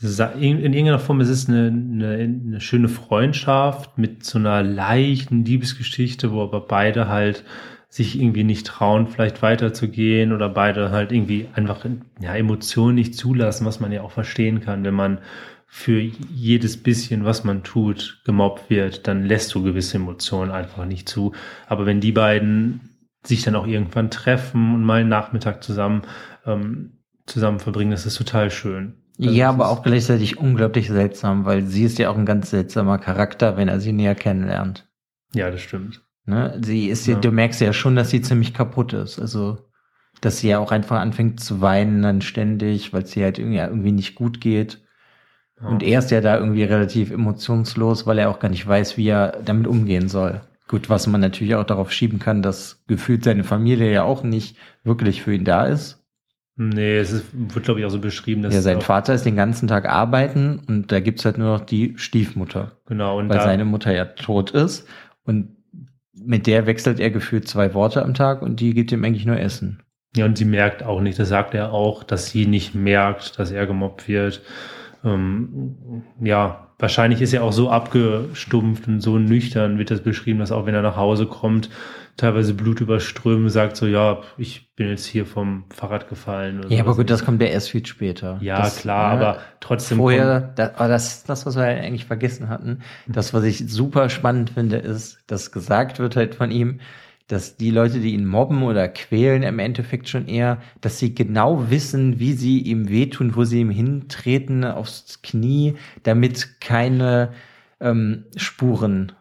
in 0.01 0.59
irgendeiner 0.59 0.99
Form 0.99 1.21
ist 1.21 1.29
es 1.29 1.49
eine, 1.49 1.69
eine, 1.69 2.15
eine 2.15 2.61
schöne 2.61 2.89
Freundschaft 2.89 3.99
mit 3.99 4.25
so 4.25 4.39
einer 4.39 4.63
leichten 4.63 5.45
Liebesgeschichte, 5.45 6.33
wo 6.33 6.43
aber 6.43 6.67
beide 6.67 7.09
halt 7.09 7.45
sich 7.93 8.19
irgendwie 8.19 8.43
nicht 8.43 8.67
trauen, 8.67 9.07
vielleicht 9.07 9.43
weiterzugehen 9.43 10.33
oder 10.33 10.49
beide 10.49 10.91
halt 10.91 11.13
irgendwie 11.13 11.49
einfach 11.53 11.85
ja, 12.23 12.35
Emotionen 12.35 12.95
nicht 12.95 13.15
zulassen, 13.15 13.67
was 13.67 13.81
man 13.81 13.93
ja 13.93 14.01
auch 14.01 14.13
verstehen 14.13 14.63
kann, 14.63 14.83
wenn 14.83 14.95
man 14.95 15.19
für 15.67 16.01
jedes 16.01 16.83
bisschen, 16.83 17.27
was 17.27 17.45
man 17.45 17.65
tut, 17.65 18.23
gemobbt 18.25 18.71
wird, 18.71 19.07
dann 19.07 19.27
lässt 19.27 19.55
du 19.55 19.63
gewisse 19.63 19.99
Emotionen 19.99 20.51
einfach 20.51 20.87
nicht 20.87 21.07
zu. 21.07 21.33
Aber 21.67 21.85
wenn 21.85 22.01
die 22.01 22.13
beiden 22.13 22.81
sich 23.25 23.43
dann 23.43 23.57
auch 23.57 23.67
irgendwann 23.67 24.11
treffen 24.11 24.75
und 24.75 24.85
mal 24.85 25.01
einen 25.01 25.11
Nachmittag 25.11 25.63
zusammen 25.63 26.03
ähm, 26.47 26.93
zusammen 27.27 27.61
verbringen, 27.61 27.91
das 27.91 28.07
ist 28.07 28.17
total 28.17 28.51
schön. 28.51 29.03
Also 29.21 29.35
ja, 29.35 29.51
aber 29.51 29.69
auch 29.69 29.83
gleichzeitig 29.83 30.39
unglaublich 30.39 30.89
seltsam, 30.89 31.45
weil 31.45 31.65
sie 31.65 31.85
ist 31.85 31.99
ja 31.99 32.09
auch 32.09 32.17
ein 32.17 32.25
ganz 32.25 32.49
seltsamer 32.49 32.97
Charakter, 32.97 33.59
wenn 33.59 33.69
er 33.69 33.81
sie 33.81 33.93
näher 33.93 34.15
kennenlernt. 34.15 34.89
Ja, 35.35 35.51
das 35.51 35.61
stimmt. 35.61 36.01
Ne? 36.25 36.59
Sie 36.65 36.89
ist 36.89 37.07
ja, 37.07 37.15
ja, 37.15 37.21
du 37.21 37.31
merkst 37.33 37.61
ja 37.61 37.73
schon, 37.73 37.97
dass 37.97 38.11
sie 38.11 38.23
ziemlich 38.23 38.55
kaputt 38.55 38.93
ist. 38.93 39.19
Also, 39.19 39.59
dass 40.21 40.39
sie 40.39 40.49
ja 40.49 40.59
auch 40.59 40.71
einfach 40.71 41.01
anfängt 41.01 41.41
zu 41.41 41.61
weinen 41.61 42.03
dann 42.03 42.23
ständig, 42.23 42.93
weil 42.93 43.03
es 43.03 43.17
ihr 43.17 43.25
halt 43.25 43.39
irgendwie, 43.39 43.59
irgendwie 43.59 43.93
nicht 43.93 44.15
gut 44.15 44.41
geht. 44.41 44.79
Und 45.61 45.83
er 45.83 46.01
ist 46.01 46.11
ja 46.11 46.21
da 46.21 46.39
irgendwie 46.39 46.65
relativ 46.65 47.13
emotionslos, 47.13 48.05
weil 48.07 48.19
er 48.19 48.31
auch 48.31 48.41
gar 48.41 48.49
nicht 48.49 48.67
weiß, 48.67 48.97
wie 48.97 49.09
er 49.09 49.39
damit 49.45 49.69
umgehen 49.69 50.09
soll. 50.09 50.41
Gut, 50.67 50.91
was 50.91 51.07
man 51.07 51.21
natürlich 51.21 51.55
auch 51.55 51.65
darauf 51.65 51.93
schieben 51.93 52.19
kann, 52.19 52.43
dass 52.43 52.83
gefühlt 52.89 53.23
seine 53.23 53.45
Familie 53.45 53.93
ja 53.93 54.03
auch 54.03 54.25
nicht 54.25 54.57
wirklich 54.83 55.23
für 55.23 55.35
ihn 55.35 55.45
da 55.45 55.67
ist. 55.67 56.03
Nee, 56.57 56.99
es 56.99 57.13
ist, 57.13 57.27
wird, 57.33 57.65
glaube 57.65 57.81
ich, 57.81 57.87
auch 57.87 57.91
so 57.91 58.01
beschrieben, 58.01 58.43
dass. 58.43 58.55
Ja, 58.55 58.61
sein 58.61 58.81
Vater 58.81 59.15
ist 59.15 59.25
den 59.25 59.37
ganzen 59.37 59.69
Tag 59.69 59.89
arbeiten 59.89 60.61
und 60.67 60.93
da 60.93 61.01
gibt's 61.01 61.25
halt 61.25 61.39
nur 61.39 61.59
noch 61.59 61.65
die 61.65 61.95
Stiefmutter. 61.97 62.73
Genau, 62.87 63.19
und 63.19 63.29
weil 63.29 63.41
seine 63.41 63.65
Mutter 63.65 63.93
ja 63.93 64.05
tot 64.05 64.51
ist. 64.51 64.87
Und 65.25 65.57
mit 66.25 66.47
der 66.47 66.67
wechselt 66.67 67.01
er 67.01 67.11
gefühlt 67.11 67.49
zwei 67.49 67.75
Worte 67.75 68.03
am 68.03 68.15
Tag 68.15 68.43
und 68.43 68.61
die 68.61 68.75
gibt 68.75 68.93
ihm 68.93 69.05
eigentlich 69.05 69.27
nur 69.27 69.39
Essen. 69.39 69.83
Ja, 70.15 70.27
und 70.27 70.37
sie 70.37 70.45
merkt 70.45 70.83
auch 70.83 71.01
nicht, 71.01 71.19
das 71.19 71.29
sagt 71.29 71.55
er 71.55 71.73
auch, 71.73 72.05
dass 72.05 72.31
sie 72.31 72.47
nicht 72.47 72.75
merkt, 72.75 73.39
dass 73.39 73.51
er 73.51 73.67
gemobbt 73.67 74.09
wird 74.09 74.43
ähm, 75.05 76.03
ja, 76.21 76.69
wahrscheinlich 76.79 77.21
ist 77.23 77.33
er 77.33 77.43
auch 77.43 77.53
so 77.53 77.71
abgestumpft 77.71 78.87
und 78.89 79.01
so 79.01 79.19
nüchtern, 79.19 79.79
wird 79.79 79.91
das 79.91 80.03
beschrieben, 80.03 80.39
dass 80.39 80.53
auch 80.53 80.67
wenn 80.67 80.75
er 80.75 80.83
nach 80.83 80.97
Hause 80.97 81.27
kommt, 81.27 81.71
teilweise 82.17 82.55
Blut 82.55 82.81
überströmen, 82.81 83.49
sagt 83.49 83.77
so, 83.77 83.87
ja, 83.87 84.21
ich 84.37 84.75
bin 84.75 84.89
jetzt 84.89 85.07
hier 85.07 85.27
vom 85.27 85.65
Fahrrad 85.71 86.09
gefallen. 86.09 86.65
ja, 86.69 86.83
aber 86.83 86.97
gut, 86.97 87.11
das 87.11 87.25
kommt 87.25 87.41
ja 87.43 87.49
erst 87.49 87.71
viel 87.71 87.85
später. 87.85 88.39
Ja, 88.41 88.59
das, 88.59 88.81
klar, 88.81 89.15
ja, 89.15 89.21
aber 89.21 89.41
trotzdem. 89.61 89.99
Vorher, 89.99 90.41
das, 90.41 90.75
aber 90.75 90.89
das, 90.89 91.25
das, 91.25 91.47
was 91.47 91.57
wir 91.57 91.65
eigentlich 91.65 92.05
vergessen 92.05 92.49
hatten, 92.49 92.81
das, 93.07 93.33
was 93.33 93.45
ich 93.45 93.69
super 93.69 94.09
spannend 94.09 94.51
finde, 94.51 94.77
ist, 94.77 95.19
dass 95.27 95.53
gesagt 95.53 95.99
wird 95.99 96.17
halt 96.17 96.35
von 96.35 96.51
ihm, 96.51 96.81
dass 97.29 97.57
die 97.57 97.71
Leute, 97.71 98.01
die 98.01 98.13
ihn 98.13 98.27
mobben 98.27 98.63
oder 98.63 98.89
quälen, 98.89 99.43
im 99.43 99.59
Endeffekt 99.59 100.09
schon 100.09 100.29
eher, 100.29 100.59
dass 100.81 100.99
sie 100.99 101.15
genau 101.15 101.71
wissen, 101.71 102.19
wie 102.19 102.35
sie 102.35 102.59
ihm 102.61 102.89
wehtun, 102.91 103.37
wo 103.37 103.45
sie 103.45 103.61
ihm 103.61 103.71
hintreten 103.71 104.65
aufs 104.65 105.23
Knie, 105.23 105.77
damit 106.03 106.61
keine 106.61 107.33
ähm, 107.81 108.25
Spuren 108.37 109.13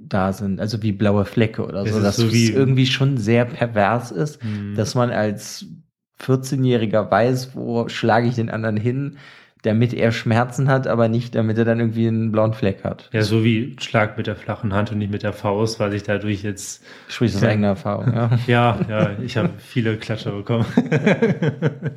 da 0.00 0.32
sind, 0.32 0.60
also 0.60 0.82
wie 0.82 0.92
blaue 0.92 1.24
Flecke 1.24 1.64
oder 1.64 1.84
das 1.84 1.92
so, 1.92 2.00
dass 2.00 2.16
so 2.16 2.26
es 2.26 2.50
irgendwie 2.50 2.86
schon 2.86 3.18
sehr 3.18 3.44
pervers 3.44 4.10
ist, 4.10 4.42
mhm. 4.42 4.74
dass 4.74 4.94
man 4.94 5.10
als 5.10 5.66
14-Jähriger 6.20 7.10
weiß, 7.10 7.54
wo 7.54 7.88
schlage 7.88 8.28
ich 8.28 8.34
den 8.34 8.50
anderen 8.50 8.76
hin, 8.76 9.18
damit 9.62 9.92
er 9.92 10.12
Schmerzen 10.12 10.68
hat, 10.68 10.86
aber 10.86 11.08
nicht, 11.08 11.34
damit 11.34 11.58
er 11.58 11.64
dann 11.64 11.80
irgendwie 11.80 12.06
einen 12.06 12.30
blauen 12.30 12.54
Fleck 12.54 12.84
hat. 12.84 13.08
Ja, 13.12 13.22
so 13.22 13.42
wie 13.42 13.76
Schlag 13.80 14.16
mit 14.16 14.26
der 14.26 14.36
flachen 14.36 14.72
Hand 14.72 14.92
und 14.92 14.98
nicht 14.98 15.10
mit 15.10 15.22
der 15.24 15.32
Faust, 15.32 15.80
weil 15.80 15.94
ich 15.94 16.04
dadurch 16.04 16.42
jetzt. 16.42 16.84
Sprich 17.08 17.34
aus 17.34 17.42
eigener 17.42 17.68
Erfahrung, 17.68 18.14
ja. 18.14 18.30
ja, 18.46 18.80
ja, 18.88 19.10
ich 19.20 19.36
habe 19.36 19.50
viele 19.58 19.96
Klatscher 19.96 20.32
bekommen. 20.32 20.64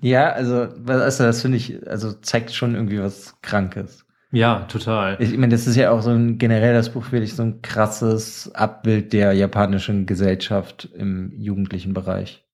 ja, 0.00 0.30
also, 0.30 0.68
also 0.86 1.24
das 1.24 1.42
finde 1.42 1.56
ich, 1.58 1.86
also 1.88 2.12
zeigt 2.12 2.52
schon 2.52 2.74
irgendwie 2.74 3.00
was 3.00 3.34
Krankes. 3.42 4.03
Ja, 4.34 4.66
total. 4.66 5.16
Ich 5.20 5.30
meine, 5.38 5.52
das 5.52 5.68
ist 5.68 5.76
ja 5.76 5.92
auch 5.92 6.02
so 6.02 6.10
ein 6.10 6.38
generell 6.38 6.74
das 6.74 6.92
Buch 6.92 7.12
wirklich 7.12 7.34
so 7.34 7.44
ein 7.44 7.62
krasses 7.62 8.52
Abbild 8.52 9.12
der 9.12 9.32
japanischen 9.32 10.06
Gesellschaft 10.06 10.88
im 10.92 11.32
jugendlichen 11.38 11.94
Bereich. 11.94 12.44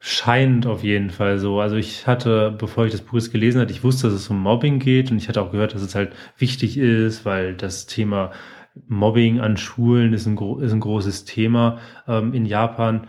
Scheint 0.00 0.66
auf 0.66 0.82
jeden 0.82 1.10
Fall 1.10 1.38
so. 1.38 1.60
Also 1.60 1.76
ich 1.76 2.06
hatte, 2.06 2.50
bevor 2.58 2.86
ich 2.86 2.92
das 2.92 3.02
Buch 3.02 3.20
gelesen 3.30 3.60
hatte, 3.60 3.72
ich 3.72 3.84
wusste, 3.84 4.06
dass 4.06 4.16
es 4.16 4.30
um 4.30 4.40
Mobbing 4.40 4.78
geht 4.78 5.10
und 5.10 5.18
ich 5.18 5.28
hatte 5.28 5.42
auch 5.42 5.50
gehört, 5.52 5.74
dass 5.74 5.82
es 5.82 5.94
halt 5.94 6.12
wichtig 6.38 6.78
ist, 6.78 7.26
weil 7.26 7.54
das 7.54 7.84
Thema 7.84 8.32
Mobbing 8.88 9.40
an 9.40 9.58
Schulen 9.58 10.14
ist 10.14 10.26
ein, 10.26 10.38
ist 10.60 10.72
ein 10.72 10.80
großes 10.80 11.26
Thema 11.26 11.78
ähm, 12.08 12.32
in 12.32 12.46
Japan 12.46 13.06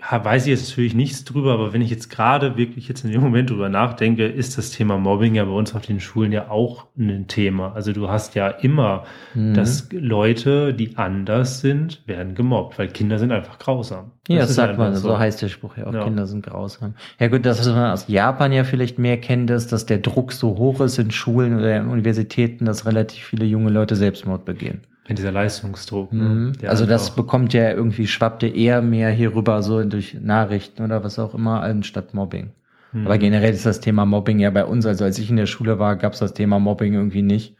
weiß 0.00 0.46
ich 0.46 0.50
jetzt 0.50 0.68
natürlich 0.68 0.94
nichts 0.94 1.24
drüber, 1.24 1.52
aber 1.54 1.72
wenn 1.72 1.82
ich 1.82 1.90
jetzt 1.90 2.08
gerade 2.08 2.56
wirklich 2.56 2.88
jetzt 2.88 3.04
in 3.04 3.10
dem 3.10 3.20
Moment 3.20 3.50
drüber 3.50 3.68
nachdenke, 3.68 4.26
ist 4.26 4.56
das 4.56 4.70
Thema 4.70 4.96
Mobbing 4.96 5.34
ja 5.34 5.44
bei 5.44 5.50
uns 5.50 5.74
auf 5.74 5.86
den 5.86 5.98
Schulen 5.98 6.30
ja 6.30 6.50
auch 6.50 6.86
ein 6.96 7.26
Thema. 7.26 7.72
Also 7.74 7.92
du 7.92 8.08
hast 8.08 8.34
ja 8.34 8.48
immer, 8.48 9.04
mhm. 9.34 9.54
dass 9.54 9.88
Leute, 9.90 10.72
die 10.72 10.96
anders 10.96 11.60
sind, 11.60 12.02
werden 12.06 12.34
gemobbt, 12.34 12.78
weil 12.78 12.88
Kinder 12.88 13.18
sind 13.18 13.32
einfach 13.32 13.58
grausam. 13.58 14.12
Ja, 14.28 14.38
das, 14.38 14.48
das 14.48 14.56
sagt 14.56 14.78
man, 14.78 14.94
so. 14.94 15.08
so 15.08 15.18
heißt 15.18 15.42
der 15.42 15.48
Spruch 15.48 15.76
ja 15.76 15.86
auch, 15.86 15.94
ja. 15.94 16.04
Kinder 16.04 16.26
sind 16.26 16.46
grausam. 16.46 16.94
Ja 17.18 17.28
gut, 17.28 17.44
das, 17.44 17.58
was 17.58 17.66
man 17.68 17.90
aus 17.90 18.06
Japan 18.06 18.52
ja 18.52 18.62
vielleicht 18.62 18.98
mehr 18.98 19.20
kennt, 19.20 19.50
ist, 19.50 19.72
dass 19.72 19.86
der 19.86 19.98
Druck 19.98 20.32
so 20.32 20.56
hoch 20.56 20.80
ist 20.80 20.98
in 20.98 21.10
Schulen 21.10 21.58
oder 21.58 21.76
in 21.76 21.88
Universitäten, 21.88 22.66
dass 22.66 22.86
relativ 22.86 23.24
viele 23.24 23.46
junge 23.46 23.70
Leute 23.70 23.96
Selbstmord 23.96 24.44
begehen. 24.44 24.82
Dieser 25.16 25.32
Leistungsdruck. 25.32 26.12
Mhm. 26.12 26.52
Der 26.60 26.70
Also 26.70 26.84
das 26.84 27.04
einfach- 27.06 27.16
bekommt 27.16 27.52
ja 27.54 27.70
irgendwie, 27.70 28.06
schwappte 28.06 28.46
eher 28.46 28.82
mehr 28.82 29.10
hier 29.10 29.34
rüber, 29.34 29.62
so 29.62 29.82
durch 29.84 30.18
Nachrichten 30.20 30.82
oder 30.82 31.02
was 31.02 31.18
auch 31.18 31.34
immer, 31.34 31.62
anstatt 31.62 32.12
Mobbing. 32.12 32.50
Mhm. 32.92 33.06
Aber 33.06 33.16
generell 33.18 33.52
ist 33.54 33.64
das 33.66 33.80
Thema 33.80 34.04
Mobbing 34.04 34.38
ja 34.38 34.50
bei 34.50 34.64
uns, 34.64 34.84
also 34.84 35.04
als 35.04 35.18
ich 35.18 35.30
in 35.30 35.36
der 35.36 35.46
Schule 35.46 35.78
war, 35.78 35.96
gab 35.96 36.12
es 36.12 36.18
das 36.18 36.34
Thema 36.34 36.58
Mobbing 36.58 36.92
irgendwie 36.94 37.22
nicht. 37.22 37.54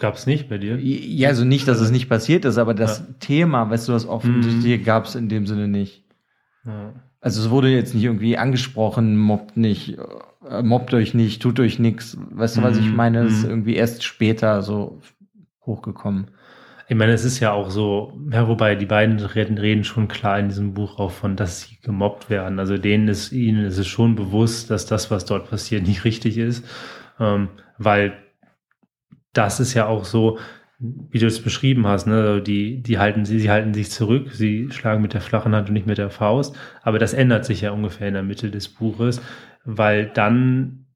Gab's 0.00 0.26
nicht 0.26 0.48
bei 0.48 0.58
dir? 0.58 0.76
Ja, 0.78 1.28
also 1.28 1.44
nicht, 1.44 1.66
dass 1.66 1.80
es 1.80 1.90
nicht 1.90 2.08
passiert 2.08 2.44
ist, 2.44 2.56
aber 2.58 2.72
das 2.74 2.98
Ja. 3.00 3.04
Thema, 3.18 3.68
weißt 3.68 3.88
du, 3.88 3.92
das 3.92 4.06
offensichtlich 4.06 4.84
gab 4.84 5.06
es 5.06 5.14
in 5.16 5.28
dem 5.28 5.46
Sinne 5.46 5.66
nicht. 5.66 6.04
Ja. 6.64 6.92
Also 7.20 7.40
es 7.42 7.50
wurde 7.50 7.68
jetzt 7.70 7.94
nicht 7.94 8.04
irgendwie 8.04 8.38
angesprochen, 8.38 9.16
mobbt 9.16 9.56
nicht, 9.56 9.98
äh, 10.48 10.62
mobbt 10.62 10.94
euch 10.94 11.14
nicht, 11.14 11.42
tut 11.42 11.58
euch 11.58 11.80
nichts. 11.80 12.16
Weißt 12.30 12.56
du, 12.58 12.62
was 12.62 12.78
ich 12.78 12.90
Mhm, 12.90 12.96
meine? 12.96 13.24
Es 13.24 13.32
ist 13.38 13.44
mhm. 13.44 13.50
irgendwie 13.50 13.74
erst 13.74 14.04
später 14.04 14.62
so 14.62 15.00
hochgekommen. 15.66 16.28
Ich 16.90 16.96
meine, 16.96 17.12
es 17.12 17.24
ist 17.24 17.38
ja 17.40 17.52
auch 17.52 17.68
so, 17.68 18.18
ja, 18.32 18.48
wobei 18.48 18.74
die 18.74 18.86
beiden 18.86 19.18
reden, 19.20 19.58
reden 19.58 19.84
schon 19.84 20.08
klar 20.08 20.38
in 20.38 20.48
diesem 20.48 20.72
Buch 20.72 20.98
auch 20.98 21.10
von, 21.10 21.36
dass 21.36 21.60
sie 21.60 21.78
gemobbt 21.82 22.30
werden. 22.30 22.58
Also 22.58 22.78
denen 22.78 23.08
ist, 23.08 23.30
ihnen 23.30 23.66
ist 23.66 23.76
es 23.76 23.86
schon 23.86 24.14
bewusst, 24.14 24.70
dass 24.70 24.86
das, 24.86 25.10
was 25.10 25.26
dort 25.26 25.50
passiert, 25.50 25.82
nicht 25.86 26.04
richtig 26.04 26.38
ist. 26.38 26.64
Ähm, 27.20 27.50
weil 27.76 28.14
das 29.34 29.60
ist 29.60 29.74
ja 29.74 29.86
auch 29.86 30.06
so, 30.06 30.38
wie 30.78 31.18
du 31.18 31.26
es 31.26 31.42
beschrieben 31.42 31.86
hast, 31.86 32.06
ne, 32.06 32.40
die, 32.40 32.82
die 32.82 32.98
halten, 32.98 33.26
sie, 33.26 33.38
sie 33.38 33.50
halten 33.50 33.74
sich 33.74 33.90
zurück, 33.90 34.30
sie 34.32 34.70
schlagen 34.70 35.02
mit 35.02 35.12
der 35.12 35.20
flachen 35.20 35.54
Hand 35.54 35.68
und 35.68 35.74
nicht 35.74 35.86
mit 35.86 35.98
der 35.98 36.10
Faust. 36.10 36.56
Aber 36.82 36.98
das 36.98 37.12
ändert 37.12 37.44
sich 37.44 37.60
ja 37.60 37.72
ungefähr 37.72 38.08
in 38.08 38.14
der 38.14 38.22
Mitte 38.22 38.50
des 38.50 38.68
Buches, 38.68 39.20
weil 39.64 40.06
dann 40.06 40.86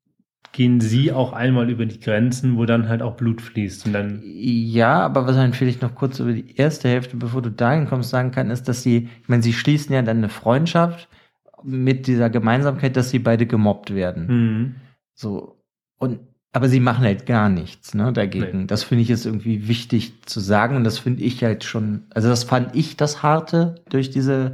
gehen 0.52 0.80
sie 0.80 1.12
auch 1.12 1.32
einmal 1.32 1.70
über 1.70 1.86
die 1.86 2.00
Grenzen, 2.00 2.56
wo 2.56 2.66
dann 2.66 2.88
halt 2.88 3.00
auch 3.00 3.16
Blut 3.16 3.40
fließt. 3.40 3.86
Und 3.86 3.92
dann 3.94 4.20
Ja, 4.24 5.00
aber 5.00 5.26
was 5.26 5.36
man 5.36 5.54
vielleicht 5.54 5.80
noch 5.80 5.94
kurz 5.94 6.20
über 6.20 6.32
die 6.32 6.56
erste 6.56 6.88
Hälfte, 6.88 7.16
bevor 7.16 7.40
du 7.40 7.50
dahin 7.50 7.86
kommst, 7.86 8.10
sagen 8.10 8.32
kann, 8.32 8.50
ist, 8.50 8.68
dass 8.68 8.82
sie, 8.82 9.08
ich 9.22 9.28
meine, 9.28 9.42
sie 9.42 9.54
schließen 9.54 9.94
ja 9.94 10.02
dann 10.02 10.18
eine 10.18 10.28
Freundschaft 10.28 11.08
mit 11.62 12.06
dieser 12.06 12.28
Gemeinsamkeit, 12.28 12.96
dass 12.96 13.10
sie 13.10 13.18
beide 13.18 13.46
gemobbt 13.46 13.94
werden. 13.94 14.26
Mhm. 14.26 14.74
So. 15.14 15.56
Und, 15.98 16.20
aber 16.52 16.68
sie 16.68 16.80
machen 16.80 17.04
halt 17.04 17.24
gar 17.24 17.48
nichts, 17.48 17.94
ne, 17.94 18.12
dagegen. 18.12 18.60
Nee. 18.60 18.66
Das 18.66 18.84
finde 18.84 19.02
ich 19.02 19.10
ist 19.10 19.24
irgendwie 19.24 19.68
wichtig 19.68 20.26
zu 20.26 20.40
sagen 20.40 20.76
und 20.76 20.84
das 20.84 20.98
finde 20.98 21.22
ich 21.22 21.42
halt 21.42 21.64
schon, 21.64 22.02
also 22.10 22.28
das 22.28 22.44
fand 22.44 22.74
ich 22.76 22.96
das 22.96 23.22
Harte 23.22 23.76
durch 23.88 24.10
diese 24.10 24.52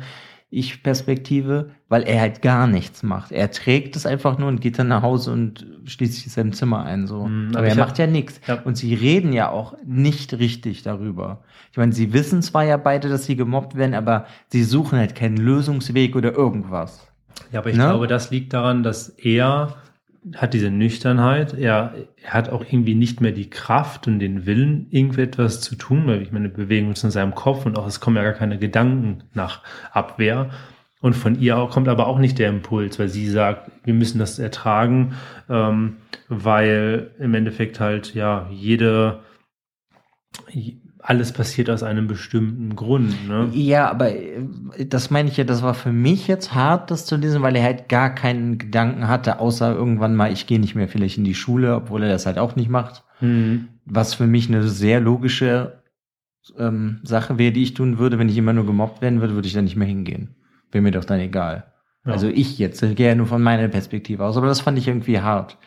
Ich-Perspektive, 0.51 1.71
weil 1.89 2.03
er 2.05 2.21
halt 2.21 2.41
gar 2.43 2.67
nichts 2.67 3.03
macht. 3.03 3.33
Er 3.33 3.51
trägt 3.51 3.97
es 3.97 4.07
einfach 4.07 4.39
nur 4.39 4.49
und 4.49 4.61
geht 4.61 4.79
dann 4.79 4.89
nach 4.89 5.03
Hause 5.03 5.33
und 5.33 5.67
schließt 5.85 6.15
sich 6.15 6.25
in 6.27 6.31
seinem 6.31 6.53
Zimmer 6.53 6.85
ein, 6.85 7.07
so. 7.07 7.27
Mhm, 7.27 7.49
aber, 7.51 7.59
aber 7.59 7.67
er 7.67 7.71
hab- 7.73 7.79
macht 7.89 7.99
ja 7.99 8.07
nichts. 8.07 8.41
Ja. 8.47 8.61
Und 8.63 8.77
sie 8.77 8.95
reden 8.95 9.33
ja 9.33 9.51
auch 9.51 9.75
nicht 9.85 10.33
richtig 10.39 10.83
darüber. 10.83 11.43
Ich 11.73 11.77
meine, 11.77 11.93
sie 11.93 12.13
wissen 12.13 12.43
zwar 12.43 12.65
ja 12.65 12.77
beide, 12.77 13.09
dass 13.09 13.27
sie 13.27 13.37
gemobbt 13.37 13.77
werden, 13.77 13.95
aber 13.95 14.27
sie 14.49 14.65
suchen 14.65 14.99
halt 14.99 15.15
keinen 15.15 15.37
Lösungsweg 15.37 16.17
oder 16.17 16.33
irgendwas. 16.33 17.07
Ja, 17.53 17.61
aber 17.61 17.71
ich 17.71 17.77
Ne? 17.77 17.85
glaube, 17.85 18.07
das 18.07 18.31
liegt 18.31 18.53
daran, 18.53 18.83
dass 18.83 19.09
er 19.11 19.75
hat 20.35 20.55
diese 20.55 20.71
Nüchternheit, 20.71 21.55
er, 21.55 21.95
er 22.23 22.33
hat 22.33 22.49
auch 22.51 22.65
irgendwie 22.65 22.95
nicht 22.95 23.21
mehr 23.21 23.33
die 23.33 23.51
Kraft 23.51 24.07
und 24.07 24.19
den 24.19 24.47
Willen, 24.47 24.87
irgendetwas 24.91 25.61
zu 25.61 25.77
tun, 25.77 26.07
weil 26.07 26.23
ich 26.23 26.33
meine, 26.33 26.49
bewegen 26.49 26.89
uns 26.89 27.05
in 27.05 27.11
seinem 27.11 27.35
Kopf 27.35 27.67
und 27.67 27.79
auch 27.79 27.87
es 27.87 28.01
kommen 28.01 28.17
ja 28.17 28.23
gar 28.23 28.33
keine 28.33 28.59
Gedanken 28.59 29.25
nach 29.35 29.63
Abwehr. 29.93 30.51
Und 31.01 31.15
von 31.15 31.41
ihr 31.41 31.69
kommt 31.71 31.89
aber 31.89 32.09
auch 32.09 32.19
nicht 32.19 32.39
der 32.39 32.49
Impuls, 32.49 32.99
weil 32.99 33.09
sie 33.09 33.29
sagt, 33.29 33.71
wir 33.85 33.95
müssen 33.95 34.19
das 34.19 34.39
ertragen, 34.39 35.15
ähm, 35.49 35.99
weil 36.29 37.13
im 37.21 37.35
Endeffekt 37.35 37.79
halt 37.79 38.15
ja 38.15 38.49
jede 38.51 39.21
alles 41.01 41.33
passiert 41.33 41.71
aus 41.71 41.83
einem 41.83 42.07
bestimmten 42.07 42.75
Grund. 42.75 43.29
Ne? 43.29 43.49
Ja, 43.53 43.91
aber 43.91 44.15
äh, 44.15 44.43
das 44.87 45.11
meine 45.11 45.29
ich 45.29 45.37
ja, 45.37 45.45
das 45.45 45.63
war 45.63 45.75
für 45.75 45.93
mich 45.93 46.27
jetzt 46.27 46.55
hart, 46.55 46.91
das 46.91 47.07
zu 47.07 47.17
lesen, 47.17 47.43
weil 47.43 47.57
er 47.57 47.63
halt 47.63 47.89
gar 47.89 48.15
keinen 48.15 48.59
Gedanken 48.59 49.09
hatte, 49.09 49.39
außer 49.39 49.75
irgendwann 49.75 50.17
mal, 50.17 50.33
ich 50.33 50.47
gehe 50.47 50.59
nicht 50.59 50.75
mehr 50.75 50.89
vielleicht 50.89 51.19
in 51.19 51.25
die 51.25 51.35
Schule, 51.35 51.77
obwohl 51.77 52.03
er 52.03 52.09
das 52.09 52.27
halt 52.27 52.39
auch 52.39 52.57
nicht 52.57 52.69
macht. 52.69 53.05
Mhm. 53.21 53.69
Was 53.85 54.15
für 54.15 54.27
mich 54.27 54.49
eine 54.49 54.65
sehr 54.65 55.01
logische 55.01 55.83
ähm, 56.59 57.01
Sache 57.03 57.39
wäre, 57.39 57.53
die 57.53 57.63
ich 57.63 57.75
tun 57.75 57.99
würde, 57.99 58.19
wenn 58.19 58.29
ich 58.29 58.37
immer 58.37 58.53
nur 58.53 58.67
gemobbt 58.67 59.01
werden 59.01 59.21
würde, 59.21 59.35
würde 59.35 59.49
ich 59.49 59.55
da 59.55 59.63
nicht 59.63 59.77
mehr 59.77 59.89
hingehen. 59.89 60.37
Wäre 60.71 60.83
mir 60.83 60.91
doch 60.91 61.05
dann 61.05 61.21
egal. 61.21 61.73
Ja. 62.05 62.13
Also 62.13 62.29
ich 62.29 62.59
jetzt, 62.59 62.83
ich 62.83 62.97
gehe 62.97 63.09
ja 63.09 63.15
nur 63.15 63.27
von 63.27 63.43
meiner 63.43 63.69
Perspektive 63.69 64.25
aus, 64.25 64.37
aber 64.37 64.47
das 64.47 64.61
fand 64.61 64.79
ich 64.79 64.89
irgendwie 64.89 65.21
hart. 65.21 65.59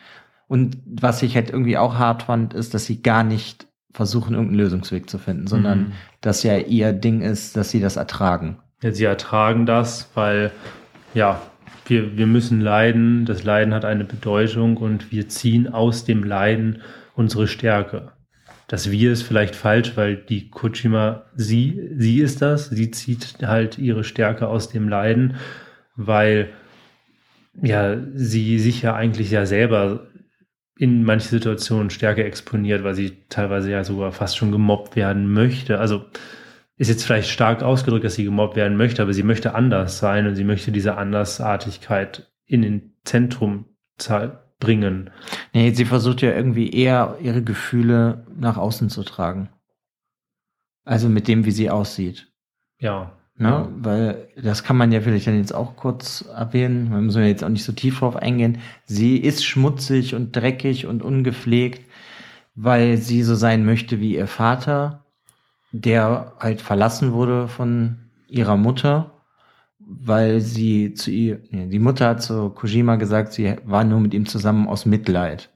Und 0.48 0.78
was 0.84 1.22
ich 1.22 1.34
halt 1.34 1.50
irgendwie 1.50 1.78
auch 1.78 1.98
hart 1.98 2.24
fand, 2.24 2.52
ist, 2.52 2.74
dass 2.74 2.84
sie 2.84 3.00
gar 3.00 3.24
nicht 3.24 3.66
versuchen, 3.92 4.34
irgendeinen 4.34 4.58
Lösungsweg 4.60 5.08
zu 5.10 5.18
finden, 5.18 5.46
sondern 5.46 5.78
Mhm. 5.78 5.92
dass 6.20 6.42
ja 6.42 6.56
ihr 6.58 6.92
Ding 6.92 7.20
ist, 7.20 7.56
dass 7.56 7.70
sie 7.70 7.80
das 7.80 7.96
ertragen. 7.96 8.58
Ja, 8.82 8.92
sie 8.92 9.04
ertragen 9.04 9.66
das, 9.66 10.10
weil 10.14 10.50
ja, 11.14 11.40
wir, 11.86 12.16
wir 12.16 12.26
müssen 12.26 12.60
leiden, 12.60 13.24
das 13.26 13.44
Leiden 13.44 13.74
hat 13.74 13.84
eine 13.84 14.04
Bedeutung 14.04 14.76
und 14.76 15.10
wir 15.12 15.28
ziehen 15.28 15.68
aus 15.68 16.04
dem 16.04 16.24
Leiden 16.24 16.80
unsere 17.14 17.46
Stärke. 17.48 18.12
Das 18.68 18.90
Wir 18.90 19.12
ist 19.12 19.22
vielleicht 19.22 19.54
falsch, 19.54 19.92
weil 19.96 20.16
die 20.16 20.48
Kojima, 20.48 21.24
sie, 21.34 21.90
sie 21.98 22.20
ist 22.20 22.40
das, 22.40 22.70
sie 22.70 22.90
zieht 22.90 23.36
halt 23.42 23.78
ihre 23.78 24.04
Stärke 24.04 24.48
aus 24.48 24.70
dem 24.70 24.88
Leiden, 24.88 25.34
weil 25.96 26.48
ja, 27.60 27.96
sie 28.14 28.58
sich 28.58 28.80
ja 28.82 28.94
eigentlich 28.94 29.30
ja 29.30 29.44
selber 29.44 30.06
in 30.82 31.04
manche 31.04 31.28
Situationen 31.28 31.90
stärker 31.90 32.24
exponiert, 32.24 32.82
weil 32.82 32.96
sie 32.96 33.12
teilweise 33.28 33.70
ja 33.70 33.84
sogar 33.84 34.10
fast 34.10 34.36
schon 34.36 34.50
gemobbt 34.50 34.96
werden 34.96 35.32
möchte. 35.32 35.78
Also 35.78 36.06
ist 36.76 36.88
jetzt 36.88 37.04
vielleicht 37.04 37.30
stark 37.30 37.62
ausgedrückt, 37.62 38.04
dass 38.04 38.16
sie 38.16 38.24
gemobbt 38.24 38.56
werden 38.56 38.76
möchte, 38.76 39.00
aber 39.00 39.12
sie 39.12 39.22
möchte 39.22 39.54
anders 39.54 39.98
sein 40.00 40.26
und 40.26 40.34
sie 40.34 40.42
möchte 40.42 40.72
diese 40.72 40.96
Andersartigkeit 40.96 42.32
in 42.46 42.62
den 42.62 42.96
Zentrum 43.04 43.66
bringen. 44.58 45.10
Nee, 45.52 45.70
sie 45.70 45.84
versucht 45.84 46.20
ja 46.20 46.32
irgendwie 46.32 46.72
eher 46.72 47.16
ihre 47.20 47.44
Gefühle 47.44 48.26
nach 48.36 48.56
außen 48.56 48.88
zu 48.88 49.04
tragen. 49.04 49.50
Also 50.84 51.08
mit 51.08 51.28
dem, 51.28 51.44
wie 51.44 51.52
sie 51.52 51.70
aussieht. 51.70 52.32
Ja. 52.80 53.16
Ne? 53.42 53.48
Ja. 53.48 53.68
Weil 53.76 54.28
das 54.40 54.62
kann 54.62 54.76
man 54.76 54.92
ja 54.92 55.00
vielleicht 55.00 55.26
dann 55.26 55.36
jetzt 55.36 55.54
auch 55.54 55.74
kurz 55.74 56.24
erwähnen. 56.34 56.90
Wir 56.90 56.98
müssen 56.98 57.22
ja 57.22 57.28
jetzt 57.28 57.42
auch 57.42 57.48
nicht 57.48 57.64
so 57.64 57.72
tief 57.72 57.98
drauf 57.98 58.14
eingehen. 58.16 58.58
Sie 58.84 59.16
ist 59.16 59.44
schmutzig 59.44 60.14
und 60.14 60.34
dreckig 60.34 60.86
und 60.86 61.02
ungepflegt, 61.02 61.82
weil 62.54 62.98
sie 62.98 63.24
so 63.24 63.34
sein 63.34 63.64
möchte 63.64 64.00
wie 64.00 64.14
ihr 64.14 64.28
Vater, 64.28 65.04
der 65.72 66.34
halt 66.38 66.62
verlassen 66.62 67.12
wurde 67.12 67.48
von 67.48 67.98
ihrer 68.28 68.56
Mutter, 68.56 69.10
weil 69.80 70.40
sie 70.40 70.94
zu 70.94 71.10
ihr, 71.10 71.40
nee, 71.50 71.66
die 71.66 71.80
Mutter 71.80 72.08
hat 72.08 72.22
zu 72.22 72.50
Kojima 72.50 72.96
gesagt, 72.96 73.32
sie 73.32 73.56
war 73.64 73.82
nur 73.82 74.00
mit 74.00 74.14
ihm 74.14 74.26
zusammen 74.26 74.68
aus 74.68 74.86
Mitleid. 74.86 75.51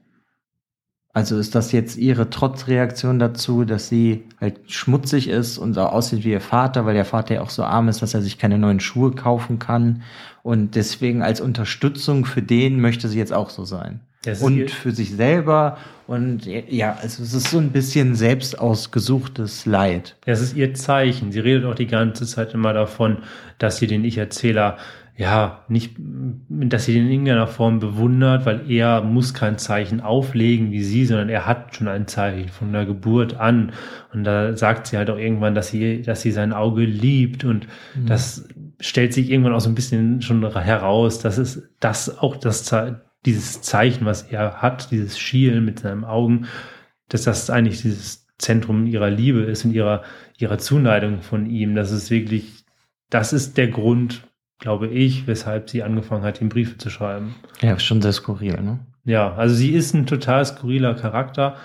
Also 1.17 1.39
ist 1.39 1.55
das 1.55 1.71
jetzt 1.71 1.97
ihre 1.97 2.29
Trotzreaktion 2.29 3.17
dazu, 3.17 3.65
dass 3.65 3.89
sie 3.89 4.25
halt 4.39 4.71
schmutzig 4.71 5.29
ist 5.29 5.57
und 5.57 5.73
so 5.73 5.81
aussieht 5.81 6.23
wie 6.23 6.29
ihr 6.29 6.41
Vater, 6.41 6.85
weil 6.85 6.93
der 6.93 7.05
Vater 7.05 7.33
ja 7.33 7.41
auch 7.41 7.49
so 7.49 7.63
arm 7.63 7.89
ist, 7.89 8.03
dass 8.03 8.13
er 8.13 8.21
sich 8.21 8.37
keine 8.37 8.59
neuen 8.59 8.79
Schuhe 8.79 9.09
kaufen 9.13 9.57
kann. 9.57 10.03
Und 10.43 10.75
deswegen 10.75 11.23
als 11.23 11.41
Unterstützung 11.41 12.23
für 12.25 12.43
den 12.43 12.79
möchte 12.79 13.07
sie 13.07 13.17
jetzt 13.17 13.33
auch 13.33 13.49
so 13.49 13.65
sein. 13.65 14.01
Das 14.25 14.43
Und 14.43 14.69
für 14.69 14.91
sich 14.91 15.15
selber. 15.15 15.79
Und 16.05 16.45
ja, 16.45 16.95
also 17.01 17.23
es 17.23 17.33
ist 17.33 17.49
so 17.49 17.57
ein 17.57 17.71
bisschen 17.71 18.13
selbst 18.13 18.59
ausgesuchtes 18.59 19.65
Leid. 19.65 20.17
Das 20.25 20.39
ist 20.39 20.55
ihr 20.55 20.75
Zeichen. 20.75 21.31
Sie 21.31 21.39
redet 21.39 21.65
auch 21.65 21.73
die 21.73 21.87
ganze 21.87 22.27
Zeit 22.27 22.53
immer 22.53 22.73
davon, 22.73 23.23
dass 23.57 23.77
sie 23.77 23.87
den 23.87 24.05
Ich-Erzähler 24.05 24.77
ja 25.17 25.63
nicht, 25.67 25.95
dass 25.97 26.85
sie 26.85 26.93
den 26.93 27.07
in 27.07 27.11
irgendeiner 27.11 27.47
Form 27.47 27.79
bewundert, 27.79 28.45
weil 28.45 28.69
er 28.69 29.01
muss 29.01 29.33
kein 29.33 29.57
Zeichen 29.57 29.99
auflegen 29.99 30.71
wie 30.71 30.83
sie, 30.83 31.05
sondern 31.05 31.29
er 31.29 31.47
hat 31.47 31.75
schon 31.75 31.87
ein 31.87 32.07
Zeichen 32.07 32.49
von 32.49 32.71
der 32.71 32.85
Geburt 32.85 33.35
an. 33.35 33.73
Und 34.13 34.23
da 34.23 34.55
sagt 34.55 34.87
sie 34.87 34.97
halt 34.97 35.09
auch 35.09 35.17
irgendwann, 35.17 35.55
dass 35.55 35.69
sie, 35.69 36.03
dass 36.03 36.21
sie 36.21 36.31
sein 36.31 36.53
Auge 36.53 36.85
liebt 36.85 37.43
und 37.43 37.67
das 38.05 38.47
stellt 38.79 39.11
sich 39.13 39.31
irgendwann 39.31 39.53
auch 39.53 39.59
so 39.59 39.69
ein 39.69 39.75
bisschen 39.75 40.21
schon 40.21 40.47
heraus, 40.53 41.19
dass 41.19 41.39
es 41.39 41.67
das 41.79 42.19
auch 42.19 42.35
das 42.35 42.71
dieses 43.25 43.61
Zeichen, 43.61 44.05
was 44.05 44.23
er 44.23 44.61
hat, 44.61 44.91
dieses 44.91 45.17
Schielen 45.17 45.65
mit 45.65 45.79
seinen 45.79 46.05
Augen, 46.05 46.45
dass 47.09 47.23
das 47.23 47.49
eigentlich 47.49 47.81
dieses 47.81 48.27
Zentrum 48.37 48.85
ihrer 48.85 49.09
Liebe 49.09 49.41
ist 49.41 49.65
und 49.65 49.73
ihrer, 49.73 50.03
ihrer 50.37 50.59
Zuneigung 50.59 51.21
von 51.21 51.49
ihm. 51.49 51.75
Das 51.75 51.91
ist 51.91 52.11
wirklich, 52.11 52.65
das 53.09 53.33
ist 53.33 53.57
der 53.57 53.67
Grund, 53.67 54.26
glaube 54.59 54.87
ich, 54.87 55.27
weshalb 55.27 55.69
sie 55.69 55.83
angefangen 55.83 56.23
hat, 56.23 56.41
ihm 56.41 56.49
Briefe 56.49 56.77
zu 56.77 56.89
schreiben. 56.89 57.35
Ja, 57.61 57.77
schon 57.79 58.01
sehr 58.01 58.13
skurril, 58.13 58.59
ne? 58.61 58.79
Ja, 59.05 59.33
also 59.35 59.55
sie 59.55 59.71
ist 59.71 59.93
ein 59.93 60.05
total 60.05 60.45
skurriler 60.45 60.93
Charakter 60.95 61.55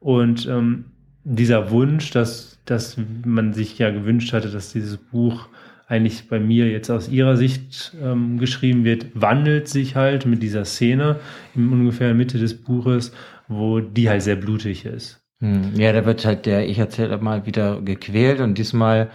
und 0.00 0.46
ähm, 0.46 0.84
dieser 1.24 1.70
Wunsch, 1.70 2.10
dass, 2.10 2.58
dass 2.64 2.96
man 3.24 3.52
sich 3.54 3.78
ja 3.78 3.90
gewünscht 3.90 4.32
hatte, 4.32 4.48
dass 4.50 4.72
dieses 4.72 4.96
Buch 4.96 5.48
eigentlich 5.88 6.28
bei 6.28 6.40
mir 6.40 6.70
jetzt 6.70 6.90
aus 6.90 7.08
ihrer 7.08 7.36
Sicht 7.36 7.92
ähm, 8.02 8.38
geschrieben 8.38 8.84
wird, 8.84 9.06
wandelt 9.14 9.68
sich 9.68 9.96
halt 9.96 10.26
mit 10.26 10.42
dieser 10.42 10.64
Szene 10.64 11.16
in 11.54 11.68
ungefähr 11.70 12.14
Mitte 12.14 12.38
des 12.38 12.54
Buches, 12.62 13.12
wo 13.48 13.80
die 13.80 14.08
halt 14.08 14.22
sehr 14.22 14.36
blutig 14.36 14.84
ist. 14.84 15.20
Hm, 15.40 15.74
Ja, 15.76 15.92
da 15.92 16.06
wird 16.06 16.24
halt 16.24 16.46
der, 16.46 16.68
ich 16.68 16.78
erzähle 16.78 17.18
mal 17.18 17.46
wieder 17.46 17.82
gequält 17.82 18.40
und 18.40 18.56
diesmal, 18.58 19.10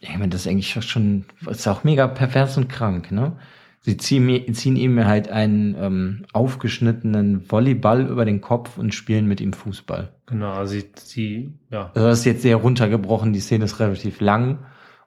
ich 0.00 0.10
meine, 0.10 0.28
das 0.28 0.42
ist 0.42 0.48
eigentlich 0.48 0.72
schon, 0.84 1.24
ist 1.48 1.66
auch 1.68 1.84
mega 1.84 2.06
pervers 2.06 2.56
und 2.56 2.68
krank, 2.68 3.10
ne? 3.12 3.32
Sie 3.80 3.96
ziehen, 3.96 4.26
mir- 4.26 4.52
ziehen 4.52 4.74
ihm 4.74 5.04
halt 5.04 5.28
einen 5.28 5.76
ähm, 5.80 6.24
aufgeschnittenen 6.32 7.48
Volleyball 7.50 8.06
über 8.08 8.24
den 8.24 8.40
Kopf 8.40 8.78
und 8.78 8.92
spielen 8.94 9.26
mit 9.28 9.40
ihm 9.40 9.52
Fußball. 9.52 10.12
Genau, 10.26 10.52
also 10.54 10.72
sie, 10.72 10.86
sie 10.96 11.52
ja, 11.70 11.92
Also 11.94 12.08
das 12.08 12.18
ist 12.20 12.24
jetzt 12.24 12.42
sehr 12.42 12.56
runtergebrochen, 12.56 13.32
die 13.32 13.38
Szene 13.40 13.64
ist 13.66 13.78
relativ 13.78 14.20
lang 14.20 14.58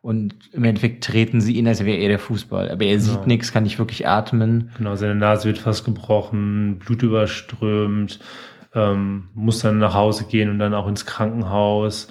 und 0.02 0.36
im 0.54 0.64
Endeffekt 0.64 1.04
treten 1.04 1.42
sie 1.42 1.58
ihn, 1.58 1.68
als 1.68 1.84
wäre 1.84 1.98
er 1.98 2.08
der 2.08 2.20
Fußball. 2.20 2.72
Aber 2.72 2.86
er 2.86 3.00
sieht 3.02 3.16
Genau. 3.16 3.26
nichts, 3.28 3.52
kann 3.52 3.64
nicht 3.64 3.80
wirklich 3.80 4.08
atmen. 4.08 4.72
Genau, 4.78 4.96
seine 4.96 5.16
Nase 5.16 5.46
wird 5.50 5.58
fast 5.58 5.84
gebrochen, 5.84 6.80
Blut 6.80 7.04
überströmt, 7.04 8.22
ähm, 8.74 9.28
muss 9.34 9.60
dann 9.60 9.80
nach 9.80 9.94
Hause 9.94 10.24
gehen 10.26 10.50
und 10.50 10.60
dann 10.60 10.74
auch 10.74 10.88
ins 10.88 11.06
Krankenhaus. 11.06 12.08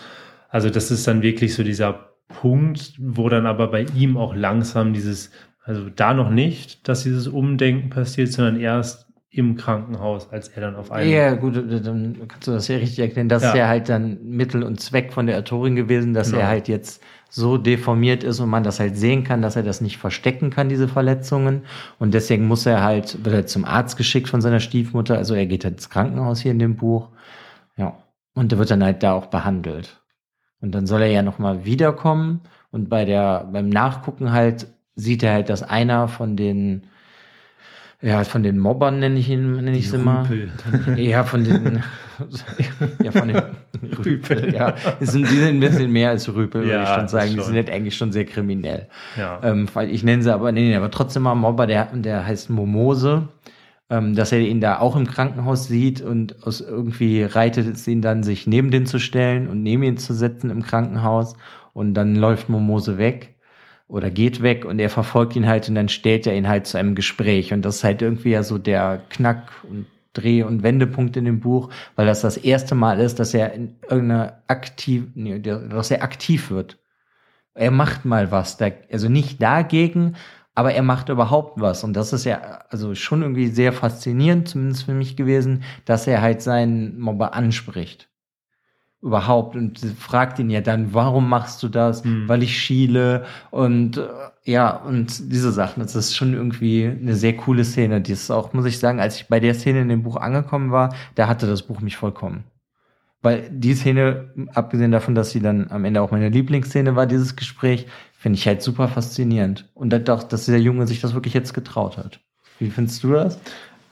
Also 0.50 0.68
das 0.68 0.90
ist 0.90 1.06
dann 1.08 1.22
wirklich 1.22 1.54
so 1.54 1.62
dieser 1.62 2.07
Punkt, 2.28 2.94
wo 2.98 3.28
dann 3.28 3.46
aber 3.46 3.68
bei 3.70 3.86
ihm 3.94 4.16
auch 4.16 4.34
langsam 4.34 4.92
dieses, 4.92 5.30
also 5.64 5.88
da 5.88 6.14
noch 6.14 6.30
nicht, 6.30 6.86
dass 6.88 7.02
dieses 7.02 7.26
Umdenken 7.28 7.90
passiert, 7.90 8.32
sondern 8.32 8.60
erst 8.60 9.06
im 9.30 9.56
Krankenhaus, 9.56 10.30
als 10.32 10.48
er 10.48 10.62
dann 10.62 10.74
auf 10.76 10.90
einmal. 10.90 11.12
Ja, 11.12 11.34
gut, 11.34 11.56
dann 11.56 12.16
kannst 12.28 12.46
du 12.46 12.52
das 12.52 12.66
ja 12.68 12.76
richtig 12.76 12.98
erklären. 12.98 13.28
Das 13.28 13.42
ist 13.42 13.50
Ja. 13.50 13.56
ja 13.58 13.68
halt 13.68 13.88
dann 13.88 14.18
Mittel 14.24 14.62
und 14.62 14.80
Zweck 14.80 15.12
von 15.12 15.26
der 15.26 15.38
Autorin 15.38 15.76
gewesen, 15.76 16.14
dass 16.14 16.30
Genau. 16.30 16.42
er 16.42 16.48
halt 16.48 16.66
jetzt 16.68 17.02
so 17.30 17.58
deformiert 17.58 18.24
ist 18.24 18.40
und 18.40 18.48
man 18.48 18.62
das 18.64 18.80
halt 18.80 18.96
sehen 18.96 19.24
kann, 19.24 19.42
dass 19.42 19.54
er 19.54 19.62
das 19.62 19.82
nicht 19.82 19.98
verstecken 19.98 20.48
kann, 20.48 20.70
diese 20.70 20.88
Verletzungen. 20.88 21.62
Und 21.98 22.14
deswegen 22.14 22.46
muss 22.46 22.64
er 22.64 22.82
halt, 22.82 23.22
wird 23.22 23.34
er 23.34 23.46
zum 23.46 23.66
Arzt 23.66 23.98
geschickt 23.98 24.28
von 24.30 24.40
seiner 24.40 24.60
Stiefmutter. 24.60 25.18
Also 25.18 25.34
er 25.34 25.44
geht 25.44 25.64
halt 25.64 25.74
ins 25.74 25.90
Krankenhaus 25.90 26.40
hier 26.40 26.52
in 26.52 26.58
dem 26.58 26.76
Buch. 26.76 27.10
Ja. 27.76 27.98
Und 28.34 28.50
er 28.52 28.58
wird 28.58 28.70
dann 28.70 28.82
halt 28.82 29.02
da 29.02 29.12
auch 29.12 29.26
behandelt. 29.26 30.00
Und 30.60 30.72
dann 30.74 30.86
soll 30.86 31.02
er 31.02 31.08
ja 31.10 31.22
nochmal 31.22 31.64
wiederkommen. 31.64 32.40
Und 32.70 32.88
bei 32.88 33.04
der, 33.04 33.48
beim 33.52 33.68
Nachgucken 33.68 34.32
halt 34.32 34.66
sieht 34.94 35.22
er 35.22 35.32
halt, 35.32 35.48
dass 35.48 35.62
einer 35.62 36.08
von 36.08 36.36
den, 36.36 36.84
ja, 38.02 38.22
von 38.24 38.42
den 38.42 38.58
Mobbern 38.58 38.98
nenne 38.98 39.18
ich 39.18 39.28
ihn, 39.28 39.52
nenne 39.52 39.72
ich 39.72 39.84
Die 39.84 39.90
sie 39.90 39.98
mal. 39.98 40.26
Ja, 40.96 41.24
von 41.24 41.44
den, 41.44 41.82
ja, 43.02 43.12
von 43.12 43.28
den 43.28 43.42
Rüpel, 44.04 44.52
ja. 44.52 44.74
Die 45.00 45.06
sind, 45.06 45.30
die 45.30 45.36
sind 45.36 45.48
ein 45.48 45.60
bisschen 45.60 45.90
mehr 45.92 46.10
als 46.10 46.28
Rüpel, 46.28 46.62
würde 46.62 46.72
Ja, 46.72 46.82
ich 46.82 46.88
schon 46.90 47.08
sagen. 47.08 47.30
Die 47.30 47.36
schon. 47.36 47.44
sind 47.44 47.54
halt 47.56 47.70
eigentlich 47.70 47.96
schon 47.96 48.10
sehr 48.12 48.24
kriminell. 48.24 48.88
Ja. 49.16 49.40
Ähm, 49.42 49.68
ich 49.88 50.02
nenne 50.02 50.22
sie 50.22 50.32
aber, 50.32 50.50
nee, 50.52 50.68
nee, 50.68 50.76
aber 50.76 50.90
trotzdem 50.90 51.22
mal 51.22 51.34
Mobber, 51.36 51.66
der, 51.66 51.86
der 51.94 52.26
heißt 52.26 52.50
Momose. 52.50 53.28
Ähm, 53.90 54.14
dass 54.14 54.32
er 54.32 54.40
ihn 54.40 54.60
da 54.60 54.80
auch 54.80 54.96
im 54.96 55.06
Krankenhaus 55.06 55.66
sieht 55.66 56.02
und 56.02 56.46
aus 56.46 56.60
irgendwie 56.60 57.22
reitet 57.22 57.66
es 57.66 57.88
ihn 57.88 58.02
dann, 58.02 58.22
sich 58.22 58.46
neben 58.46 58.70
den 58.70 58.84
zu 58.84 58.98
stellen 58.98 59.48
und 59.48 59.62
neben 59.62 59.82
ihn 59.82 59.96
zu 59.96 60.12
setzen 60.12 60.50
im 60.50 60.62
Krankenhaus. 60.62 61.36
Und 61.72 61.94
dann 61.94 62.14
läuft 62.16 62.48
Momose 62.48 62.98
weg 62.98 63.36
oder 63.88 64.10
geht 64.10 64.42
weg 64.42 64.64
und 64.64 64.78
er 64.78 64.90
verfolgt 64.90 65.34
ihn 65.36 65.46
halt 65.46 65.68
und 65.68 65.74
dann 65.74 65.88
stellt 65.88 66.26
er 66.26 66.36
ihn 66.36 66.48
halt 66.48 66.66
zu 66.66 66.78
einem 66.78 66.94
Gespräch. 66.94 67.52
Und 67.52 67.62
das 67.62 67.76
ist 67.76 67.84
halt 67.84 68.02
irgendwie 68.02 68.30
ja 68.30 68.42
so 68.42 68.58
der 68.58 69.02
Knack 69.08 69.50
und 69.68 69.86
Dreh- 70.12 70.42
und 70.42 70.62
Wendepunkt 70.62 71.16
in 71.16 71.24
dem 71.24 71.40
Buch, 71.40 71.70
weil 71.96 72.06
das 72.06 72.20
das 72.20 72.36
erste 72.36 72.74
Mal 72.74 73.00
ist, 73.00 73.18
dass 73.18 73.34
er 73.34 73.52
in 73.52 73.76
irgendeiner 73.88 74.42
aktiv, 74.46 75.04
nee, 75.14 75.38
dass 75.38 75.90
er 75.90 76.02
aktiv 76.02 76.50
wird. 76.50 76.78
Er 77.54 77.70
macht 77.70 78.04
mal 78.04 78.30
was, 78.30 78.56
da, 78.56 78.70
also 78.90 79.08
nicht 79.08 79.42
dagegen, 79.42 80.16
aber 80.58 80.74
er 80.74 80.82
macht 80.82 81.08
überhaupt 81.08 81.60
was. 81.60 81.84
Und 81.84 81.92
das 81.92 82.12
ist 82.12 82.24
ja 82.24 82.64
also 82.68 82.96
schon 82.96 83.22
irgendwie 83.22 83.46
sehr 83.46 83.72
faszinierend, 83.72 84.48
zumindest 84.48 84.86
für 84.86 84.92
mich 84.92 85.14
gewesen, 85.14 85.62
dass 85.84 86.08
er 86.08 86.20
halt 86.20 86.42
seinen 86.42 86.98
Mobber 86.98 87.32
anspricht. 87.32 88.08
Überhaupt. 89.00 89.54
Und 89.54 89.78
fragt 89.78 90.40
ihn 90.40 90.50
ja 90.50 90.60
dann, 90.60 90.92
warum 90.92 91.28
machst 91.28 91.62
du 91.62 91.68
das? 91.68 92.02
Hm. 92.02 92.28
Weil 92.28 92.42
ich 92.42 92.58
schiele 92.58 93.24
und 93.52 93.98
äh, 93.98 94.08
ja, 94.42 94.70
und 94.74 95.32
diese 95.32 95.52
Sachen. 95.52 95.80
Das 95.80 95.94
ist 95.94 96.16
schon 96.16 96.34
irgendwie 96.34 96.86
eine 96.86 97.14
sehr 97.14 97.36
coole 97.36 97.64
Szene. 97.64 98.00
Die 98.00 98.10
ist 98.10 98.28
auch, 98.32 98.52
muss 98.52 98.64
ich 98.64 98.80
sagen, 98.80 98.98
als 98.98 99.14
ich 99.14 99.28
bei 99.28 99.38
der 99.38 99.54
Szene 99.54 99.82
in 99.82 99.88
dem 99.88 100.02
Buch 100.02 100.16
angekommen 100.16 100.72
war, 100.72 100.92
da 101.14 101.28
hatte 101.28 101.46
das 101.46 101.62
Buch 101.62 101.80
mich 101.80 101.96
vollkommen. 101.96 102.42
Weil 103.22 103.48
die 103.50 103.74
Szene, 103.74 104.32
abgesehen 104.54 104.90
davon, 104.90 105.14
dass 105.14 105.30
sie 105.30 105.40
dann 105.40 105.70
am 105.70 105.84
Ende 105.84 106.02
auch 106.02 106.10
meine 106.10 106.28
Lieblingsszene 106.28 106.96
war, 106.96 107.06
dieses 107.06 107.36
Gespräch, 107.36 107.86
finde 108.18 108.36
ich 108.36 108.46
halt 108.48 108.62
super 108.62 108.88
faszinierend. 108.88 109.70
Und 109.74 109.90
doch, 110.08 110.24
dass 110.24 110.46
der 110.46 110.60
Junge 110.60 110.88
sich 110.88 111.00
das 111.00 111.14
wirklich 111.14 111.34
jetzt 111.34 111.54
getraut 111.54 111.96
hat. 111.96 112.20
Wie 112.58 112.68
findest 112.68 113.04
du 113.04 113.12
das? 113.12 113.40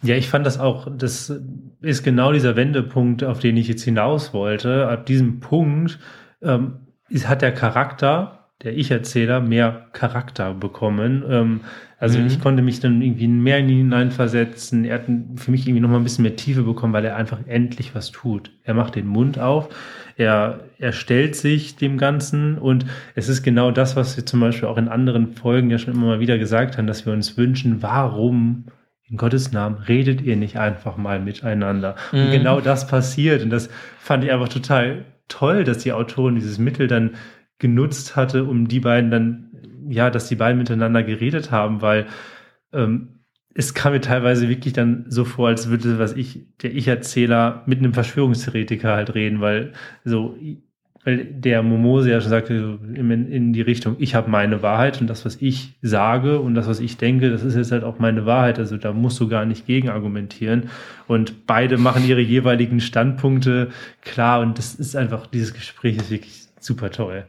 Ja, 0.03 0.17
ich 0.17 0.29
fand 0.29 0.45
das 0.45 0.59
auch, 0.59 0.89
das 0.91 1.33
ist 1.81 2.03
genau 2.03 2.33
dieser 2.33 2.57
Wendepunkt, 2.57 3.23
auf 3.23 3.39
den 3.39 3.57
ich 3.57 3.69
jetzt 3.69 3.85
hinaus 3.85 4.35
wollte. 4.35 4.89
Ab 4.89 5.07
diesem 5.07 5.39
Punkt 5.39 6.01
ähm, 6.43 6.81
ist, 7.09 7.29
hat 7.29 7.41
der 7.41 7.53
Charakter, 7.53 8.36
der 8.63 8.77
Ich-Erzähler, 8.77 9.41
mehr 9.41 9.87
Charakter 9.93 10.55
bekommen. 10.55 11.23
Ähm, 11.29 11.61
also 11.99 12.19
Mhm. 12.19 12.27
ich 12.27 12.41
konnte 12.41 12.63
mich 12.63 12.81
dann 12.81 13.03
irgendwie 13.03 13.29
mehr 13.29 13.59
in 13.59 13.69
ihn 13.69 13.77
hineinversetzen. 13.79 14.85
Er 14.85 14.95
hat 14.97 15.05
für 15.37 15.51
mich 15.51 15.67
irgendwie 15.67 15.81
noch 15.81 15.91
mal 15.91 15.99
ein 15.99 16.05
bisschen 16.05 16.23
mehr 16.23 16.37
Tiefe 16.37 16.63
bekommen, 16.63 16.93
weil 16.93 17.05
er 17.05 17.17
einfach 17.17 17.39
endlich 17.47 17.95
was 17.95 18.11
tut. 18.11 18.51
Er 18.65 18.75
macht 18.75 18.95
den 18.97 19.07
Mund 19.07 19.39
auf, 19.39 19.69
er, 20.17 20.61
er 20.79 20.93
stellt 20.93 21.37
sich 21.37 21.77
dem 21.77 21.99
Ganzen 21.99 22.57
und 22.59 22.87
es 23.15 23.29
ist 23.29 23.43
genau 23.43 23.71
das, 23.71 23.95
was 23.97 24.17
wir 24.17 24.25
zum 24.25 24.41
Beispiel 24.41 24.69
auch 24.69 24.79
in 24.79 24.89
anderen 24.89 25.33
Folgen 25.35 25.71
ja 25.71 25.79
schon 25.79 25.95
immer 25.95 26.07
mal 26.07 26.21
wieder 26.21 26.39
gesagt 26.39 26.79
haben, 26.79 26.87
dass 26.87 27.05
wir 27.07 27.13
uns 27.13 27.37
wünschen, 27.37 27.83
warum 27.83 28.65
in 29.09 29.17
Gottes 29.19 29.53
Namen 29.53 29.77
redet 29.77 30.21
ihr 30.23 30.37
nicht 30.37 30.59
einfach 30.59 30.97
mal 30.97 31.21
miteinander. 31.21 31.95
Und 32.13 32.27
Mhm. 32.29 32.31
genau 32.31 32.61
das 32.61 32.89
passiert. 32.89 33.43
Und 33.43 33.51
das 33.51 33.69
fand 33.99 34.25
ich 34.25 34.33
einfach 34.33 34.49
total 34.49 35.05
toll, 35.29 35.65
dass 35.65 35.79
die 35.79 35.93
Autorin 35.93 36.35
dieses 36.37 36.59
Mittel 36.59 36.87
dann 36.89 37.11
genutzt 37.59 38.17
hatte, 38.17 38.45
um 38.45 38.69
die 38.69 38.81
beiden 38.81 39.11
dann, 39.11 39.51
ja, 39.89 40.11
dass 40.11 40.29
die 40.29 40.37
beiden 40.37 40.59
miteinander 40.59 41.03
geredet 41.03 41.51
haben, 41.51 41.83
weil 41.83 42.07
ähm, 42.73 43.21
es 43.55 43.73
kam 43.73 43.93
mir 43.93 44.01
teilweise 44.01 44.49
wirklich 44.49 44.75
dann 44.75 45.07
so 45.09 45.25
vor, 45.25 45.49
als 45.49 45.71
würde, 45.71 45.99
was 45.99 46.13
ich, 46.13 46.47
der 46.63 46.75
Ich-Erzähler 46.75 47.63
mit 47.67 47.79
einem 47.79 47.95
Verschwörungstheoretiker 47.95 48.95
halt 48.95 49.15
reden, 49.15 49.41
weil 49.41 49.73
so, 50.05 50.37
weil 51.07 51.25
der 51.25 51.63
Momose 51.63 52.11
ja 52.11 52.21
schon 52.21 52.31
sagte, 52.31 52.79
in, 52.95 53.11
in 53.31 53.53
die 53.53 53.63
Richtung, 53.63 53.95
ich 54.01 54.15
habe 54.17 54.29
meine 54.29 54.61
Wahrheit 54.61 55.01
und 55.01 55.07
das, 55.07 55.25
was 55.25 55.41
ich 55.41 55.79
sage 55.81 56.41
und 56.41 56.55
das, 56.55 56.67
was 56.67 56.81
ich 56.81 56.97
denke, 56.97 57.31
das 57.31 57.45
ist 57.45 57.55
jetzt 57.55 57.71
halt 57.71 57.85
auch 57.85 58.01
meine 58.01 58.27
Wahrheit. 58.27 58.59
Also 58.59 58.77
da 58.77 58.93
musst 58.93 59.21
du 59.21 59.29
gar 59.29 59.45
nicht 59.47 59.67
gegen 59.67 59.89
argumentieren. 59.89 60.65
Und 61.07 61.47
beide 61.47 61.79
machen 61.79 62.05
ihre 62.05 62.21
jeweiligen 62.21 62.81
Standpunkte 62.81 63.69
klar 64.03 64.41
und 64.41 64.59
das 64.59 64.75
ist 64.75 64.97
einfach, 64.97 65.29
dieses 65.29 65.55
Gespräch 65.55 65.97
ist 65.97 66.11
wirklich 66.11 66.49
super 66.59 66.91
toll. 66.91 67.25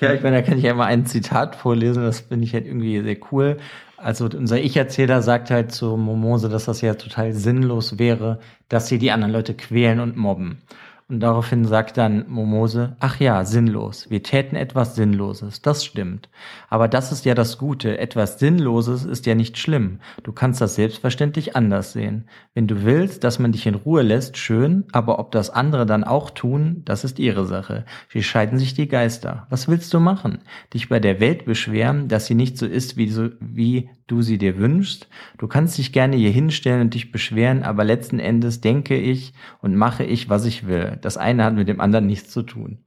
Ja, 0.00 0.14
ich 0.14 0.22
meine, 0.22 0.36
da 0.36 0.42
kann 0.42 0.58
ich 0.58 0.64
ja 0.64 0.74
mal 0.74 0.86
ein 0.86 1.04
Zitat 1.04 1.56
vorlesen, 1.56 2.02
das 2.02 2.20
finde 2.20 2.44
ich 2.44 2.54
halt 2.54 2.66
irgendwie 2.66 3.02
sehr 3.02 3.18
cool. 3.30 3.58
Also 3.98 4.24
unser 4.24 4.58
Ich-Erzähler 4.58 5.20
sagt 5.20 5.50
halt 5.50 5.72
zu 5.72 5.96
Momose, 5.98 6.48
dass 6.48 6.64
das 6.64 6.80
ja 6.80 6.94
total 6.94 7.34
sinnlos 7.34 7.98
wäre, 7.98 8.40
dass 8.70 8.88
sie 8.88 8.98
die 8.98 9.10
anderen 9.10 9.32
Leute 9.32 9.52
quälen 9.54 10.00
und 10.00 10.16
mobben. 10.16 10.62
Und 11.10 11.18
daraufhin 11.18 11.64
sagt 11.64 11.96
dann 11.96 12.24
Momose, 12.28 12.94
ach 13.00 13.18
ja, 13.18 13.44
sinnlos. 13.44 14.08
Wir 14.10 14.22
täten 14.22 14.54
etwas 14.54 14.94
Sinnloses. 14.94 15.60
Das 15.60 15.84
stimmt. 15.84 16.28
Aber 16.68 16.86
das 16.86 17.10
ist 17.10 17.24
ja 17.24 17.34
das 17.34 17.58
Gute. 17.58 17.98
Etwas 17.98 18.38
Sinnloses 18.38 19.04
ist 19.04 19.26
ja 19.26 19.34
nicht 19.34 19.58
schlimm. 19.58 19.98
Du 20.22 20.30
kannst 20.30 20.60
das 20.60 20.76
selbstverständlich 20.76 21.56
anders 21.56 21.92
sehen. 21.92 22.28
Wenn 22.54 22.68
du 22.68 22.84
willst, 22.84 23.24
dass 23.24 23.40
man 23.40 23.50
dich 23.50 23.66
in 23.66 23.74
Ruhe 23.74 24.02
lässt, 24.02 24.36
schön. 24.36 24.84
Aber 24.92 25.18
ob 25.18 25.32
das 25.32 25.50
andere 25.50 25.84
dann 25.84 26.04
auch 26.04 26.30
tun, 26.30 26.82
das 26.84 27.02
ist 27.02 27.18
ihre 27.18 27.44
Sache. 27.44 27.84
Hier 28.12 28.22
scheiden 28.22 28.60
sich 28.60 28.74
die 28.74 28.86
Geister. 28.86 29.48
Was 29.50 29.66
willst 29.66 29.92
du 29.92 29.98
machen? 29.98 30.38
Dich 30.72 30.88
bei 30.88 31.00
der 31.00 31.18
Welt 31.18 31.44
beschweren, 31.44 32.06
dass 32.06 32.26
sie 32.26 32.36
nicht 32.36 32.56
so 32.56 32.66
ist, 32.66 32.96
wie, 32.96 33.08
so, 33.08 33.30
wie 33.40 33.90
du 34.10 34.22
sie 34.22 34.38
dir 34.38 34.58
wünschst? 34.58 35.08
Du 35.38 35.46
kannst 35.46 35.78
dich 35.78 35.92
gerne 35.92 36.16
hier 36.16 36.30
hinstellen 36.30 36.80
und 36.82 36.94
dich 36.94 37.12
beschweren, 37.12 37.62
aber 37.62 37.84
letzten 37.84 38.18
Endes 38.18 38.60
denke 38.60 38.96
ich 38.96 39.32
und 39.60 39.76
mache 39.76 40.04
ich, 40.04 40.28
was 40.28 40.44
ich 40.44 40.66
will. 40.66 40.98
Das 41.02 41.16
eine 41.16 41.44
hat 41.44 41.54
mit 41.54 41.68
dem 41.68 41.80
anderen 41.80 42.06
nichts 42.06 42.30
zu 42.30 42.42
tun. 42.42 42.78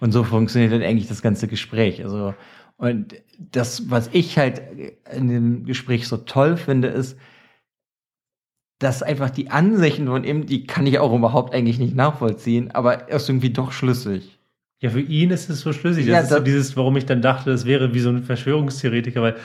Und 0.00 0.12
so 0.12 0.24
funktioniert 0.24 0.72
dann 0.72 0.82
eigentlich 0.82 1.08
das 1.08 1.22
ganze 1.22 1.48
Gespräch. 1.48 2.04
Also, 2.04 2.34
und 2.76 3.14
das, 3.38 3.90
was 3.90 4.10
ich 4.12 4.38
halt 4.38 4.62
in 5.14 5.28
dem 5.28 5.64
Gespräch 5.64 6.06
so 6.06 6.18
toll 6.18 6.56
finde, 6.56 6.88
ist, 6.88 7.18
dass 8.78 9.02
einfach 9.02 9.30
die 9.30 9.50
Ansichten 9.50 10.06
von 10.06 10.24
ihm, 10.24 10.46
die 10.46 10.66
kann 10.66 10.86
ich 10.86 10.98
auch 10.98 11.14
überhaupt 11.16 11.54
eigentlich 11.54 11.78
nicht 11.78 11.94
nachvollziehen, 11.94 12.70
aber 12.72 13.08
er 13.08 13.16
ist 13.16 13.28
irgendwie 13.28 13.50
doch 13.50 13.72
schlüssig. 13.72 14.38
Ja, 14.80 14.90
für 14.90 15.00
ihn 15.00 15.30
ist 15.30 15.48
es 15.48 15.60
so 15.60 15.72
schlüssig. 15.72 16.04
Das 16.06 16.12
Ja, 16.12 16.20
ist 16.20 16.28
so 16.28 16.40
dieses, 16.40 16.76
warum 16.76 16.96
ich 16.98 17.06
dann 17.06 17.22
dachte, 17.22 17.50
das 17.50 17.64
wäre 17.64 17.94
wie 17.94 18.00
so 18.00 18.10
ein 18.10 18.22
Verschwörungstheoretiker, 18.22 19.22
weil 19.22 19.36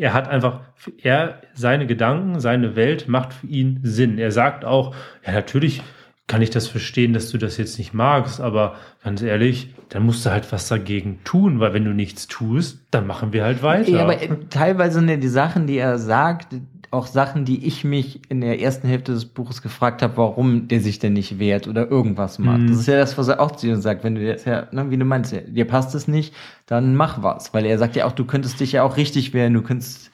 er 0.00 0.14
hat 0.14 0.28
einfach, 0.28 0.60
er, 1.02 1.42
seine 1.54 1.86
Gedanken, 1.86 2.40
seine 2.40 2.74
Welt 2.74 3.06
macht 3.06 3.34
für 3.34 3.46
ihn 3.46 3.80
Sinn. 3.82 4.18
Er 4.18 4.32
sagt 4.32 4.64
auch, 4.64 4.94
ja, 5.26 5.32
natürlich 5.32 5.82
kann 6.26 6.42
ich 6.42 6.50
das 6.50 6.68
verstehen, 6.68 7.12
dass 7.12 7.30
du 7.30 7.38
das 7.38 7.58
jetzt 7.58 7.76
nicht 7.76 7.92
magst, 7.92 8.40
aber 8.40 8.76
ganz 9.04 9.20
ehrlich, 9.20 9.74
dann 9.88 10.04
musst 10.04 10.24
du 10.24 10.30
halt 10.30 10.50
was 10.52 10.68
dagegen 10.68 11.18
tun, 11.24 11.60
weil 11.60 11.74
wenn 11.74 11.84
du 11.84 11.92
nichts 11.92 12.28
tust, 12.28 12.86
dann 12.92 13.06
machen 13.06 13.32
wir 13.32 13.44
halt 13.44 13.62
weiter. 13.62 13.90
Ja, 13.90 14.04
aber 14.04 14.16
teilweise 14.48 15.00
sind 15.00 15.08
ja 15.08 15.16
die 15.16 15.28
Sachen, 15.28 15.66
die 15.66 15.76
er 15.76 15.98
sagt, 15.98 16.54
auch 16.90 17.06
Sachen, 17.06 17.44
die 17.44 17.66
ich 17.66 17.84
mich 17.84 18.20
in 18.28 18.40
der 18.40 18.60
ersten 18.60 18.88
Hälfte 18.88 19.12
des 19.12 19.24
Buches 19.24 19.62
gefragt 19.62 20.02
habe, 20.02 20.16
warum 20.16 20.66
der 20.66 20.80
sich 20.80 20.98
denn 20.98 21.12
nicht 21.12 21.38
wehrt 21.38 21.68
oder 21.68 21.88
irgendwas 21.88 22.38
macht. 22.38 22.62
Mhm. 22.62 22.68
Das 22.68 22.78
ist 22.78 22.88
ja 22.88 22.96
das, 22.96 23.16
was 23.16 23.28
er 23.28 23.40
auch 23.40 23.52
zu 23.52 23.66
dir 23.66 23.76
sagt. 23.76 24.02
Wenn 24.02 24.16
du 24.16 24.22
jetzt 24.22 24.46
ja, 24.46 24.66
ne, 24.72 24.90
wie 24.90 24.96
du 24.96 25.04
meinst, 25.04 25.32
dir 25.32 25.64
passt 25.66 25.94
es 25.94 26.08
nicht, 26.08 26.34
dann 26.66 26.96
mach 26.96 27.22
was. 27.22 27.54
Weil 27.54 27.64
er 27.64 27.78
sagt 27.78 27.94
ja 27.94 28.06
auch, 28.06 28.12
du 28.12 28.24
könntest 28.24 28.58
dich 28.58 28.72
ja 28.72 28.82
auch 28.82 28.96
richtig 28.96 29.32
wehren, 29.32 29.54
du 29.54 29.62
könntest 29.62 30.10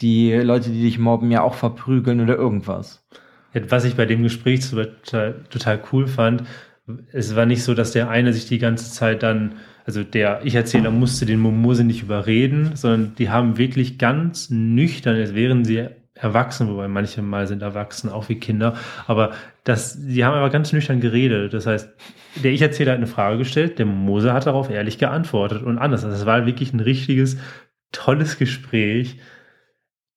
die 0.00 0.32
Leute, 0.32 0.70
die 0.70 0.82
dich 0.82 0.98
mobben, 0.98 1.30
ja 1.30 1.42
auch 1.42 1.54
verprügeln 1.54 2.20
oder 2.20 2.36
irgendwas. 2.36 3.06
Was 3.68 3.84
ich 3.84 3.94
bei 3.94 4.04
dem 4.04 4.22
Gespräch 4.22 4.68
total, 4.68 5.44
total 5.48 5.80
cool 5.92 6.08
fand, 6.08 6.42
es 7.12 7.34
war 7.34 7.46
nicht 7.46 7.62
so, 7.62 7.74
dass 7.74 7.92
der 7.92 8.10
eine 8.10 8.32
sich 8.32 8.46
die 8.46 8.58
ganze 8.58 8.92
Zeit 8.92 9.22
dann, 9.22 9.54
also 9.86 10.02
der 10.02 10.40
Ich-Erzähler 10.44 10.90
musste 10.90 11.24
den 11.24 11.40
Momose 11.40 11.84
nicht 11.84 12.02
überreden, 12.02 12.72
sondern 12.74 13.14
die 13.16 13.30
haben 13.30 13.58
wirklich 13.58 13.98
ganz 13.98 14.50
nüchtern, 14.50 15.16
als 15.16 15.34
wären 15.34 15.64
sie 15.64 15.86
erwachsen, 16.16 16.68
wobei 16.68 16.88
manche 16.88 17.22
mal 17.22 17.46
sind 17.46 17.62
erwachsen, 17.62 18.10
auch 18.10 18.28
wie 18.28 18.40
Kinder, 18.40 18.74
aber 19.06 19.32
das, 19.64 19.98
die 20.00 20.24
haben 20.24 20.34
aber 20.34 20.50
ganz 20.50 20.72
nüchtern 20.72 21.00
geredet. 21.00 21.52
Das 21.52 21.66
heißt, 21.66 21.90
der 22.42 22.52
Ich-Erzähler 22.52 22.92
hat 22.92 22.98
eine 22.98 23.06
Frage 23.06 23.38
gestellt, 23.38 23.78
der 23.78 23.86
Mose 23.86 24.32
hat 24.32 24.46
darauf 24.46 24.70
ehrlich 24.70 24.98
geantwortet 24.98 25.62
und 25.62 25.78
anders. 25.78 26.04
Also 26.04 26.16
es 26.16 26.26
war 26.26 26.46
wirklich 26.46 26.72
ein 26.72 26.80
richtiges, 26.80 27.38
tolles 27.92 28.38
Gespräch. 28.38 29.18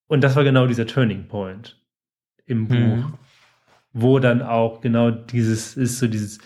Und 0.08 0.24
das 0.24 0.36
war 0.36 0.44
genau 0.44 0.68
dieser 0.68 0.88
Turning 0.88 1.28
Point 1.28 1.80
im 2.46 2.68
Buch. 2.68 2.78
Mhm. 2.78 3.14
Wo 3.92 4.20
dann 4.20 4.42
auch 4.42 4.82
genau 4.82 5.12
dieses 5.12 5.76
ist 5.76 6.00
so 6.00 6.08
dieses, 6.08 6.40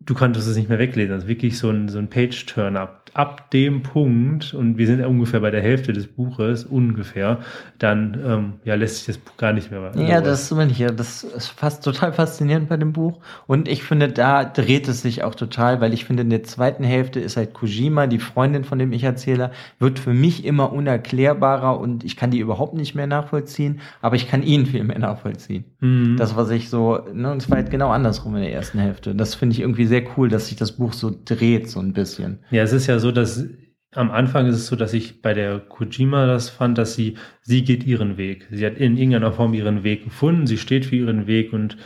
du 0.00 0.14
konntest 0.14 0.48
es 0.48 0.56
nicht 0.56 0.68
mehr 0.68 0.78
weglesen. 0.78 1.12
Also 1.12 1.28
wirklich 1.28 1.58
so 1.58 1.70
ein, 1.70 1.88
so 1.88 1.98
ein 1.98 2.08
Page-Turn-up. 2.08 2.98
Ab 3.12 3.50
dem 3.50 3.82
Punkt, 3.82 4.54
und 4.54 4.78
wir 4.78 4.86
sind 4.86 5.00
ja 5.00 5.08
ungefähr 5.08 5.40
bei 5.40 5.50
der 5.50 5.62
Hälfte 5.62 5.92
des 5.92 6.06
Buches, 6.06 6.64
ungefähr, 6.64 7.40
dann 7.80 8.20
ähm, 8.24 8.52
ja, 8.64 8.76
lässt 8.76 8.98
sich 8.98 9.06
das 9.06 9.18
Buch 9.18 9.36
gar 9.36 9.52
nicht 9.52 9.72
mehr 9.72 9.90
Ja, 9.96 10.20
das 10.20 10.48
meine 10.52 10.70
ich 10.70 10.78
ja. 10.78 10.92
Das 10.92 11.24
ist 11.24 11.48
fast 11.48 11.82
total 11.82 12.12
faszinierend 12.12 12.68
bei 12.68 12.76
dem 12.76 12.92
Buch. 12.92 13.18
Und 13.48 13.66
ich 13.66 13.82
finde, 13.82 14.08
da 14.08 14.44
dreht 14.44 14.86
es 14.86 15.02
sich 15.02 15.24
auch 15.24 15.34
total, 15.34 15.80
weil 15.80 15.92
ich 15.92 16.04
finde, 16.04 16.22
in 16.22 16.30
der 16.30 16.44
zweiten 16.44 16.84
Hälfte 16.84 17.18
ist 17.18 17.36
halt 17.36 17.52
Kojima, 17.52 18.06
die 18.06 18.20
Freundin 18.20 18.62
von 18.62 18.78
dem 18.78 18.92
Ich-Erzähler, 18.92 19.50
wird 19.80 19.98
für 19.98 20.14
mich 20.14 20.44
immer 20.44 20.72
unerklärbarer 20.72 21.80
und 21.80 22.04
ich 22.04 22.16
kann 22.16 22.30
die 22.30 22.38
überhaupt 22.38 22.74
nicht 22.74 22.94
mehr 22.94 23.08
nachvollziehen, 23.08 23.80
aber 24.02 24.14
ich 24.14 24.28
kann 24.28 24.44
ihn 24.44 24.66
viel 24.66 24.84
mehr 24.84 25.00
nachvollziehen. 25.00 25.64
Mhm. 25.80 26.16
Das, 26.16 26.36
was 26.36 26.48
ich 26.50 26.70
so, 26.70 27.00
ne, 27.12 27.32
und 27.32 27.42
es 27.42 27.50
war 27.50 27.56
halt 27.56 27.72
genau 27.72 27.90
andersrum 27.90 28.36
in 28.36 28.42
der 28.42 28.52
ersten 28.52 28.78
Hälfte. 28.78 29.16
Das 29.16 29.34
finde 29.34 29.54
ich 29.54 29.60
irgendwie 29.60 29.89
sehr 29.90 30.04
cool, 30.16 30.28
dass 30.28 30.48
sich 30.48 30.56
das 30.56 30.72
Buch 30.72 30.94
so 30.94 31.12
dreht, 31.24 31.68
so 31.68 31.80
ein 31.80 31.92
bisschen. 31.92 32.38
Ja, 32.50 32.62
es 32.62 32.72
ist 32.72 32.86
ja 32.86 32.98
so, 32.98 33.12
dass 33.12 33.46
am 33.92 34.10
Anfang 34.10 34.46
ist 34.46 34.56
es 34.56 34.66
so, 34.68 34.76
dass 34.76 34.94
ich 34.94 35.20
bei 35.20 35.34
der 35.34 35.58
Kojima 35.58 36.26
das 36.26 36.48
fand, 36.48 36.78
dass 36.78 36.94
sie, 36.94 37.16
sie 37.42 37.64
geht 37.64 37.84
ihren 37.84 38.16
Weg. 38.16 38.46
Sie 38.50 38.64
hat 38.64 38.76
in 38.76 38.96
irgendeiner 38.96 39.32
Form 39.32 39.52
ihren 39.52 39.82
Weg 39.82 40.04
gefunden, 40.04 40.46
sie 40.46 40.58
steht 40.58 40.86
für 40.86 40.96
ihren 40.96 41.26
Weg 41.26 41.52
und 41.52 41.76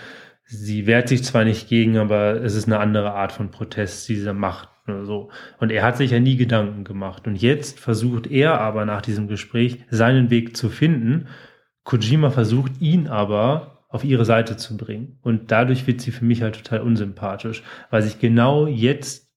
sie 0.45 0.87
wehrt 0.87 1.09
sich 1.09 1.25
zwar 1.25 1.45
nicht 1.45 1.69
gegen, 1.69 1.97
aber 1.97 2.43
es 2.43 2.55
ist 2.55 2.67
eine 2.67 2.79
andere 2.79 3.13
Art 3.15 3.33
von 3.33 3.51
Protest, 3.51 4.09
die 4.09 4.17
sie 4.17 4.35
macht 4.35 4.69
oder 4.87 5.07
so. 5.07 5.31
Und 5.59 5.73
er 5.73 5.83
hat 5.83 5.97
sich 5.97 6.11
ja 6.11 6.21
nie 6.21 6.37
Gedanken 6.37 6.85
gemacht. 6.85 7.27
Und 7.27 7.41
jetzt 7.41 7.81
versucht 7.81 8.27
er 8.27 8.61
aber 8.61 8.85
nach 8.85 9.01
diesem 9.01 9.27
Gespräch 9.27 9.79
seinen 9.89 10.31
Weg 10.31 10.57
zu 10.57 10.69
finden. 10.69 11.29
Kojima 11.85 12.31
versucht 12.31 12.81
ihn 12.81 13.09
aber 13.09 13.74
auf 13.95 14.03
ihre 14.03 14.25
Seite 14.25 14.57
zu 14.57 14.77
bringen. 14.77 15.19
Und 15.23 15.53
dadurch 15.53 15.87
wird 15.87 16.01
sie 16.01 16.11
für 16.11 16.25
mich 16.25 16.43
halt 16.43 16.57
total 16.57 16.81
unsympathisch, 16.81 17.63
weil 17.91 18.03
sich 18.03 18.19
genau 18.19 18.67
jetzt 18.67 19.31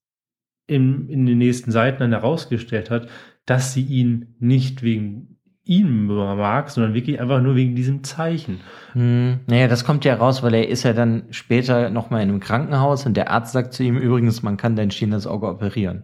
in, 0.66 1.08
in 1.08 1.26
den 1.26 1.38
nächsten 1.38 1.70
Seiten 1.70 2.00
dann 2.00 2.10
herausgestellt 2.10 2.90
hat, 2.90 3.08
dass 3.46 3.72
sie 3.72 3.84
ihn 3.84 4.34
nicht 4.40 4.82
wegen 4.82 5.38
ihm 5.64 6.06
mag, 6.06 6.70
sondern 6.70 6.94
wirklich 6.94 7.20
einfach 7.20 7.40
nur 7.40 7.54
wegen 7.54 7.76
diesem 7.76 8.02
Zeichen. 8.02 8.58
Hm, 8.94 9.40
naja, 9.46 9.68
das 9.68 9.84
kommt 9.84 10.04
ja 10.04 10.16
raus, 10.16 10.42
weil 10.42 10.54
er 10.54 10.68
ist 10.68 10.82
ja 10.82 10.92
dann 10.92 11.26
später 11.30 11.88
nochmal 11.90 12.22
in 12.22 12.30
einem 12.30 12.40
Krankenhaus 12.40 13.06
und 13.06 13.16
der 13.16 13.30
Arzt 13.30 13.52
sagt 13.52 13.74
zu 13.74 13.84
ihm 13.84 13.96
übrigens, 13.96 14.42
man 14.42 14.56
kann 14.56 14.74
dein 14.74 14.90
schierendes 14.90 15.28
Auge 15.28 15.46
operieren. 15.46 16.02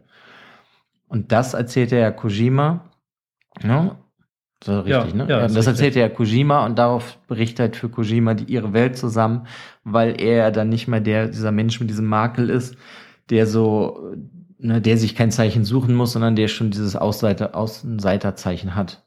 Und 1.09 1.33
das 1.33 1.55
erzählt 1.55 1.91
er 1.91 1.99
ja 1.99 2.11
Kojima, 2.13 2.89
ne? 3.65 3.97
So 4.65 4.81
richtig, 4.81 5.11
Ja, 5.13 5.15
ne? 5.15 5.27
ja, 5.29 5.39
ist 5.41 5.55
das 5.57 5.67
richtig. 5.67 5.67
erzählt 5.67 5.97
er 5.97 6.03
ja 6.03 6.09
Kojima 6.09 6.65
und 6.65 6.79
darauf 6.79 7.19
bricht 7.29 7.61
halt 7.61 7.77
für 7.77 7.91
Kojima 7.91 8.33
die, 8.33 8.45
ihre 8.53 8.73
Welt 8.73 8.97
zusammen, 8.97 9.47
weil 9.85 10.19
er 10.21 10.37
ja 10.37 10.51
dann 10.51 10.71
nicht 10.71 10.89
mehr 10.89 11.01
der, 11.01 11.27
dieser 11.29 11.53
Mensch 11.53 11.81
mit 11.81 11.91
diesem 11.91 12.07
Makel 12.07 12.49
ist, 12.49 12.75
der 13.29 13.47
so, 13.47 14.13
ne, 14.59 14.81
der 14.81 14.97
sich 14.97 15.15
kein 15.15 15.31
Zeichen 15.31 15.65
suchen 15.65 15.95
muss, 15.95 16.13
sondern 16.15 16.35
der 16.35 16.49
schon 16.49 16.71
dieses 16.71 16.97
Ausseiter, 16.97 17.55
Außenseiterzeichen 17.55 18.75
hat. 18.75 19.03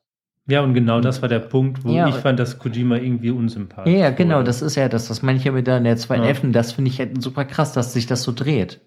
Ja, 0.49 0.61
und 0.61 0.73
genau 0.75 1.01
das 1.01 1.21
war 1.21 1.27
der 1.29 1.39
Punkt, 1.39 1.83
wo 1.83 1.89
Ja. 1.91 2.07
ich 2.07 2.15
fand, 2.15 2.39
dass 2.39 2.57
Kojima 2.59 2.97
irgendwie 2.97 3.31
unsympathisch 3.31 3.91
Ja, 3.91 3.99
ja, 3.99 4.09
genau, 4.11 4.35
wurde. 4.35 4.45
das 4.45 4.61
ist 4.61 4.75
ja 4.75 4.87
das, 4.87 5.07
das 5.07 5.21
ich 5.23 5.43
ja 5.43 5.51
mit 5.51 5.65
der, 5.67 5.77
in 5.79 5.83
der 5.83 5.97
zweiten 5.97 6.21
Ja. 6.21 6.27
Hälfte. 6.27 6.47
Das 6.51 6.71
finde 6.71 6.89
ich 6.91 6.99
halt 6.99 7.21
super 7.21 7.43
krass, 7.45 7.73
dass 7.73 7.93
sich 7.93 8.05
das 8.05 8.23
so 8.23 8.31
dreht. 8.31 8.79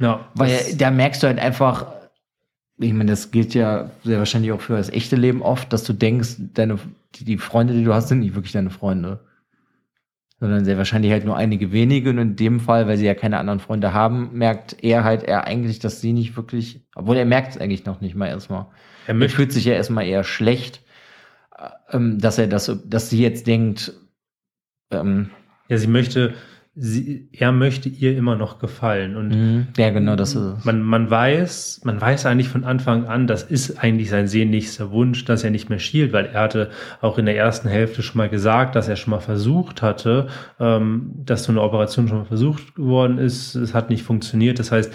Ja, 0.00 0.26
Weil 0.34 0.50
das- 0.50 0.76
da 0.76 0.90
merkst 0.90 1.22
du 1.22 1.28
halt 1.28 1.38
einfach, 1.38 1.86
ich 2.78 2.92
meine, 2.92 3.10
das 3.10 3.30
gilt 3.30 3.54
ja 3.54 3.90
sehr 4.04 4.18
wahrscheinlich 4.18 4.52
auch 4.52 4.60
für 4.60 4.76
das 4.76 4.90
echte 4.90 5.16
Leben 5.16 5.42
oft, 5.42 5.72
dass 5.72 5.84
du 5.84 5.92
denkst, 5.92 6.36
deine, 6.54 6.78
die, 7.16 7.24
die 7.24 7.38
Freunde, 7.38 7.74
die 7.74 7.84
du 7.84 7.92
hast, 7.92 8.08
sind 8.08 8.20
nicht 8.20 8.34
wirklich 8.34 8.52
deine 8.52 8.70
Freunde. 8.70 9.20
Sondern 10.40 10.64
sehr 10.64 10.78
wahrscheinlich 10.78 11.10
halt 11.10 11.24
nur 11.24 11.36
einige 11.36 11.72
wenige. 11.72 12.10
Und 12.10 12.18
in 12.18 12.36
dem 12.36 12.60
Fall, 12.60 12.86
weil 12.86 12.96
sie 12.96 13.06
ja 13.06 13.14
keine 13.14 13.38
anderen 13.38 13.58
Freunde 13.58 13.92
haben, 13.92 14.30
merkt 14.32 14.76
er 14.82 15.02
halt 15.02 15.24
er 15.24 15.48
eigentlich, 15.48 15.80
dass 15.80 16.00
sie 16.00 16.12
nicht 16.12 16.36
wirklich, 16.36 16.86
obwohl 16.94 17.16
er 17.16 17.24
merkt 17.24 17.52
es 17.52 17.58
eigentlich 17.58 17.84
noch 17.84 18.00
nicht 18.00 18.14
mal 18.14 18.28
erstmal. 18.28 18.66
er 19.08 19.20
Er 19.20 19.28
fühlt 19.28 19.52
sich 19.52 19.64
ja 19.64 19.74
erstmal 19.74 20.06
eher 20.06 20.22
schlecht, 20.22 20.80
äh, 21.56 21.96
ähm, 21.96 22.20
dass 22.20 22.38
er 22.38 22.46
das, 22.46 22.70
dass 22.84 23.10
sie 23.10 23.20
jetzt 23.20 23.48
denkt, 23.48 23.92
ähm, 24.92 25.30
ja, 25.68 25.78
sie 25.78 25.88
möchte, 25.88 26.34
sie, 26.74 27.28
er 27.32 27.52
möchte 27.52 27.88
ihr 27.88 28.16
immer 28.16 28.36
noch 28.36 28.58
gefallen 28.58 29.16
und 29.16 29.28
Mhm. 29.28 29.66
Ja, 29.76 29.90
genau, 29.90 30.16
das 30.16 30.34
ist 30.34 30.58
es. 30.58 30.64
Man, 30.64 30.82
man 30.82 31.10
weiß, 31.10 31.80
man 31.84 32.00
weiß 32.00 32.26
eigentlich 32.26 32.48
von 32.48 32.64
Anfang 32.64 33.06
an, 33.06 33.26
das 33.26 33.42
ist 33.42 33.82
eigentlich 33.82 34.10
sein 34.10 34.28
sehnlichster 34.28 34.90
Wunsch, 34.90 35.24
dass 35.24 35.44
er 35.44 35.50
nicht 35.50 35.68
mehr 35.70 35.78
schielt, 35.78 36.12
weil 36.12 36.26
er 36.26 36.40
hatte 36.40 36.70
auch 37.00 37.18
in 37.18 37.26
der 37.26 37.36
ersten 37.36 37.68
Hälfte 37.68 38.02
schon 38.02 38.18
mal 38.18 38.28
gesagt, 38.28 38.76
dass 38.76 38.88
er 38.88 38.96
schon 38.96 39.10
mal 39.10 39.20
versucht 39.20 39.82
hatte, 39.82 40.28
ähm, 40.60 41.10
dass 41.24 41.44
so 41.44 41.52
eine 41.52 41.62
Operation 41.62 42.08
schon 42.08 42.18
mal 42.18 42.24
versucht 42.24 42.74
geworden 42.74 43.18
ist. 43.18 43.54
Es 43.54 43.74
hat 43.74 43.90
nicht 43.90 44.02
funktioniert. 44.02 44.58
Das 44.58 44.72
heißt, 44.72 44.92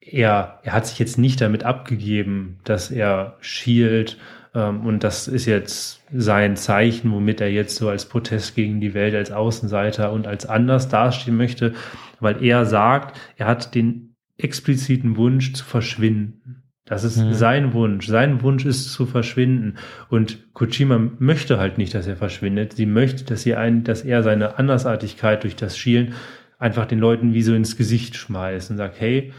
er, 0.00 0.58
er 0.62 0.72
hat 0.72 0.86
sich 0.86 0.98
jetzt 0.98 1.18
nicht 1.18 1.40
damit 1.40 1.64
abgegeben, 1.64 2.58
dass 2.64 2.90
er 2.90 3.36
schielt. 3.40 4.18
Ähm, 4.54 4.84
und 4.86 5.04
das 5.04 5.28
ist 5.28 5.46
jetzt 5.46 6.02
sein 6.12 6.56
Zeichen, 6.56 7.10
womit 7.12 7.40
er 7.40 7.50
jetzt 7.50 7.76
so 7.76 7.88
als 7.88 8.06
Protest 8.06 8.54
gegen 8.54 8.80
die 8.80 8.94
Welt, 8.94 9.14
als 9.14 9.32
Außenseiter 9.32 10.12
und 10.12 10.26
als 10.26 10.46
anders 10.46 10.88
dastehen 10.88 11.36
möchte, 11.36 11.74
weil 12.20 12.42
er 12.44 12.64
sagt, 12.66 13.18
er 13.36 13.46
hat 13.46 13.74
den 13.74 14.14
expliziten 14.36 15.16
Wunsch 15.16 15.52
zu 15.54 15.64
verschwinden. 15.64 16.62
Das 16.84 17.04
ist 17.04 17.16
Mhm. 17.18 17.32
sein 17.32 17.72
Wunsch. 17.74 18.06
Sein 18.08 18.42
Wunsch 18.42 18.64
ist 18.64 18.92
zu 18.92 19.06
verschwinden. 19.06 19.76
Und 20.08 20.52
Kojima 20.52 20.98
möchte 21.18 21.58
halt 21.58 21.78
nicht, 21.78 21.94
dass 21.94 22.06
er 22.06 22.16
verschwindet. 22.16 22.72
Sie 22.74 22.86
möchte, 22.86 23.24
dass, 23.24 23.42
sie 23.42 23.54
ein, 23.54 23.84
dass 23.84 24.02
er 24.02 24.22
seine 24.22 24.58
Andersartigkeit 24.58 25.44
durch 25.44 25.54
das 25.54 25.78
Schielen 25.78 26.14
einfach 26.58 26.86
den 26.86 26.98
Leuten 26.98 27.34
wie 27.34 27.42
so 27.42 27.54
ins 27.54 27.76
Gesicht 27.76 28.16
schmeißt 28.16 28.70
und 28.70 28.76
sagt, 28.78 29.00
hey, 29.00 29.32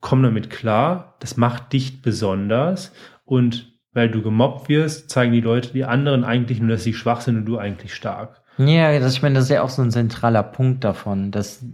komm 0.00 0.22
damit 0.22 0.50
klar, 0.50 1.16
das 1.20 1.36
macht 1.36 1.72
dich 1.72 2.02
besonders 2.02 2.92
und 3.24 3.73
weil 3.94 4.10
du 4.10 4.22
gemobbt 4.22 4.68
wirst, 4.68 5.08
zeigen 5.08 5.32
die 5.32 5.40
Leute 5.40 5.72
die 5.72 5.84
anderen 5.84 6.24
eigentlich 6.24 6.60
nur, 6.60 6.70
dass 6.70 6.84
sie 6.84 6.94
schwach 6.94 7.20
sind 7.20 7.36
und 7.36 7.44
du 7.46 7.58
eigentlich 7.58 7.94
stark. 7.94 8.42
Ja, 8.58 8.98
das, 8.98 9.14
ich 9.14 9.22
meine, 9.22 9.36
das 9.36 9.44
ist 9.44 9.50
ja 9.50 9.62
auch 9.62 9.70
so 9.70 9.82
ein 9.82 9.90
zentraler 9.90 10.42
Punkt 10.42 10.84
davon, 10.84 11.30
dass 11.30 11.64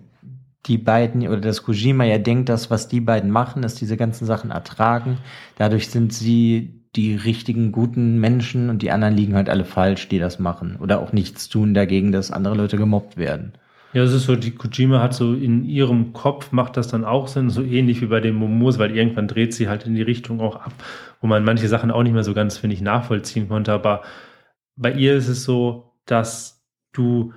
die 0.66 0.78
beiden 0.78 1.26
oder 1.26 1.40
dass 1.40 1.62
Kojima 1.62 2.04
ja 2.04 2.18
denkt, 2.18 2.48
dass 2.48 2.70
was 2.70 2.88
die 2.88 3.00
beiden 3.00 3.30
machen, 3.30 3.62
ist 3.62 3.80
diese 3.80 3.96
ganzen 3.96 4.26
Sachen 4.26 4.50
ertragen. 4.50 5.18
Dadurch 5.56 5.88
sind 5.88 6.12
sie 6.12 6.80
die 6.96 7.14
richtigen, 7.14 7.72
guten 7.72 8.18
Menschen 8.18 8.68
und 8.68 8.82
die 8.82 8.90
anderen 8.90 9.14
liegen 9.14 9.36
halt 9.36 9.48
alle 9.48 9.64
falsch, 9.64 10.08
die 10.08 10.18
das 10.18 10.38
machen. 10.38 10.76
Oder 10.76 11.00
auch 11.00 11.12
nichts 11.12 11.48
tun 11.48 11.72
dagegen, 11.72 12.12
dass 12.12 12.30
andere 12.30 12.54
Leute 12.54 12.76
gemobbt 12.76 13.16
werden. 13.16 13.52
Ja, 13.92 14.04
es 14.04 14.12
ist 14.12 14.26
so, 14.26 14.36
die 14.36 14.52
Kojima 14.52 15.00
hat 15.02 15.14
so 15.14 15.34
in 15.34 15.64
ihrem 15.64 16.12
Kopf 16.12 16.52
macht 16.52 16.76
das 16.76 16.86
dann 16.88 17.04
auch 17.04 17.26
Sinn, 17.26 17.50
so 17.50 17.62
ähnlich 17.62 18.00
wie 18.00 18.06
bei 18.06 18.20
dem 18.20 18.36
Momos, 18.36 18.78
weil 18.78 18.96
irgendwann 18.96 19.26
dreht 19.26 19.52
sie 19.52 19.68
halt 19.68 19.84
in 19.84 19.96
die 19.96 20.02
Richtung 20.02 20.40
auch 20.40 20.56
ab, 20.56 20.72
wo 21.20 21.26
man 21.26 21.44
manche 21.44 21.66
Sachen 21.66 21.90
auch 21.90 22.04
nicht 22.04 22.12
mehr 22.12 22.22
so 22.22 22.32
ganz, 22.32 22.56
finde 22.56 22.74
ich, 22.74 22.82
nachvollziehen 22.82 23.48
konnte. 23.48 23.72
Aber 23.72 24.02
bei 24.76 24.92
ihr 24.92 25.16
ist 25.16 25.26
es 25.26 25.42
so, 25.42 25.92
dass 26.06 26.64
du, 26.92 27.32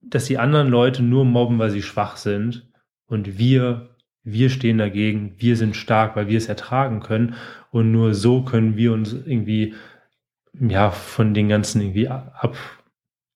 dass 0.00 0.26
die 0.26 0.38
anderen 0.38 0.68
Leute 0.68 1.02
nur 1.02 1.24
mobben, 1.24 1.58
weil 1.58 1.70
sie 1.70 1.82
schwach 1.82 2.16
sind. 2.16 2.70
Und 3.06 3.38
wir, 3.38 3.90
wir 4.22 4.50
stehen 4.50 4.78
dagegen, 4.78 5.34
wir 5.38 5.56
sind 5.56 5.74
stark, 5.74 6.14
weil 6.14 6.28
wir 6.28 6.38
es 6.38 6.48
ertragen 6.48 7.00
können. 7.00 7.34
Und 7.72 7.90
nur 7.90 8.14
so 8.14 8.42
können 8.42 8.76
wir 8.76 8.92
uns 8.92 9.12
irgendwie, 9.12 9.74
ja, 10.52 10.90
von 10.90 11.34
den 11.34 11.48
ganzen 11.48 11.80
irgendwie 11.80 12.08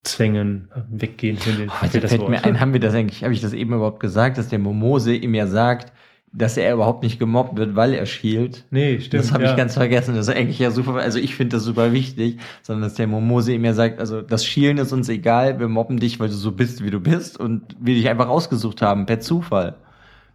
abzwängen, 0.03 0.69
weggehen. 0.91 1.37
Für 1.37 1.53
den, 1.53 1.69
Oh, 1.69 1.87
fällt 1.87 2.29
mir 2.29 2.45
ein, 2.45 2.61
haben 2.61 2.73
wir 2.73 2.81
das 2.81 2.95
eigentlich, 2.95 3.23
habe 3.23 3.35
ich 3.35 3.41
das 3.41 3.53
eben 3.53 3.75
überhaupt 3.75 4.01
gesagt, 4.01 4.39
dass 4.39 4.49
der 4.49 4.59
Momose 4.59 5.15
ihm 5.15 5.35
ja 5.35 5.47
sagt, 5.47 5.93
dass 6.33 6.57
er 6.57 6.73
überhaupt 6.73 7.03
nicht 7.03 7.19
gemobbt 7.19 7.59
wird, 7.59 7.75
weil 7.75 7.93
er 7.93 8.07
schielt. 8.07 8.65
Nee, 8.71 9.01
stimmt. 9.01 9.25
Das 9.25 9.33
habe 9.33 9.45
ja. 9.45 9.51
ich 9.51 9.57
ganz 9.57 9.75
vergessen. 9.75 10.15
Das 10.15 10.29
ist 10.29 10.35
eigentlich 10.35 10.61
ja 10.61 10.71
super, 10.71 10.95
also 10.95 11.19
ich 11.19 11.35
finde 11.35 11.57
das 11.57 11.65
super 11.65 11.93
wichtig, 11.93 12.39
sondern 12.63 12.85
dass 12.85 12.95
der 12.95 13.09
Momose 13.09 13.53
ihm 13.53 13.65
ja 13.65 13.75
sagt, 13.75 13.99
also 13.99 14.23
das 14.23 14.45
Schielen 14.45 14.79
ist 14.79 14.93
uns 14.93 15.09
egal, 15.09 15.59
wir 15.59 15.69
mobben 15.69 15.99
dich, 15.99 16.21
weil 16.21 16.29
du 16.29 16.35
so 16.35 16.53
bist, 16.53 16.85
wie 16.85 16.91
du 16.91 17.01
bist 17.01 17.39
und 17.39 17.77
wir 17.81 17.95
dich 17.95 18.09
einfach 18.09 18.29
ausgesucht 18.29 18.81
haben, 18.81 19.07
per 19.07 19.21
Zufall. 19.21 19.77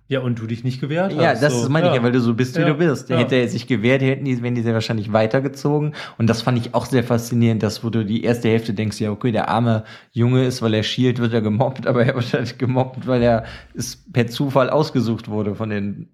Ja, 0.08 0.20
und 0.20 0.38
du 0.40 0.46
dich 0.46 0.64
nicht 0.64 0.80
gewehrt 0.82 1.14
Ja, 1.14 1.30
hast. 1.32 1.42
das 1.42 1.64
so. 1.64 1.70
meine 1.70 1.88
ich 1.88 1.94
ja. 1.94 1.98
ja, 1.98 2.04
weil 2.04 2.12
du 2.12 2.20
so 2.22 2.36
bist, 2.36 2.56
wie 2.58 2.62
Ja, 2.62 2.68
du 2.68 2.76
bist. 2.76 3.10
ja. 3.10 3.18
Hätte 3.18 3.36
er 3.36 3.48
sich 3.48 3.66
gewehrt, 3.66 4.04
hätten 4.04 4.24
die, 4.26 4.40
wären 4.44 4.54
die 4.54 4.62
sehr 4.62 4.76
wahrscheinlich 4.76 5.12
weitergezogen. 5.12 5.96
Und 6.20 6.28
das 6.30 6.44
fand 6.44 6.60
ich 6.60 6.76
auch 6.76 6.86
sehr 6.86 7.04
faszinierend, 7.04 7.64
dass 7.64 7.84
wo 7.84 7.90
du 7.90 8.06
die 8.06 8.24
erste 8.24 8.50
Hälfte 8.50 8.74
denkst, 8.76 9.00
ja, 9.02 9.10
okay, 9.10 9.32
der 9.32 9.50
arme 9.50 9.84
Junge 10.12 10.46
ist, 10.46 10.62
weil 10.62 10.76
er 10.76 10.84
schielt, 10.84 11.18
wird 11.18 11.34
er 11.34 11.42
gemobbt, 11.42 11.88
aber 11.88 12.06
er 12.06 12.14
wird 12.16 12.34
halt 12.34 12.60
gemobbt, 12.60 13.08
weil 13.08 13.24
er 13.24 13.46
ist 13.74 14.12
per 14.14 14.28
Zufall 14.28 14.70
ausgesucht 14.70 15.28
wurde 15.28 15.56
von 15.56 15.70
den 15.72 16.10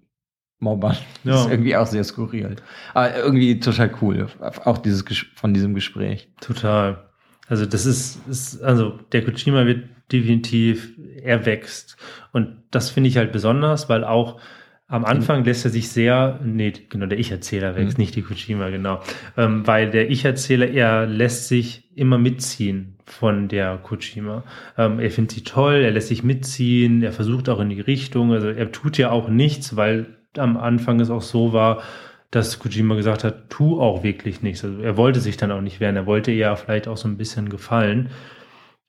Mobbern. 0.58 0.96
Das 1.24 1.34
Ja. 1.34 1.44
ist 1.44 1.50
irgendwie 1.50 1.76
auch 1.76 1.86
sehr 1.86 2.04
skurril. 2.04 2.56
Aber 2.94 3.14
irgendwie 3.16 3.60
total 3.60 3.90
cool. 4.00 4.28
Auch 4.64 4.78
dieses, 4.78 5.04
von 5.34 5.52
diesem 5.52 5.74
Gespräch. 5.74 6.28
Total. 6.40 7.02
Also 7.48 7.66
das 7.66 7.84
ist, 7.84 8.26
ist 8.28 8.62
also 8.62 8.98
der 9.12 9.22
Kojima 9.24 9.66
wird 9.66 9.84
definitiv, 10.12 10.92
er 11.22 11.46
wächst. 11.46 11.96
Und 12.32 12.56
das 12.70 12.90
finde 12.90 13.08
ich 13.08 13.16
halt 13.16 13.32
besonders, 13.32 13.88
weil 13.88 14.04
auch 14.04 14.40
am 14.88 15.06
Anfang 15.06 15.42
lässt 15.44 15.64
er 15.64 15.70
sich 15.70 15.88
sehr, 15.88 16.38
nee, 16.44 16.72
genau, 16.90 17.06
der 17.06 17.18
Ich-Erzähler 17.18 17.76
wächst, 17.76 17.96
Mhm. 17.96 18.02
nicht 18.02 18.14
die 18.14 18.20
Kojima, 18.22 18.68
genau. 18.68 19.00
Ähm, 19.38 19.66
weil 19.66 19.90
der 19.90 20.10
Ich-Erzähler, 20.10 20.68
er 20.68 21.06
lässt 21.06 21.48
sich 21.48 21.88
immer 21.96 22.18
mitziehen 22.18 22.98
von 23.06 23.48
der 23.48 23.78
Kojima. 23.78 24.44
Ähm, 24.76 24.98
er 25.00 25.10
findet 25.10 25.32
sie 25.32 25.44
toll, 25.44 25.76
er 25.76 25.92
lässt 25.92 26.08
sich 26.08 26.22
mitziehen, 26.22 27.02
er 27.02 27.12
versucht 27.12 27.48
auch 27.48 27.60
in 27.60 27.70
die 27.70 27.80
Richtung, 27.80 28.32
also 28.32 28.48
er 28.48 28.70
tut 28.70 28.98
ja 28.98 29.10
auch 29.10 29.28
nichts, 29.28 29.76
weil 29.76 30.18
am 30.36 30.58
Anfang 30.58 31.00
es 31.00 31.08
auch 31.08 31.22
so 31.22 31.54
war, 31.54 31.82
dass 32.30 32.58
Kojima 32.58 32.94
gesagt 32.94 33.24
hat, 33.24 33.48
tu 33.50 33.80
auch 33.80 34.02
wirklich 34.02 34.42
nichts. 34.42 34.62
Also 34.64 34.80
er 34.80 34.96
wollte 34.98 35.20
sich 35.20 35.38
dann 35.38 35.52
auch 35.52 35.60
nicht 35.62 35.80
wehren, 35.80 35.96
er 35.96 36.06
wollte 36.06 36.32
eher 36.32 36.54
vielleicht 36.56 36.86
auch 36.88 36.96
so 36.98 37.08
ein 37.08 37.16
bisschen 37.18 37.48
gefallen. 37.48 38.10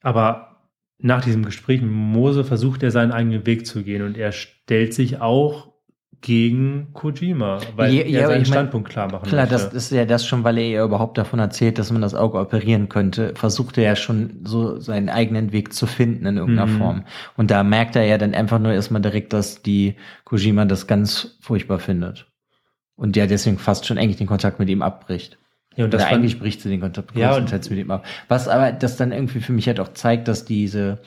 Aber 0.01 0.52
nach 1.03 1.23
diesem 1.23 1.43
Gespräch 1.45 1.81
mit 1.81 1.91
Mose 1.91 2.43
versucht 2.43 2.81
er 2.83 2.91
seinen 2.91 3.11
eigenen 3.11 3.45
Weg 3.45 3.67
zu 3.67 3.83
gehen 3.83 4.01
und 4.03 4.17
er 4.17 4.31
stellt 4.31 4.93
sich 4.93 5.21
auch 5.21 5.73
gegen 6.21 6.93
Kojima, 6.93 7.59
weil 7.75 7.93
Ja, 7.93 8.03
er 8.03 8.09
ja, 8.09 8.27
seinen 8.27 8.45
mein, 8.45 8.45
Standpunkt 8.45 8.89
klar 8.89 9.09
machen 9.11 9.27
Klar, 9.27 9.41
möchte. 9.47 9.55
das 9.55 9.73
ist 9.73 9.91
ja 9.91 10.05
das 10.05 10.25
schon, 10.25 10.45
weil 10.45 10.57
er 10.57 10.67
ja 10.69 10.85
überhaupt 10.85 11.17
davon 11.17 11.39
erzählt, 11.39 11.77
dass 11.77 11.91
man 11.91 12.01
das 12.01 12.15
Auge 12.15 12.39
operieren 12.39 12.87
könnte, 12.87 13.33
versucht 13.35 13.77
er 13.77 13.83
ja 13.83 13.95
schon 13.97 14.39
so 14.45 14.79
seinen 14.79 15.09
eigenen 15.09 15.51
Weg 15.51 15.73
zu 15.73 15.85
finden 15.85 16.25
in 16.25 16.37
irgendeiner 16.37 16.67
Mhm. 16.71 16.77
Form. 16.77 17.03
Und 17.35 17.51
da 17.51 17.63
merkt 17.63 17.97
er 17.97 18.05
ja 18.05 18.17
dann 18.17 18.33
einfach 18.33 18.59
nur 18.59 18.71
erstmal 18.71 19.01
direkt, 19.01 19.33
dass 19.33 19.61
die 19.61 19.95
Kojima 20.23 20.63
das 20.65 20.87
ganz 20.87 21.37
furchtbar 21.41 21.79
findet. 21.79 22.27
Und 22.95 23.17
ja 23.17 23.27
deswegen 23.27 23.57
fast 23.59 23.85
schon 23.85 23.97
eigentlich 23.97 24.17
den 24.17 24.27
Kontakt 24.27 24.59
mit 24.59 24.69
ihm 24.69 24.81
abbricht. 24.81 25.37
Ja, 25.76 25.86
und 25.86 25.93
das 25.93 26.03
fand, 26.03 26.15
eigentlich 26.15 26.39
bricht 26.39 26.61
sie 26.61 26.69
den 26.69 26.82
Kontakt 26.82 27.15
Ja, 27.15 27.30
größtenteils 27.30 27.69
mit 27.69 27.80
ihm 27.80 27.91
ab. 27.91 28.05
Was 28.28 28.47
aber 28.47 28.71
das 28.71 28.97
dann 28.97 29.11
irgendwie 29.11 29.39
für 29.39 29.53
mich 29.53 29.67
halt 29.67 29.80
auch 29.80 29.93
zeigt, 29.93 30.28
dass 30.28 30.45
diese 30.45 30.99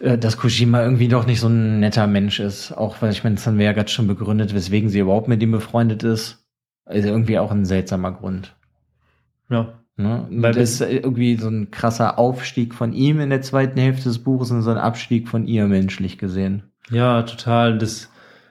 äh, 0.00 0.18
dass 0.18 0.36
Kojima 0.36 0.82
irgendwie 0.82 1.08
doch 1.08 1.26
nicht 1.26 1.40
so 1.40 1.48
ein 1.48 1.80
netter 1.80 2.06
Mensch 2.06 2.40
ist. 2.40 2.72
Auch 2.72 3.00
weil 3.00 3.12
ich 3.12 3.24
meine, 3.24 3.36
das 3.36 3.46
haben 3.46 3.58
wir 3.58 3.64
ja 3.64 3.72
gerade 3.72 3.90
schon 3.90 4.06
begründet, 4.06 4.54
weswegen 4.54 4.88
sie 4.88 5.00
überhaupt 5.00 5.28
mit 5.28 5.42
ihm 5.42 5.52
befreundet 5.52 6.02
ist. 6.02 6.44
Also 6.84 7.08
irgendwie 7.08 7.38
auch 7.38 7.50
ein 7.50 7.64
seltsamer 7.64 8.12
Grund. 8.12 8.54
ja, 9.48 9.74
Ne? 9.96 10.26
Weil 10.28 10.54
das 10.54 10.72
ist 10.72 10.80
irgendwie 10.80 11.36
so 11.36 11.48
ein 11.48 11.70
krasser 11.70 12.18
Aufstieg 12.18 12.74
von 12.74 12.92
ihm 12.92 13.20
in 13.20 13.30
der 13.30 13.42
zweiten 13.42 13.78
Hälfte 13.78 14.04
des 14.04 14.18
Buches 14.18 14.50
und 14.50 14.62
so 14.62 14.70
ein 14.70 14.76
Abstieg 14.76 15.28
von 15.28 15.46
ihr 15.46 15.66
menschlich 15.66 16.18
gesehen. 16.18 16.64
ja, 16.90 17.22
total. 17.22 17.78
Das, 17.78 18.10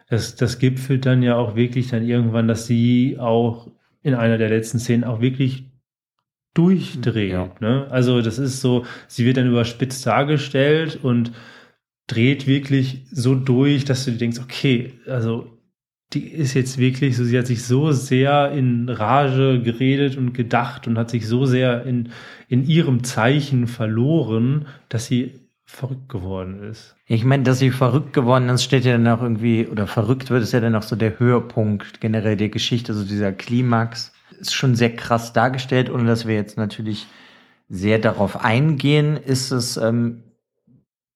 das, 0.09 0.35
das 0.35 0.57
gipfelt 0.57 1.05
dann 1.05 1.21
ja 1.21 1.35
auch 1.35 1.55
wirklich 1.55 1.89
dann 1.89 2.03
irgendwann, 2.03 2.47
dass 2.47 2.65
sie 2.65 3.17
auch 3.19 3.67
in 4.03 4.13
einer 4.13 4.37
der 4.37 4.49
letzten 4.49 4.79
Szenen 4.79 5.03
auch 5.03 5.21
wirklich 5.21 5.65
durchdreht. 6.53 7.31
Ja. 7.31 7.55
Ne? 7.59 7.87
Also 7.89 8.21
das 8.21 8.37
ist 8.37 8.61
so, 8.61 8.85
sie 9.07 9.25
wird 9.25 9.37
dann 9.37 9.47
überspitzt 9.47 10.05
dargestellt 10.05 10.99
und 11.01 11.31
dreht 12.07 12.47
wirklich 12.47 13.05
so 13.11 13.33
durch, 13.33 13.85
dass 13.85 14.05
du 14.05 14.11
dir 14.11 14.17
denkst, 14.17 14.39
okay, 14.39 14.93
also 15.07 15.49
die 16.13 16.27
ist 16.27 16.53
jetzt 16.53 16.77
wirklich 16.77 17.17
so, 17.17 17.23
sie 17.23 17.37
hat 17.37 17.47
sich 17.47 17.63
so 17.63 17.91
sehr 17.91 18.51
in 18.51 18.87
Rage 18.87 19.61
geredet 19.61 20.15
und 20.15 20.33
gedacht 20.33 20.87
und 20.87 20.97
hat 20.97 21.09
sich 21.09 21.27
so 21.27 21.45
sehr 21.45 21.85
in, 21.85 22.09
in 22.49 22.67
ihrem 22.67 23.03
Zeichen 23.03 23.67
verloren, 23.67 24.67
dass 24.89 25.07
sie 25.07 25.31
verrückt 25.65 26.09
geworden 26.09 26.63
ist. 26.63 26.95
Ich 27.07 27.23
meine, 27.23 27.43
dass 27.43 27.59
sie 27.59 27.71
verrückt 27.71 28.13
geworden 28.13 28.49
ist, 28.49 28.63
steht 28.63 28.85
ja 28.85 28.93
dann 28.93 29.07
auch 29.07 29.21
irgendwie, 29.21 29.67
oder 29.67 29.87
verrückt 29.87 30.29
wird, 30.29 30.43
ist 30.43 30.51
ja 30.51 30.59
dann 30.59 30.75
auch 30.75 30.83
so 30.83 30.95
der 30.95 31.19
Höhepunkt 31.19 32.01
generell 32.01 32.37
der 32.37 32.49
Geschichte, 32.49 32.93
so 32.93 33.03
dieser 33.03 33.31
Klimax. 33.31 34.11
Ist 34.39 34.53
schon 34.53 34.75
sehr 34.75 34.95
krass 34.95 35.31
dargestellt, 35.31 35.89
ohne 35.89 36.05
dass 36.05 36.27
wir 36.27 36.35
jetzt 36.35 36.57
natürlich 36.57 37.07
sehr 37.69 37.97
darauf 37.99 38.43
eingehen, 38.43 39.17
ist 39.17 39.51
es 39.51 39.77
ähm, 39.77 40.23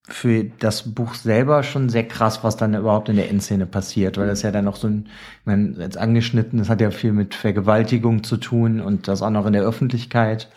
für 0.09 0.45
das 0.45 0.93
Buch 0.93 1.13
selber 1.13 1.63
schon 1.63 1.89
sehr 1.89 2.07
krass, 2.07 2.43
was 2.43 2.55
dann 2.55 2.73
überhaupt 2.73 3.09
in 3.09 3.17
der 3.17 3.29
Endszene 3.29 3.65
passiert, 3.65 4.17
weil 4.17 4.27
das 4.27 4.41
ja 4.41 4.51
dann 4.51 4.65
noch 4.65 4.77
so 4.77 4.87
ein, 4.87 5.07
ich 5.41 5.45
meine, 5.45 5.75
jetzt 5.79 5.97
angeschnitten, 5.97 6.59
das 6.59 6.69
hat 6.69 6.79
ja 6.79 6.91
viel 6.91 7.11
mit 7.11 7.35
Vergewaltigung 7.35 8.23
zu 8.23 8.37
tun 8.37 8.79
und 8.79 9.07
das 9.07 9.21
auch 9.21 9.29
noch 9.29 9.45
in 9.45 9.53
der 9.53 9.63
Öffentlichkeit. 9.63 10.49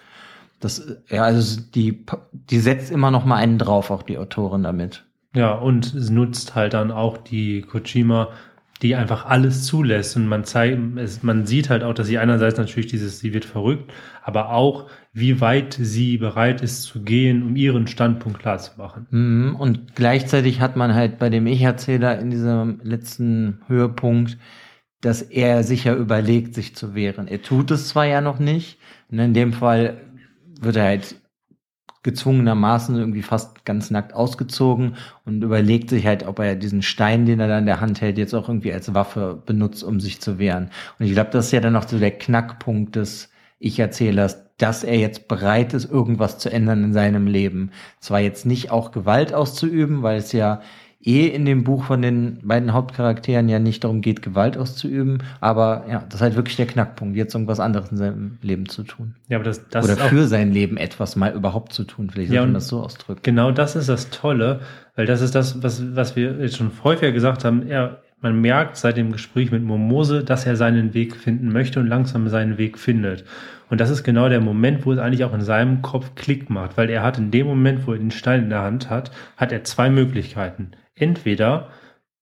Das, 0.61 0.99
ja, 1.09 1.23
also 1.23 1.61
die, 1.75 2.05
die 2.33 2.59
setzt 2.59 2.91
immer 2.91 3.11
noch 3.11 3.25
mal 3.25 3.37
einen 3.37 3.59
drauf, 3.59 3.91
auch 3.91 4.03
die 4.03 4.19
Autorin 4.19 4.63
damit. 4.63 5.05
Ja, 5.35 5.55
und 5.55 5.95
es 5.95 6.11
nutzt 6.11 6.55
halt 6.55 6.75
dann 6.75 6.91
auch 6.91 7.17
die 7.17 7.63
Kojima, 7.63 8.29
die 8.83 8.95
einfach 8.95 9.27
alles 9.27 9.65
zulässt. 9.65 10.17
Und 10.17 10.27
man 10.27 10.45
zeigt, 10.45 10.79
es, 10.99 11.23
man 11.23 11.47
sieht 11.47 11.71
halt 11.71 11.83
auch, 11.83 11.95
dass 11.95 12.07
sie 12.07 12.19
einerseits 12.19 12.59
natürlich 12.59 12.91
dieses, 12.91 13.21
sie 13.21 13.33
wird 13.33 13.45
verrückt, 13.45 13.93
aber 14.23 14.51
auch, 14.53 14.89
wie 15.13 15.41
weit 15.41 15.77
sie 15.81 16.19
bereit 16.19 16.63
ist 16.63 16.83
zu 16.83 17.03
gehen, 17.03 17.43
um 17.43 17.57
ihren 17.57 17.87
Standpunkt 17.87 18.39
klar 18.39 18.59
zu 18.59 18.73
machen. 18.79 19.07
Mhm, 19.11 19.57
Und 19.57 19.95
gleichzeitig 19.95 20.61
hat 20.61 20.77
man 20.77 20.95
halt 20.95 21.19
bei 21.19 21.31
dem 21.31 21.47
Ich-Erzähler 21.47 22.19
in 22.19 22.31
diesem 22.31 22.81
letzten 22.83 23.61
Höhepunkt, 23.67 24.39
dass 25.01 25.23
er 25.23 25.63
sich 25.63 25.85
ja 25.85 25.95
überlegt, 25.95 26.55
sich 26.55 26.75
zu 26.75 26.95
wehren. 26.95 27.27
Er 27.29 27.43
tut 27.43 27.71
es 27.71 27.89
zwar 27.89 28.05
ja 28.07 28.21
noch 28.21 28.39
nicht, 28.39 28.79
und 29.11 29.19
in 29.19 29.35
dem 29.35 29.53
Fall 29.53 30.01
wird 30.61 30.77
er 30.77 30.85
halt 30.85 31.17
gezwungenermaßen 32.03 32.97
irgendwie 32.97 33.23
fast 33.23 33.65
ganz 33.67 33.91
nackt 33.91 34.15
ausgezogen 34.15 34.97
und 35.27 35.43
überlegt 35.43 35.91
sich 35.91 36.07
halt, 36.07 36.27
ob 36.27 36.39
er 36.39 36.57
diesen 36.57 36.81
Stein, 36.83 37.27
den 37.27 37.41
er 37.41 37.49
da 37.49 37.59
in 37.59 37.67
der 37.67 37.81
Hand 37.81 38.01
hält, 38.01 38.17
jetzt 38.17 38.35
auch 38.35 38.49
irgendwie 38.49 38.73
als 38.73 38.95
Waffe 38.95 39.43
benutzt, 39.45 39.85
um 39.85 40.01
sich 40.01 40.21
zu 40.21 40.39
wehren. 40.39 40.71
Und 40.99 41.07
ich 41.07 41.13
glaube, 41.13 41.31
das 41.31 41.47
ist 41.47 41.53
ja 41.53 41.61
dann 41.61 41.77
auch 41.77 41.87
so 41.87 41.99
der 41.99 42.13
Knackpunkt 42.13 42.97
des 42.97 43.29
Ich-Erzählers, 43.59 44.47
dass 44.57 44.83
er 44.83 44.97
jetzt 44.97 45.29
bereit 45.29 45.75
ist, 45.75 45.91
irgendwas 45.91 46.39
zu 46.39 46.51
ändern 46.51 46.85
in 46.85 46.93
seinem 46.95 47.27
Leben. 47.27 47.71
Zwar 47.99 48.21
jetzt 48.21 48.47
nicht 48.47 48.71
auch 48.71 48.93
Gewalt 48.93 49.35
auszuüben, 49.35 50.03
weil 50.03 50.19
es 50.19 50.33
ja 50.33 50.63
eh 51.03 51.27
in 51.29 51.47
dem 51.47 51.65
Buch 51.65 51.85
von 51.85 52.03
den 52.03 52.39
beiden 52.43 52.73
Hauptcharakteren 52.73 53.49
ja 53.49 53.59
nicht 53.59 53.85
darum 53.85 54.03
geht, 54.03 54.21
Gewalt 54.23 54.59
auszuüben, 54.59 55.23
aber 55.41 55.85
ja, 55.89 56.05
das 56.07 56.17
ist 56.17 56.21
halt 56.21 56.37
wirklich 56.37 56.57
der 56.57 56.67
Knackpunkt, 56.67 57.17
jetzt 57.17 57.35
irgendwas 57.35 57.61
anderes 57.61 57.91
in 57.91 57.97
seinem 57.97 58.39
Leben 58.43 58.69
zu 58.69 58.83
tun. 58.83 59.15
Ja, 59.29 59.39
aber 59.39 59.45
das, 59.45 59.67
das 59.69 59.85
Oder 59.85 59.97
für 59.97 60.27
sein 60.27 60.53
Leben 60.53 60.77
etwas 60.77 61.17
mal 61.17 61.33
überhaupt 61.33 61.73
zu 61.73 61.85
tun. 61.85 62.11
Vielleicht 62.11 62.33
Ja, 62.33 62.43
man 62.43 62.55
das 62.55 62.69
so 62.69 62.83
ausdrücken. 62.83 63.21
genau 63.23 63.51
das 63.51 63.77
ist 63.77 63.89
das 63.89 64.11
Tolle, 64.11 64.61
weil 64.97 65.07
das 65.07 65.23
ist 65.23 65.35
das, 65.35 65.63
was, 65.63 65.97
was 65.97 66.17
wir 66.17 66.37
jetzt 66.39 66.59
schon 66.59 66.71
häufiger 66.85 67.13
gesagt 67.13 67.45
haben. 67.45 67.67
Er, 67.67 68.03
man 68.21 68.39
merkt 68.39 68.77
seit 68.77 68.99
dem 68.99 69.13
Gespräch 69.13 69.51
mit 69.51 69.63
Momose, 69.63 70.23
dass 70.23 70.45
er 70.45 70.57
seinen 70.57 70.93
Weg 70.93 71.17
finden 71.17 71.51
möchte 71.51 71.81
und 71.81 71.87
langsam 71.87 72.29
seinen 72.29 72.59
Weg 72.59 72.79
findet. 72.79 73.25
Und 73.71 73.81
das 73.81 73.89
ist 73.89 74.03
genau 74.03 74.29
der 74.29 74.41
Moment, 74.41 74.85
wo 74.85 74.93
es 74.93 74.99
eigentlich 74.99 75.25
auch 75.25 75.33
in 75.33 75.41
seinem 75.41 75.81
Kopf 75.81 76.15
Klick 76.17 76.51
macht, 76.51 76.77
weil 76.77 76.91
er 76.91 77.03
hat 77.03 77.17
in 77.17 77.31
dem 77.31 77.47
Moment, 77.47 77.87
wo 77.87 77.93
er 77.93 77.99
den 77.99 78.11
Stein 78.11 78.43
in 78.43 78.51
der 78.51 78.63
Hand 78.63 78.91
hat, 78.91 79.11
hat 79.39 79.53
er 79.53 79.65
zwei 79.65 79.89
Möglichkeiten. 79.89 80.73
Entweder 81.01 81.69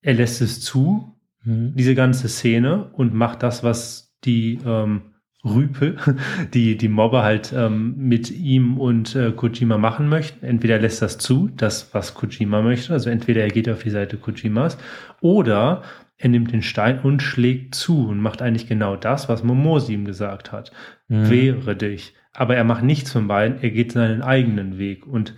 er 0.01 0.15
lässt 0.15 0.41
es 0.41 0.61
zu, 0.61 1.15
Mhm. 1.45 1.75
diese 1.77 1.95
ganze 1.95 2.29
Szene 2.29 2.91
und 2.93 3.15
macht 3.15 3.43
das, 3.43 3.63
was 3.63 4.15
die 4.25 4.59
ähm, 4.67 5.03
Rüpel, 5.45 5.97
die, 6.55 6.77
die 6.77 6.89
Mobber 6.89 7.23
halt 7.23 7.53
ähm, 7.57 7.95
mit 7.97 8.31
ihm 8.31 8.79
und 8.79 9.15
äh, 9.15 9.33
Kojima 9.33 9.79
machen 9.79 10.09
möchten. 10.09 10.45
Entweder 10.45 10.75
er 10.75 10.81
lässt 10.83 11.01
das 11.01 11.19
zu, 11.19 11.49
das, 11.57 11.95
was 11.95 12.15
Kojima 12.15 12.61
möchte, 12.61 12.93
also 12.93 13.09
entweder 13.09 13.43
er 13.43 13.51
geht 13.51 13.69
auf 13.69 13.83
die 13.83 13.91
Seite 13.91 14.17
Kojimas, 14.17 14.79
oder 15.21 15.83
er 16.17 16.29
nimmt 16.29 16.53
den 16.53 16.63
Stein 16.63 16.99
und 17.01 17.23
schlägt 17.23 17.77
zu 17.77 18.09
und 18.09 18.21
macht 18.21 18.43
eigentlich 18.43 18.67
genau 18.67 18.97
das, 18.97 19.29
was 19.29 19.45
Momosi 19.45 19.95
ihm 19.95 20.05
gesagt 20.05 20.51
hat. 20.51 20.73
Mhm. 21.07 21.31
Wehre 21.31 21.77
dich. 21.77 22.15
Aber 22.33 22.57
er 22.57 22.65
macht 22.65 22.83
nichts 22.83 23.13
von 23.13 23.29
beiden, 23.29 23.63
er 23.63 23.71
geht 23.71 23.93
seinen 23.93 24.23
eigenen 24.23 24.79
Weg. 24.79 25.07
Und 25.07 25.35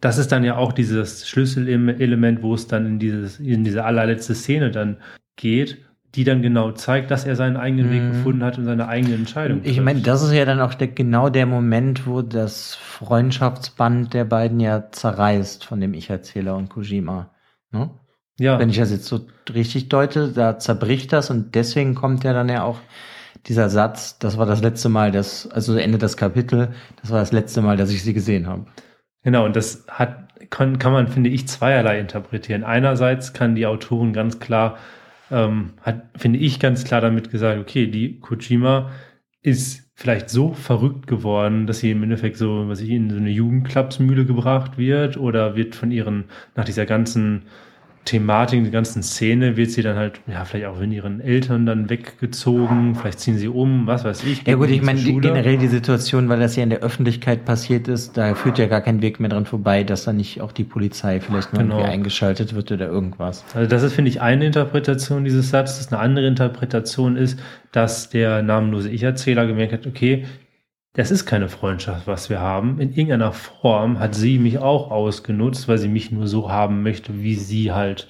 das 0.00 0.18
ist 0.18 0.32
dann 0.32 0.44
ja 0.44 0.56
auch 0.56 0.72
dieses 0.72 1.28
Schlüsselelement, 1.28 2.42
wo 2.42 2.54
es 2.54 2.66
dann 2.66 2.86
in, 2.86 2.98
dieses, 2.98 3.38
in 3.38 3.64
diese 3.64 3.84
allerletzte 3.84 4.34
Szene 4.34 4.70
dann 4.70 4.96
geht, 5.36 5.78
die 6.14 6.24
dann 6.24 6.42
genau 6.42 6.72
zeigt, 6.72 7.10
dass 7.10 7.24
er 7.24 7.36
seinen 7.36 7.56
eigenen 7.56 7.90
Weg 7.92 8.02
Mhm. 8.02 8.12
gefunden 8.12 8.42
hat 8.44 8.58
und 8.58 8.64
seine 8.64 8.88
eigene 8.88 9.14
Entscheidung 9.14 9.60
Ich 9.62 9.80
meine, 9.80 10.00
das 10.00 10.22
ist 10.22 10.32
ja 10.32 10.44
dann 10.44 10.60
auch 10.60 10.74
der, 10.74 10.88
genau 10.88 11.28
der 11.28 11.46
Moment, 11.46 12.06
wo 12.06 12.22
das 12.22 12.74
Freundschaftsband 12.74 14.12
der 14.12 14.24
beiden 14.24 14.58
ja 14.58 14.90
zerreißt 14.90 15.64
von 15.64 15.80
dem 15.80 15.94
Ich-Erzähler 15.94 16.56
und 16.56 16.68
Kojima. 16.68 17.30
Ne? 17.70 17.90
Ja. 18.38 18.58
Wenn 18.58 18.70
ich 18.70 18.78
das 18.78 18.90
jetzt 18.90 19.06
so 19.06 19.20
richtig 19.52 19.88
deute, 19.88 20.32
da 20.32 20.58
zerbricht 20.58 21.12
das 21.12 21.30
und 21.30 21.54
deswegen 21.54 21.94
kommt 21.94 22.24
ja 22.24 22.32
dann 22.32 22.48
ja 22.48 22.64
auch 22.64 22.78
dieser 23.46 23.68
Satz, 23.70 24.18
das 24.18 24.36
war 24.36 24.46
das 24.46 24.62
letzte 24.62 24.88
Mal, 24.88 25.12
das, 25.12 25.46
also 25.46 25.76
Ende 25.76 25.98
des 25.98 26.16
Kapitel, 26.16 26.70
das 27.00 27.10
war 27.10 27.20
das 27.20 27.32
letzte 27.32 27.62
Mal, 27.62 27.76
dass 27.76 27.90
ich 27.90 28.02
sie 28.02 28.14
gesehen 28.14 28.46
habe. 28.46 28.66
Genau, 29.22 29.44
und 29.44 29.56
das 29.56 29.84
hat, 29.88 30.50
kann, 30.50 30.78
kann 30.78 30.92
man, 30.92 31.08
finde 31.08 31.30
ich, 31.30 31.46
zweierlei 31.46 31.98
interpretieren. 32.00 32.64
Einerseits 32.64 33.32
kann 33.32 33.54
die 33.54 33.66
Autorin 33.66 34.12
ganz 34.12 34.40
klar, 34.40 34.78
ähm, 35.30 35.74
hat, 35.82 36.02
finde 36.16 36.38
ich, 36.38 36.58
ganz 36.58 36.84
klar 36.84 37.00
damit 37.00 37.30
gesagt, 37.30 37.60
okay, 37.60 37.86
die 37.86 38.18
Kojima 38.20 38.90
ist 39.42 39.90
vielleicht 39.94 40.30
so 40.30 40.54
verrückt 40.54 41.06
geworden, 41.06 41.66
dass 41.66 41.80
sie 41.80 41.90
im 41.90 42.02
Endeffekt 42.02 42.38
so, 42.38 42.68
was 42.68 42.80
ich 42.80 42.90
in 42.90 43.10
so 43.10 43.16
eine 43.16 43.30
Jugendklapsmühle 43.30 44.24
gebracht 44.24 44.78
wird 44.78 45.18
oder 45.18 45.56
wird 45.56 45.74
von 45.74 45.90
ihren, 45.90 46.24
nach 46.56 46.64
dieser 46.64 46.86
ganzen 46.86 47.42
Thematik, 48.06 48.64
die 48.64 48.70
ganzen 48.70 49.02
Szene 49.02 49.56
wird 49.56 49.70
sie 49.70 49.82
dann 49.82 49.96
halt, 49.96 50.20
ja, 50.26 50.44
vielleicht 50.44 50.66
auch 50.66 50.80
in 50.80 50.90
ihren 50.90 51.20
Eltern 51.20 51.66
dann 51.66 51.90
weggezogen, 51.90 52.94
vielleicht 52.94 53.20
ziehen 53.20 53.36
sie 53.36 53.48
um, 53.48 53.86
was 53.86 54.04
weiß 54.04 54.24
ich. 54.24 54.46
Ja 54.46 54.56
gut, 54.56 54.70
ich 54.70 54.82
meine 54.82 54.98
die, 54.98 55.14
generell 55.20 55.58
die 55.58 55.68
Situation, 55.68 56.28
weil 56.28 56.40
das 56.40 56.56
ja 56.56 56.62
in 56.62 56.70
der 56.70 56.80
Öffentlichkeit 56.80 57.44
passiert 57.44 57.88
ist, 57.88 58.16
da 58.16 58.34
führt 58.34 58.58
ja 58.58 58.66
gar 58.66 58.80
kein 58.80 59.02
Weg 59.02 59.20
mehr 59.20 59.28
dran 59.28 59.44
vorbei, 59.44 59.84
dass 59.84 60.04
da 60.04 60.12
nicht 60.12 60.40
auch 60.40 60.52
die 60.52 60.64
Polizei 60.64 61.20
vielleicht 61.20 61.52
noch 61.52 61.60
Genau. 61.60 61.76
irgendwie 61.76 61.92
eingeschaltet 61.92 62.54
wird 62.54 62.72
oder 62.72 62.88
irgendwas. 62.88 63.44
Also 63.54 63.68
das 63.68 63.82
ist, 63.82 63.92
finde 63.92 64.10
ich, 64.10 64.20
eine 64.22 64.46
Interpretation 64.46 65.24
dieses 65.24 65.50
Satzes. 65.50 65.92
Eine 65.92 66.00
andere 66.00 66.26
Interpretation 66.26 67.16
ist, 67.16 67.38
dass 67.70 68.08
der 68.08 68.42
namenlose 68.42 68.88
Ich-Erzähler 68.88 69.46
gemerkt 69.46 69.72
hat, 69.74 69.86
okay, 69.86 70.24
das 70.94 71.10
ist 71.10 71.24
keine 71.24 71.48
Freundschaft, 71.48 72.06
was 72.06 72.30
wir 72.30 72.40
haben. 72.40 72.80
In 72.80 72.90
irgendeiner 72.90 73.32
Form 73.32 73.98
hat 74.00 74.14
sie 74.14 74.38
mich 74.38 74.58
auch 74.58 74.90
ausgenutzt, 74.90 75.68
weil 75.68 75.78
sie 75.78 75.88
mich 75.88 76.10
nur 76.10 76.26
so 76.26 76.50
haben 76.50 76.82
möchte, 76.82 77.22
wie 77.22 77.36
sie 77.36 77.70
halt, 77.72 78.08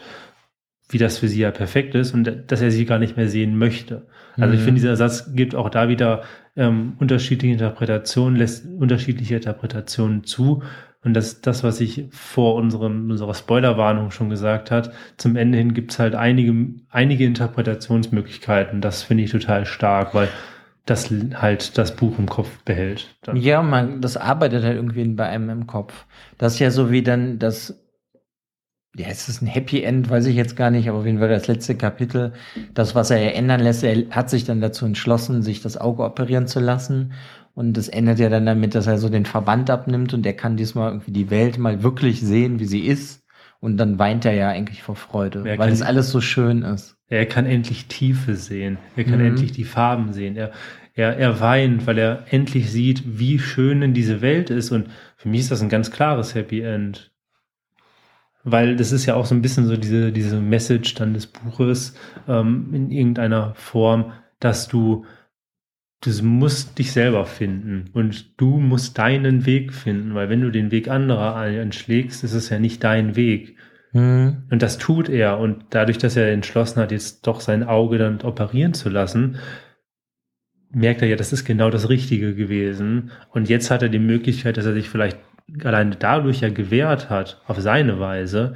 wie 0.89 0.99
das 0.99 1.19
für 1.19 1.29
sie 1.29 1.41
ja 1.41 1.51
perfekt 1.51 1.95
ist 1.95 2.15
und 2.15 2.25
dass 2.49 2.61
er 2.63 2.71
sie 2.71 2.87
gar 2.87 2.99
nicht 2.99 3.17
mehr 3.17 3.29
sehen 3.29 3.59
möchte. 3.59 4.07
Also 4.39 4.55
ich 4.55 4.61
Mhm. 4.61 4.65
finde, 4.65 4.81
dieser 4.81 4.97
Satz 4.97 5.33
gibt 5.35 5.55
auch 5.55 5.69
da 5.69 5.89
wieder 5.89 6.23
ähm, 6.57 6.95
unterschiedliche 6.99 7.53
Interpretationen, 7.53 8.37
lässt 8.37 8.67
unterschiedliche 8.67 9.37
Interpretationen 9.37 10.25
zu. 10.25 10.63
Und 11.05 11.15
das 11.15 11.29
ist 11.29 11.47
das, 11.47 11.63
was 11.63 11.81
ich 11.81 12.07
vor 12.11 12.57
unserem, 12.57 13.11
unserer 13.11 13.35
Spoilerwarnung 13.35 14.11
schon 14.11 14.29
gesagt 14.31 14.71
hat. 14.71 14.93
Zum 15.17 15.37
Ende 15.37 15.59
hin 15.59 15.75
gibt 15.75 15.93
es 15.93 15.99
halt 15.99 16.15
einige, 16.15 16.55
einige 16.91 17.25
Interpretationsmöglichkeiten. 17.25 18.81
Das 18.81 19.03
finde 19.03 19.25
ich 19.25 19.31
total 19.31 19.67
stark, 19.67 20.15
weil 20.15 20.29
das 20.87 21.11
halt 21.35 21.79
das 21.79 21.95
Buch 21.97 22.19
im 22.19 22.29
Kopf 22.29 22.49
behält. 22.65 23.15
Dann. 23.23 23.37
Ja, 23.37 23.63
man, 23.63 24.01
das 24.01 24.17
arbeitet 24.17 24.65
halt 24.65 24.77
irgendwie 24.77 25.05
bei 25.05 25.27
einem 25.27 25.51
im 25.51 25.67
Kopf. 25.67 26.07
Das 26.39 26.55
ist 26.55 26.59
ja 26.59 26.71
so 26.71 26.91
wie 26.91 27.03
dann 27.03 27.39
das, 27.39 27.79
ja, 28.97 29.09
ist 29.09 29.29
es 29.29 29.41
ein 29.41 29.47
Happy 29.47 29.83
End, 29.83 30.11
weiß 30.11 30.27
ich 30.27 30.35
jetzt 30.35 30.57
gar 30.57 30.71
nicht, 30.71 30.89
aber 30.89 30.99
auf 30.99 31.07
jeden 31.07 31.19
Fall 31.19 31.29
das 31.29 31.47
letzte 31.47 31.77
Kapitel, 31.77 32.33
das, 32.75 32.95
was 32.95 33.11
er 33.11 33.19
ja 33.19 33.31
ändern 33.31 33.61
lässt, 33.61 33.85
er 33.85 34.11
hat 34.11 34.31
sich 34.31 34.45
dann 34.45 34.61
dazu 34.61 34.85
entschlossen, 34.85 35.43
sich 35.43 35.63
das 35.63 35.77
Auge 35.77 36.03
operieren 36.03 36.47
zu 36.47 36.61
lassen. 36.61 37.13
Und 37.55 37.77
das 37.77 37.89
endet 37.89 38.19
ja 38.19 38.29
dann 38.29 38.47
damit, 38.47 38.75
dass 38.75 38.87
er 38.87 38.99
so 38.99 39.09
den 39.09 39.27
Verband 39.27 39.71
abnimmt 39.71 40.15
und 40.15 40.25
er 40.25 40.35
kann 40.35 40.57
diesmal 40.57 40.91
irgendwie 40.91 41.13
die 41.13 41.31
Welt 41.31 41.59
mal 41.59 41.83
wirklich 41.83 42.21
sehen, 42.21 42.59
wie 42.59 42.65
sie 42.67 42.87
ist. 42.87 43.23
Und 43.61 43.77
dann 43.77 43.99
weint 43.99 44.25
er 44.25 44.33
ja 44.33 44.49
eigentlich 44.49 44.83
vor 44.83 44.97
Freude, 44.97 45.45
Wer 45.45 45.59
weil 45.59 45.71
es 45.71 45.83
alles 45.83 46.11
so 46.11 46.21
schön 46.21 46.63
ist. 46.63 46.97
Er 47.11 47.27
kann 47.27 47.45
endlich 47.45 47.87
Tiefe 47.87 48.37
sehen. 48.37 48.79
Er 48.97 49.05
kann 49.05 49.19
Mhm. 49.19 49.27
endlich 49.27 49.53
die 49.53 49.65
Farben 49.65 50.13
sehen. 50.13 50.37
Er, 50.37 50.53
er, 50.95 51.17
er 51.17 51.41
weint, 51.41 51.87
weil 51.87 51.99
er 51.99 52.25
endlich 52.31 52.71
sieht, 52.71 53.03
wie 53.19 53.39
schön 53.39 53.81
denn 53.81 53.95
diese 53.95 54.21
Welt 54.23 54.49
ist. 54.51 54.71
Und 54.71 54.89
für 55.17 55.29
mich 55.29 55.41
ist 55.41 55.51
das 55.51 55.61
ein 55.61 55.69
ganz 55.69 55.91
klares 55.91 56.35
Happy 56.35 56.61
End. 56.61 57.11
Weil 58.43 58.77
das 58.77 58.93
ist 58.93 59.05
ja 59.07 59.15
auch 59.17 59.27
so 59.27 59.35
ein 59.35 59.43
bisschen 59.43 59.67
so 59.67 59.77
diese, 59.77 60.13
diese 60.13 60.41
Message 60.41 60.95
dann 60.95 61.13
des 61.13 61.27
Buches 61.27 61.95
ähm, 62.27 62.71
in 62.73 62.91
irgendeiner 62.91 63.55
Form, 63.55 64.13
dass 64.39 64.67
du, 64.69 65.05
du 66.01 66.11
musst 66.23 66.79
dich 66.79 66.93
selber 66.93 67.27
finden 67.27 67.91
und 67.93 68.41
du 68.41 68.59
musst 68.59 68.97
deinen 68.97 69.45
Weg 69.45 69.75
finden, 69.75 70.15
weil 70.15 70.31
wenn 70.31 70.41
du 70.41 70.51
den 70.51 70.71
Weg 70.71 70.89
anderer 70.89 71.37
einschlägst, 71.37 72.25
ist 72.25 72.33
es 72.33 72.49
ja 72.49 72.59
nicht 72.59 72.83
dein 72.83 73.15
Weg. 73.15 73.57
Mhm. 73.93 74.45
Und 74.51 74.63
das 74.63 74.79
tut 74.79 75.09
er. 75.09 75.39
Und 75.39 75.65
dadurch, 75.71 75.99
dass 75.99 76.17
er 76.17 76.33
entschlossen 76.33 76.81
hat, 76.81 76.93
jetzt 76.93 77.27
doch 77.27 77.41
sein 77.41 77.65
Auge 77.65 77.99
dann 77.99 78.21
operieren 78.23 78.75
zu 78.75 78.89
lassen, 78.89 79.39
merkt 80.73 81.03
er 81.03 81.09
ja, 81.09 81.17
das 81.17 81.33
ist 81.33 81.45
genau 81.45 81.71
das 81.71 81.89
Richtige 81.89 82.35
gewesen. 82.35 83.11
Und 83.31 83.49
jetzt 83.49 83.71
hat 83.71 83.83
er 83.83 83.89
die 83.89 83.99
Möglichkeit, 83.99 84.57
dass 84.57 84.67
er 84.67 84.75
sich 84.75 84.89
vielleicht 84.89 85.19
alleine 85.65 85.97
dadurch 85.97 86.41
ja 86.41 86.49
gewehrt 86.49 87.11
hat, 87.11 87.43
auf 87.47 87.59
seine 87.61 87.99
Weise, 87.99 88.55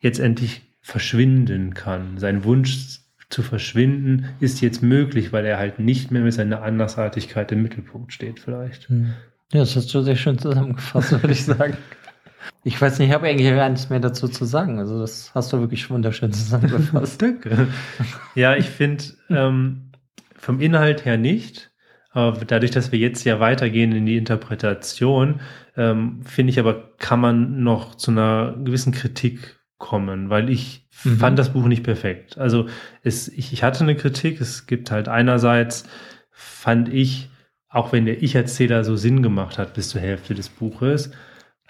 jetzt 0.00 0.18
endlich 0.18 0.62
verschwinden 0.80 1.74
kann. 1.74 2.18
Sein 2.18 2.42
Wunsch 2.42 2.98
zu 3.28 3.42
verschwinden 3.42 4.26
ist 4.40 4.60
jetzt 4.60 4.82
möglich, 4.82 5.32
weil 5.32 5.46
er 5.46 5.58
halt 5.58 5.78
nicht 5.78 6.10
mehr 6.10 6.22
mit 6.22 6.34
seiner 6.34 6.62
Andersartigkeit 6.62 7.50
im 7.52 7.62
Mittelpunkt 7.62 8.12
steht, 8.12 8.40
vielleicht. 8.40 8.88
Hm. 8.88 9.14
Ja, 9.52 9.60
das 9.60 9.76
hast 9.76 9.94
du 9.94 10.02
sehr 10.02 10.16
schön 10.16 10.38
zusammengefasst, 10.38 11.12
würde 11.22 11.32
ich 11.32 11.44
sagen. 11.44 11.76
Ich 12.64 12.80
weiß 12.80 12.98
nicht, 12.98 13.08
ich 13.08 13.14
habe 13.14 13.26
eigentlich 13.28 13.48
gar 13.54 13.68
nichts 13.68 13.90
mehr 13.90 14.00
dazu 14.00 14.28
zu 14.28 14.44
sagen. 14.44 14.78
Also 14.78 15.00
das 15.00 15.32
hast 15.34 15.52
du 15.52 15.60
wirklich 15.60 15.88
wunderschön 15.90 16.32
zusammengefasst. 16.32 17.20
Danke. 17.22 17.68
Ja, 18.34 18.56
ich 18.56 18.66
finde 18.70 19.04
ähm, 19.30 19.90
vom 20.36 20.60
Inhalt 20.60 21.04
her 21.04 21.16
nicht. 21.16 21.70
Aber 22.14 22.44
dadurch, 22.44 22.70
dass 22.72 22.92
wir 22.92 22.98
jetzt 22.98 23.24
ja 23.24 23.40
weitergehen 23.40 23.92
in 23.92 24.04
die 24.04 24.18
Interpretation, 24.18 25.40
ähm, 25.76 26.20
finde 26.24 26.50
ich 26.50 26.58
aber, 26.60 26.90
kann 26.98 27.20
man 27.20 27.62
noch 27.62 27.94
zu 27.94 28.10
einer 28.10 28.54
gewissen 28.62 28.92
Kritik 28.92 29.58
kommen, 29.78 30.28
weil 30.30 30.50
ich 30.50 30.82
Mhm. 31.04 31.18
fand 31.18 31.38
das 31.38 31.52
Buch 31.52 31.66
nicht 31.66 31.82
perfekt. 31.82 32.38
Also 32.38 32.66
es, 33.02 33.28
ich, 33.28 33.52
ich 33.52 33.62
hatte 33.62 33.82
eine 33.82 33.96
Kritik. 33.96 34.40
Es 34.40 34.66
gibt 34.66 34.90
halt 34.90 35.08
einerseits, 35.08 35.84
fand 36.30 36.92
ich, 36.92 37.28
auch 37.68 37.92
wenn 37.92 38.04
der 38.04 38.22
Ich-Erzähler 38.22 38.84
so 38.84 38.96
Sinn 38.96 39.22
gemacht 39.22 39.58
hat 39.58 39.74
bis 39.74 39.88
zur 39.88 40.00
Hälfte 40.00 40.34
des 40.34 40.48
Buches, 40.48 41.10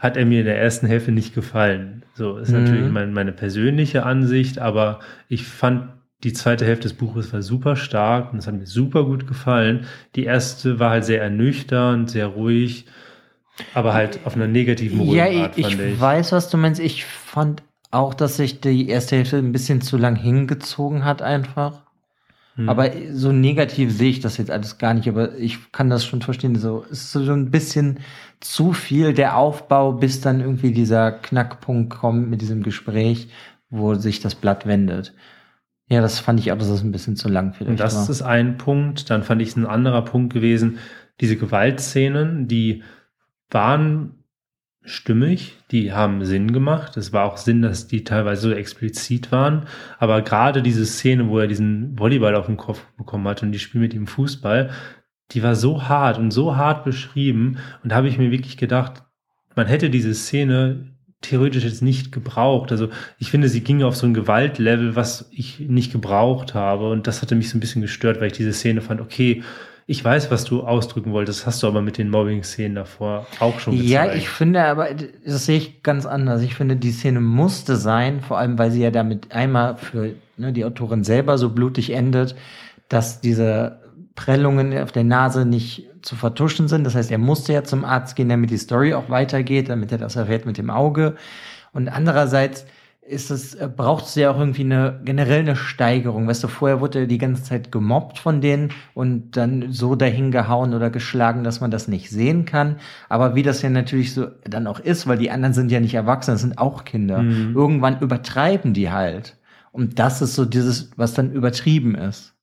hat 0.03 0.17
er 0.17 0.27
mir 0.27 0.41
in 0.41 0.47
der 0.47 0.59
ersten 0.61 0.87
Hälfte 0.89 1.13
nicht 1.13 1.33
gefallen. 1.35 2.05
So 2.15 2.37
ist 2.39 2.49
Mhm. 2.49 2.55
natürlich 2.55 2.91
mein, 2.91 3.13
meine 3.13 3.33
persönliche 3.33 4.05
Ansicht, 4.05 4.59
aber 4.59 4.99
ich 5.29 5.47
fand 5.47 5.91
die 6.25 6.33
zweite 6.33 6.65
Hälfte 6.67 6.85
des 6.89 6.95
Buches 6.95 7.33
war 7.33 7.43
super 7.43 7.77
stark 7.77 8.33
und 8.33 8.39
es 8.41 8.47
hat 8.47 8.55
mir 8.55 8.67
super 8.67 9.05
gut 9.05 9.27
gefallen. 9.27 9.87
Die 10.17 10.25
erste 10.25 10.79
war 10.81 10.91
halt 10.91 11.05
sehr 11.05 11.23
ernüchternd, 11.23 12.11
sehr 12.11 12.27
ruhig, 12.27 12.87
aber 13.75 13.95
halt 13.95 14.21
auf 14.25 14.35
einer 14.35 14.49
negativen 14.49 15.01
ruhigen 15.01 15.33
Ja, 15.35 15.43
Art, 15.43 15.57
ich, 15.59 15.65
fand 15.67 15.81
ich 15.81 15.87
ich. 15.95 16.01
weiß, 16.01 16.33
was 16.33 16.49
du 16.51 16.57
meinst. 16.57 16.81
Ich 16.81 17.05
fand 17.05 17.63
auch, 17.91 18.15
dass 18.15 18.37
sich 18.39 18.61
die 18.61 18.89
erste 18.89 19.17
Hälfte 19.17 19.39
ein 19.39 19.53
bisschen 19.53 19.81
zu 19.83 19.97
lang 19.99 20.17
hingezogen 20.17 21.05
hat 21.05 21.23
einfach. 21.23 21.83
Hm. 22.57 22.69
Aber 22.69 22.91
so 23.13 23.33
negativ 23.33 23.93
sehe 23.93 24.11
ich 24.11 24.21
das 24.21 24.37
jetzt 24.37 24.51
alles 24.51 24.79
gar 24.79 24.95
nicht. 24.95 25.09
Aber 25.09 25.37
ich 25.39 25.73
kann 25.73 25.89
das 25.91 26.05
schon 26.05 26.23
verstehen. 26.23 26.55
So 26.57 26.85
es 26.91 27.03
ist 27.05 27.13
so 27.13 27.33
ein 27.33 27.51
bisschen 27.51 28.01
zu 28.41 28.73
viel 28.73 29.15
der 29.15 29.37
Aufbau, 29.37 29.93
bis 29.93 30.21
dann 30.21 30.41
irgendwie 30.41 30.73
dieser 30.73 31.13
Knackpunkt 31.13 31.91
kommt 31.91 32.29
mit 32.29 32.41
diesem 32.41 32.63
Gespräch, 32.63 33.29
wo 33.71 33.95
sich 33.95 34.21
das 34.21 34.35
Blatt 34.35 34.67
wendet. 34.67 35.15
Ja, 35.89 36.01
das 36.01 36.21
fand 36.21 36.41
ich 36.41 36.53
auch, 36.53 36.59
dass 36.59 36.69
das 36.69 36.83
ein 36.83 36.93
bisschen 36.93 37.17
zu 37.17 37.29
lang 37.29 37.53
vielleicht 37.53 37.71
Und 37.71 37.81
das 37.81 37.97
war. 37.97 38.09
ist 38.09 38.23
ein 38.23 38.59
Punkt. 38.59 39.11
Dann 39.11 39.23
fand 39.23 39.43
ich 39.43 39.49
es 39.49 39.57
ein 39.57 39.67
anderer 39.67 40.05
Punkt 40.05 40.33
gewesen. 40.33 40.79
Diese 41.21 41.37
Gewaltszenen, 41.37 42.49
die 42.49 42.83
waren 43.51 44.22
stimmig, 44.85 45.57
die 45.71 45.93
haben 45.93 46.25
Sinn 46.25 46.53
gemacht. 46.53 46.97
Es 46.97 47.13
war 47.13 47.25
auch 47.25 47.37
Sinn, 47.37 47.63
dass 47.63 47.87
die 47.87 48.05
teilweise 48.05 48.43
so 48.43 48.53
explizit 48.53 49.31
waren. 49.31 49.67
Aber 49.99 50.23
gerade 50.23 50.63
diese 50.63 50.87
Szene, 50.87 51.29
wo 51.29 51.39
er 51.39 51.47
diesen 51.47 51.99
Volleyball 51.99 52.35
auf 52.35 52.47
den 52.47 52.57
Kopf 52.57 52.85
bekommen 52.97 53.27
hat 53.29 53.43
und 53.43 53.53
die 53.53 53.59
spielen 53.59 53.83
mit 53.83 53.95
ihm 53.95 54.07
Fußball, 54.07 54.71
die 55.31 55.43
war 55.43 55.55
so 55.55 55.89
hart 55.89 56.19
und 56.19 56.31
so 56.31 56.57
hart 56.57 56.85
beschrieben. 56.85 57.59
Und 57.83 57.93
da 57.93 57.97
habe 57.97 58.09
ich 58.09 58.19
mir 58.19 58.31
wirklich 58.31 58.57
gedacht, 58.57 59.05
man 59.55 59.67
hätte 59.67 59.91
diese 59.91 60.15
Szene 60.15 60.93
theoretisch 61.21 61.65
jetzt 61.65 61.83
nicht 61.83 62.11
gebraucht. 62.11 62.73
Also 62.73 62.89
ich 63.19 63.31
finde, 63.31 63.49
sie 63.49 63.63
ging 63.63 63.83
auf 63.83 63.97
so 63.97 64.07
ein 64.07 64.15
Gewaltlevel, 64.15 64.97
was 64.97 65.31
ich 65.31 65.61
nicht 65.61 65.93
gebraucht 65.93 66.55
habe. 66.55 66.91
Und 66.91 67.07
das 67.07 67.23
hatte 67.23 67.37
mich 67.37 67.49
so 67.49 67.57
ein 67.57 67.61
bisschen 67.61 67.83
gestört, 67.83 68.21
weil 68.21 68.27
ich 68.29 68.33
diese 68.33 68.53
Szene 68.53 68.81
fand, 68.81 69.01
okay, 69.01 69.43
ich 69.93 70.03
weiß, 70.03 70.31
was 70.31 70.45
du 70.45 70.63
ausdrücken 70.63 71.13
wolltest, 71.13 71.45
hast 71.45 71.63
du 71.63 71.67
aber 71.67 71.83
mit 71.83 71.99
den 71.99 72.09
Mobbing-Szenen 72.09 72.77
davor 72.77 73.27
auch 73.41 73.61
schon 73.61 73.75
gezeigt. 73.75 73.91
Ja, 73.91 74.15
ich 74.15 74.31
finde 74.31 74.65
aber, 74.65 74.89
das 74.95 75.45
sehe 75.45 75.59
ich 75.59 75.83
ganz 75.83 76.07
anders. 76.07 76.41
Ich 76.41 76.55
finde, 76.55 76.77
die 76.77 76.93
Szene 76.93 77.21
musste 77.21 77.77
sein, 77.77 78.23
vor 78.23 78.39
allem, 78.39 78.59
weil 78.59 78.71
sie 78.71 78.81
ja 78.81 78.91
damit 78.91 79.33
einmal 79.33 79.77
für 79.77 80.15
ne, 80.39 80.55
die 80.55 80.65
Autorin 80.65 81.05
selber 81.05 81.37
so 81.37 81.51
blutig 81.51 81.91
endet, 81.91 82.35
dass 82.89 83.21
diese 83.21 83.81
Prellungen 84.15 84.77
auf 84.79 84.93
der 84.93 85.05
Nase 85.05 85.45
nicht 85.45 85.85
zu 86.01 86.17
vertuschen 86.17 86.69
sind. 86.69 86.85
Das 86.85 86.95
heißt, 86.95 87.11
er 87.11 87.19
musste 87.19 87.53
ja 87.53 87.63
zum 87.63 87.85
Arzt 87.85 88.17
gehen, 88.17 88.31
damit 88.31 88.49
die 88.49 88.57
Story 88.57 88.95
auch 88.95 89.11
weitergeht, 89.11 89.69
damit 89.69 89.93
er 89.93 89.99
das 89.99 90.17
erfährt 90.17 90.47
mit 90.47 90.57
dem 90.57 90.71
Auge. 90.71 91.17
Und 91.75 91.89
andererseits 91.89 92.65
ist 93.13 93.31
es, 93.31 93.55
äh, 93.55 93.69
braucht 93.69 94.07
es 94.07 94.15
ja 94.15 94.31
auch 94.31 94.39
irgendwie 94.39 94.63
eine 94.63 95.01
generell 95.05 95.41
eine 95.41 95.55
Steigerung. 95.55 96.27
Weißt 96.27 96.43
du, 96.43 96.49
vorher 96.49 96.81
wurde 96.81 97.01
er 97.01 97.07
die 97.07 97.19
ganze 97.19 97.43
Zeit 97.45 97.71
gemobbt 97.71 98.19
von 98.19 98.41
denen 98.41 98.71
und 98.95 99.37
dann 99.37 99.71
so 99.73 99.95
dahin 99.95 100.31
gehauen 100.31 100.75
oder 100.75 100.91
geschlagen, 100.91 101.45
dass 101.45 101.61
man 101.61 101.71
das 101.71 101.89
nicht 101.89 102.11
sehen 102.11 102.45
kann. 102.45 102.77
Aber 103.09 103.35
wie 103.35 103.43
das 103.43 103.63
ja 103.63 103.71
natürlich 103.71 104.15
so 104.15 104.27
dann 104.45 104.67
auch 104.67 104.81
ist, 104.81 105.07
weil 105.07 105.19
die 105.19 105.31
anderen 105.31 105.55
sind 105.55 105.71
ja 105.71 105.81
nicht 105.81 105.95
erwachsen, 105.95 106.33
das 106.33 106.41
sind 106.41 106.59
auch 106.59 106.85
Kinder. 106.85 107.23
Mhm. 107.23 107.55
Irgendwann 107.55 108.01
übertreiben 108.01 108.75
die 108.75 108.91
halt. 108.91 109.37
Und 109.71 109.99
das 109.99 110.23
ist 110.23 110.35
so 110.35 110.45
dieses, 110.45 110.91
was 110.97 111.15
dann 111.15 111.33
übertrieben 111.33 111.95
ist. 111.95 112.35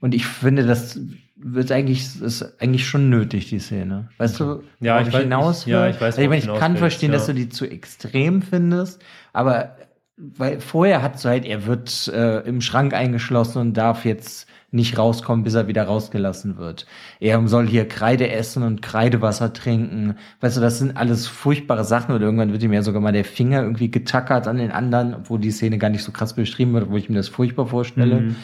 Und 0.00 0.14
ich 0.14 0.26
finde, 0.26 0.66
das 0.66 0.98
wird 1.44 1.72
eigentlich, 1.72 2.20
ist 2.20 2.60
eigentlich 2.60 2.86
schon 2.86 3.10
nötig, 3.10 3.48
die 3.48 3.58
Szene. 3.58 4.08
Weißt 4.18 4.40
du, 4.40 4.62
ja, 4.80 5.00
ich, 5.00 5.08
ich 5.08 5.14
weiß, 5.14 5.22
hinaus 5.22 5.60
ich, 5.60 5.66
ja, 5.66 5.88
ich 5.88 5.96
weiß, 5.96 6.18
also 6.18 6.22
ich, 6.22 6.28
meine, 6.28 6.40
ich 6.40 6.60
kann 6.60 6.76
verstehen, 6.76 7.10
ja. 7.10 7.18
dass 7.18 7.26
du 7.26 7.34
die 7.34 7.48
zu 7.48 7.66
extrem 7.66 8.42
findest, 8.42 9.02
aber 9.32 9.76
weil 10.16 10.60
vorher 10.60 11.02
hat 11.02 11.18
so 11.18 11.28
halt, 11.28 11.44
er 11.44 11.66
wird 11.66 12.08
äh, 12.08 12.40
im 12.40 12.60
Schrank 12.60 12.94
eingeschlossen 12.94 13.58
und 13.58 13.76
darf 13.76 14.04
jetzt 14.04 14.46
nicht 14.70 14.96
rauskommen, 14.96 15.44
bis 15.44 15.54
er 15.54 15.68
wieder 15.68 15.84
rausgelassen 15.84 16.56
wird. 16.56 16.86
Er 17.20 17.46
soll 17.46 17.66
hier 17.66 17.86
Kreide 17.86 18.30
essen 18.30 18.62
und 18.62 18.80
Kreidewasser 18.80 19.52
trinken. 19.52 20.16
Weißt 20.40 20.56
du, 20.56 20.60
das 20.60 20.78
sind 20.78 20.96
alles 20.96 21.26
furchtbare 21.26 21.84
Sachen. 21.84 22.14
Oder 22.14 22.24
irgendwann 22.24 22.52
wird 22.52 22.62
ihm 22.62 22.72
ja 22.72 22.82
sogar 22.82 23.02
mal 23.02 23.12
der 23.12 23.26
Finger 23.26 23.62
irgendwie 23.62 23.90
getackert 23.90 24.48
an 24.48 24.56
den 24.56 24.70
anderen, 24.70 25.14
obwohl 25.14 25.40
die 25.40 25.50
Szene 25.50 25.76
gar 25.76 25.90
nicht 25.90 26.02
so 26.02 26.12
krass 26.12 26.34
beschrieben 26.34 26.72
wird, 26.72 26.90
wo 26.90 26.96
ich 26.96 27.10
mir 27.10 27.16
das 27.16 27.28
furchtbar 27.28 27.66
vorstelle. 27.66 28.20
Mhm. 28.20 28.36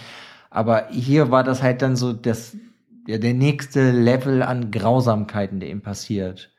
Aber 0.51 0.89
hier 0.91 1.30
war 1.30 1.45
das 1.45 1.62
halt 1.62 1.80
dann 1.80 1.97
so 1.97 2.12
das, 2.12 2.57
ja, 3.07 3.16
der 3.16 3.34
nächste 3.34 3.91
Level 3.91 4.43
an 4.43 4.70
Grausamkeiten, 4.70 5.61
der 5.61 5.70
ihm 5.70 5.80
passiert. 5.80 6.51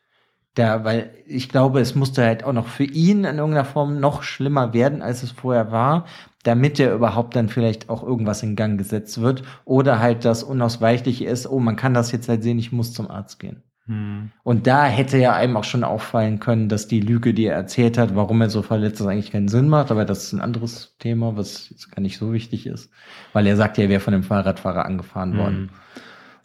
Da, 0.60 0.84
weil 0.84 1.12
ich 1.26 1.47
glaube, 1.47 1.80
es 1.80 1.95
musste 1.95 2.26
halt 2.26 2.43
auch 2.43 2.51
noch 2.51 2.68
für 2.68 2.84
ihn 2.84 3.24
in 3.24 3.38
irgendeiner 3.38 3.64
Form 3.64 4.01
noch 4.01 4.24
schlimmer 4.24 4.74
werden, 4.74 5.01
als 5.01 5.24
es 5.24 5.32
vorher 5.32 5.72
war, 5.72 6.03
damit 6.43 6.82
er 6.82 6.93
überhaupt 6.93 7.38
dann 7.38 7.47
vielleicht 7.47 7.89
auch 7.89 8.03
irgendwas 8.03 8.43
in 8.43 8.57
Gang 8.57 8.78
gesetzt 8.78 9.22
wird. 9.22 9.43
Oder 9.64 9.99
halt 9.99 10.26
das 10.26 10.43
Unausweichliche 10.43 11.24
ist, 11.24 11.49
oh, 11.49 11.60
man 11.60 11.78
kann 11.78 11.93
das 11.93 12.12
jetzt 12.12 12.28
halt 12.28 12.43
sehen, 12.43 12.60
ich 12.60 12.74
muss 12.74 12.91
zum 12.91 13.10
Arzt 13.10 13.39
gehen. 13.39 13.64
Hm. 13.86 14.32
Und 14.43 14.68
da 14.68 14.86
hätte 14.86 15.18
ja 15.18 15.34
einem 15.34 15.55
auch 15.55 15.64
schon 15.64 15.86
auffallen 15.86 16.41
können, 16.41 16.68
dass 16.68 16.89
die 16.89 16.99
Lüge, 16.99 17.34
die 17.34 17.45
er 17.45 17.55
erzählt 17.55 17.97
hat, 17.97 18.14
warum 18.14 18.41
er 18.41 18.49
so 18.49 18.62
verletzt 18.62 18.99
ist, 18.99 19.07
eigentlich 19.07 19.32
keinen 19.32 19.47
Sinn 19.47 19.70
macht. 19.70 19.91
Aber 19.91 20.03
das 20.03 20.26
ist 20.26 20.34
ein 20.34 20.41
anderes 20.41 20.97
Thema, 20.99 21.38
was 21.38 21.70
jetzt 21.70 21.89
gar 21.89 22.01
nicht 22.01 22.18
so 22.18 22.34
wichtig 22.34 22.68
ist. 22.68 22.91
Weil 23.32 23.47
er 23.47 23.55
sagt 23.55 23.78
ja, 23.78 23.86
er 23.86 23.89
wäre 23.89 24.01
von 24.01 24.12
dem 24.12 24.24
Fahrradfahrer 24.24 24.84
angefahren 24.84 25.38
worden. 25.38 25.70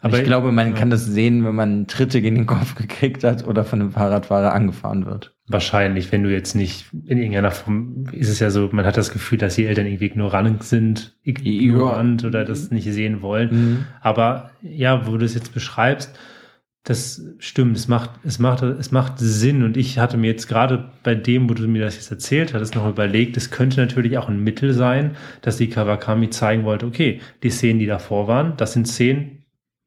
Aber 0.05 0.19
ich 0.19 0.23
glaube, 0.23 0.51
man 0.51 0.69
ja. 0.69 0.73
kann 0.73 0.91
das 0.91 1.05
sehen, 1.05 1.43
wenn 1.45 1.55
man 1.55 1.87
Tritte 1.87 2.21
gegen 2.21 2.35
den 2.35 2.45
Kopf 2.45 2.75
gekriegt 2.75 3.23
hat 3.23 3.47
oder 3.47 3.63
von 3.63 3.81
einem 3.81 3.91
Fahrradfahrer 3.91 4.53
angefahren 4.53 5.07
wird. 5.07 5.33
Wahrscheinlich, 5.47 6.11
wenn 6.11 6.21
du 6.21 6.31
jetzt 6.31 6.55
nicht 6.55 6.85
in 7.07 7.17
irgendeiner 7.17 7.49
Form, 7.49 8.05
ist 8.11 8.29
es 8.29 8.39
ja 8.39 8.51
so, 8.51 8.69
man 8.71 8.85
hat 8.85 8.97
das 8.97 9.11
Gefühl, 9.11 9.39
dass 9.39 9.55
die 9.55 9.65
Eltern 9.65 9.87
irgendwie 9.87 10.05
ignorant 10.05 10.63
sind, 10.63 11.15
ignorant 11.23 12.21
ja. 12.21 12.27
oder 12.27 12.45
das 12.45 12.69
nicht 12.69 12.85
sehen 12.85 13.23
wollen. 13.23 13.49
Mhm. 13.51 13.85
Aber 13.99 14.51
ja, 14.61 15.07
wo 15.07 15.17
du 15.17 15.25
es 15.25 15.33
jetzt 15.33 15.55
beschreibst, 15.55 16.15
das 16.83 17.23
stimmt, 17.39 17.75
es 17.75 17.87
macht, 17.87 18.11
es 18.23 18.37
macht, 18.37 18.61
es 18.61 18.91
macht 18.91 19.13
Sinn. 19.17 19.63
Und 19.63 19.75
ich 19.75 19.97
hatte 19.97 20.17
mir 20.17 20.27
jetzt 20.27 20.47
gerade 20.47 20.91
bei 21.01 21.15
dem, 21.15 21.49
wo 21.49 21.55
du 21.55 21.67
mir 21.67 21.83
das 21.83 21.95
jetzt 21.95 22.11
erzählt 22.11 22.53
hattest, 22.53 22.75
noch 22.75 22.87
überlegt, 22.87 23.37
es 23.37 23.49
könnte 23.49 23.81
natürlich 23.81 24.19
auch 24.19 24.29
ein 24.29 24.43
Mittel 24.43 24.71
sein, 24.71 25.15
dass 25.41 25.57
die 25.57 25.69
Kawakami 25.69 26.29
zeigen 26.29 26.63
wollte, 26.63 26.85
okay, 26.85 27.21
die 27.41 27.49
Szenen, 27.49 27.79
die 27.79 27.87
davor 27.87 28.27
waren, 28.27 28.53
das 28.57 28.73
sind 28.73 28.87
Szenen, 28.87 29.34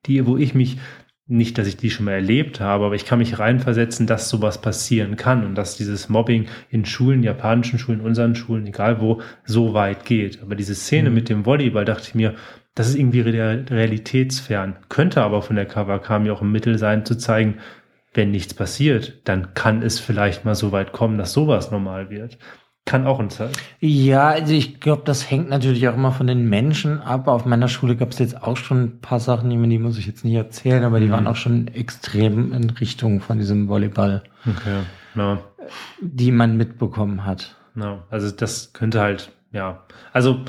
die, 0.07 0.27
wo 0.27 0.37
ich 0.37 0.55
mich, 0.55 0.79
nicht, 1.31 1.59
dass 1.59 1.67
ich 1.67 1.77
die 1.77 1.91
schon 1.91 2.07
mal 2.07 2.13
erlebt 2.13 2.59
habe, 2.59 2.87
aber 2.87 2.95
ich 2.95 3.05
kann 3.05 3.19
mich 3.19 3.39
reinversetzen, 3.39 4.07
dass 4.07 4.31
sowas 4.31 4.63
passieren 4.63 5.17
kann 5.17 5.45
und 5.45 5.55
dass 5.55 5.77
dieses 5.77 6.09
Mobbing 6.09 6.47
in 6.71 6.87
Schulen, 6.87 7.23
japanischen 7.23 7.79
Schulen, 7.79 8.01
unseren 8.01 8.35
Schulen, 8.35 8.67
egal 8.67 9.01
wo, 9.03 9.21
so 9.45 9.75
weit 9.75 10.07
geht. 10.07 10.43
Aber 10.43 10.55
diese 10.55 10.75
Szene 10.75 11.11
mhm. 11.11 11.15
mit 11.15 11.29
dem 11.29 11.45
Volleyball 11.45 11.85
dachte 11.85 12.09
ich 12.09 12.15
mir, 12.15 12.35
das 12.75 12.89
ist 12.89 12.95
irgendwie 12.95 13.21
realitätsfern. 13.21 14.77
Könnte 14.89 15.21
aber 15.21 15.43
von 15.43 15.57
der 15.57 15.67
Kawakami 15.67 16.31
auch 16.31 16.41
ein 16.41 16.51
Mittel 16.51 16.79
sein, 16.79 17.05
zu 17.05 17.19
zeigen, 17.19 17.59
wenn 18.15 18.31
nichts 18.31 18.55
passiert, 18.55 19.21
dann 19.25 19.53
kann 19.53 19.83
es 19.83 20.01
vielleicht 20.01 20.47
mal 20.47 20.55
so 20.55 20.73
weit 20.73 20.93
kommen, 20.93 21.19
dass 21.19 21.35
sowas 21.35 21.71
normal 21.71 22.09
wird. 22.09 22.39
Kann 22.89 23.07
auch 23.07 23.21
ein 23.21 23.29
Zeit. 23.29 23.51
Ja, 23.81 24.29
also 24.29 24.55
ich 24.55 24.81
glaube, 24.81 25.03
das 25.05 25.31
hängt 25.31 25.51
natürlich 25.51 25.87
auch 25.89 25.95
immer 25.95 26.11
von 26.11 26.27
den 26.27 26.49
Menschen 26.49 27.03
ab. 27.03 27.29
Auf 27.29 27.45
meiner 27.45 27.69
Schule 27.69 27.97
gab 27.97 28.13
es 28.13 28.19
jetzt 28.19 28.43
auch 28.43 28.57
schon 28.57 28.83
ein 28.83 29.01
paar 29.03 29.21
Sachen, 29.21 29.51
die, 29.51 29.69
die 29.69 29.79
muss 29.79 29.99
ich 29.99 30.07
jetzt 30.07 30.25
nicht 30.25 30.37
erzählen, 30.37 30.83
aber 30.85 30.99
die 30.99 31.09
mhm. 31.09 31.11
waren 31.11 31.27
auch 31.27 31.37
schon 31.37 31.69
extrem 31.69 32.55
in 32.55 32.71
Richtung 32.71 33.21
von 33.21 33.37
diesem 33.37 33.69
Volleyball. 33.69 34.23
Okay. 34.47 34.79
Ja. 35.15 35.39
Die 36.01 36.33
man 36.33 36.57
mitbekommen 36.57 37.27
hat. 37.27 37.57
Ja, 37.77 38.05
also 38.09 38.31
das 38.31 38.73
könnte 38.73 39.03
halt, 39.03 39.33
ja. 39.53 39.83
Also 40.15 40.41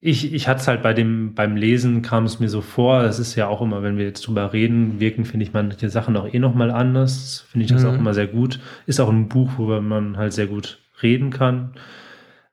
ich, 0.00 0.32
ich 0.32 0.48
hatte 0.48 0.60
es 0.62 0.68
halt 0.68 0.80
bei 0.80 0.94
dem, 0.94 1.34
beim 1.34 1.56
Lesen 1.56 2.00
kam 2.00 2.24
es 2.24 2.40
mir 2.40 2.48
so 2.48 2.62
vor, 2.62 3.02
das 3.02 3.18
ist 3.18 3.34
ja 3.34 3.48
auch 3.48 3.60
immer, 3.60 3.82
wenn 3.82 3.98
wir 3.98 4.06
jetzt 4.06 4.26
drüber 4.26 4.54
reden, 4.54 4.98
wirken, 4.98 5.26
finde 5.26 5.44
ich 5.44 5.52
manche 5.52 5.90
Sachen 5.90 6.16
auch 6.16 6.32
eh 6.32 6.38
nochmal 6.38 6.70
anders. 6.70 7.44
Finde 7.50 7.66
ich 7.66 7.70
das 7.70 7.82
mhm. 7.82 7.88
auch 7.90 7.94
immer 7.96 8.14
sehr 8.14 8.28
gut. 8.28 8.60
Ist 8.86 8.98
auch 8.98 9.10
ein 9.10 9.28
Buch, 9.28 9.50
wo 9.58 9.78
man 9.82 10.16
halt 10.16 10.32
sehr 10.32 10.46
gut 10.46 10.78
reden 11.02 11.30
kann. 11.30 11.72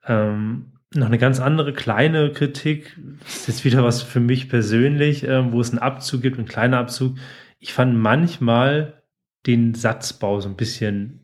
Ähm, 0.06 0.72
noch 0.94 1.06
eine 1.06 1.18
ganz 1.18 1.40
andere 1.40 1.72
kleine 1.72 2.30
Kritik, 2.30 2.96
das 3.20 3.36
ist 3.36 3.48
jetzt 3.48 3.64
wieder 3.64 3.82
was 3.82 4.02
für 4.02 4.20
mich 4.20 4.48
persönlich, 4.48 5.24
äh, 5.24 5.52
wo 5.52 5.60
es 5.60 5.70
einen 5.70 5.80
Abzug 5.80 6.22
gibt, 6.22 6.38
einen 6.38 6.46
kleinen 6.46 6.74
Abzug. 6.74 7.16
Ich 7.58 7.72
fand 7.72 7.96
manchmal 7.96 9.02
den 9.46 9.74
Satzbau 9.74 10.40
so 10.40 10.48
ein 10.48 10.56
bisschen 10.56 11.20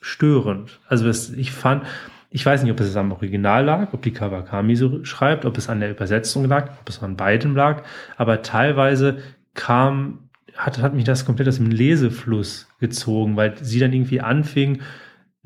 störend. 0.00 0.80
Also 0.86 1.06
das, 1.06 1.30
ich 1.30 1.50
fand, 1.50 1.84
ich 2.30 2.44
weiß 2.44 2.62
nicht, 2.62 2.72
ob 2.72 2.80
es 2.80 2.96
am 2.96 3.12
Original 3.12 3.64
lag, 3.64 3.92
ob 3.92 4.02
die 4.02 4.12
Kawakami 4.12 4.76
so 4.76 5.04
schreibt, 5.04 5.44
ob 5.44 5.56
es 5.58 5.68
an 5.68 5.80
der 5.80 5.90
Übersetzung 5.90 6.44
lag, 6.44 6.78
ob 6.80 6.88
es 6.88 7.02
an 7.02 7.16
beiden 7.16 7.54
lag, 7.54 7.82
aber 8.16 8.42
teilweise 8.42 9.18
kam, 9.54 10.30
hat, 10.56 10.78
hat 10.78 10.94
mich 10.94 11.04
das 11.04 11.24
komplett 11.24 11.48
aus 11.48 11.56
dem 11.56 11.70
Lesefluss 11.70 12.68
gezogen, 12.78 13.36
weil 13.36 13.56
sie 13.62 13.80
dann 13.80 13.92
irgendwie 13.92 14.20
anfing, 14.20 14.82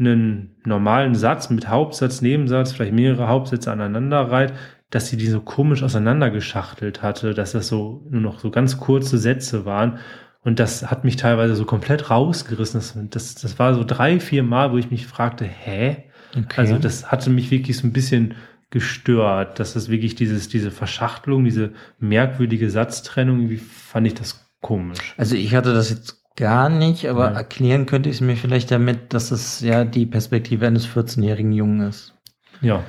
einen 0.06 0.56
normalen 0.64 1.14
Satz 1.14 1.50
mit 1.50 1.68
Hauptsatz, 1.68 2.22
Nebensatz, 2.22 2.72
vielleicht 2.72 2.92
mehrere 2.92 3.28
Hauptsätze 3.28 3.72
aneinander 3.72 4.30
reiht, 4.30 4.52
dass 4.90 5.08
sie 5.08 5.16
die 5.16 5.26
so 5.26 5.40
komisch 5.40 5.82
auseinandergeschachtelt 5.82 7.02
hatte, 7.02 7.34
dass 7.34 7.52
das 7.52 7.68
so 7.68 8.06
nur 8.10 8.20
noch 8.20 8.40
so 8.40 8.50
ganz 8.50 8.78
kurze 8.78 9.16
Sätze 9.18 9.64
waren. 9.64 9.98
Und 10.44 10.58
das 10.58 10.90
hat 10.90 11.04
mich 11.04 11.16
teilweise 11.16 11.54
so 11.54 11.64
komplett 11.64 12.10
rausgerissen. 12.10 12.80
Das, 12.80 12.96
das, 13.10 13.34
das 13.36 13.58
war 13.58 13.74
so 13.74 13.84
drei, 13.84 14.20
vier 14.20 14.42
Mal, 14.42 14.72
wo 14.72 14.76
ich 14.76 14.90
mich 14.90 15.06
fragte, 15.06 15.44
hä? 15.44 16.04
Okay. 16.36 16.60
Also 16.60 16.78
das 16.78 17.10
hatte 17.10 17.30
mich 17.30 17.50
wirklich 17.50 17.76
so 17.76 17.86
ein 17.86 17.92
bisschen 17.92 18.34
gestört, 18.70 19.60
dass 19.60 19.74
das 19.74 19.88
wirklich 19.88 20.14
dieses, 20.14 20.48
diese 20.48 20.70
Verschachtelung, 20.70 21.44
diese 21.44 21.72
merkwürdige 21.98 22.70
Satztrennung, 22.70 23.40
irgendwie 23.40 23.58
fand 23.58 24.06
ich 24.06 24.14
das 24.14 24.50
komisch. 24.60 25.14
Also 25.16 25.36
ich 25.36 25.54
hatte 25.54 25.74
das 25.74 25.90
jetzt 25.90 26.21
gar 26.36 26.68
nicht, 26.68 27.08
aber 27.08 27.30
ja. 27.30 27.36
erklären 27.36 27.86
könnte 27.86 28.08
ich 28.08 28.16
es 28.16 28.20
mir 28.20 28.36
vielleicht 28.36 28.70
damit, 28.70 29.12
dass 29.12 29.30
es 29.30 29.60
ja 29.60 29.84
die 29.84 30.06
Perspektive 30.06 30.66
eines 30.66 30.86
14-jährigen 30.86 31.52
Jungen 31.52 31.88
ist. 31.88 32.14
Ja, 32.60 32.84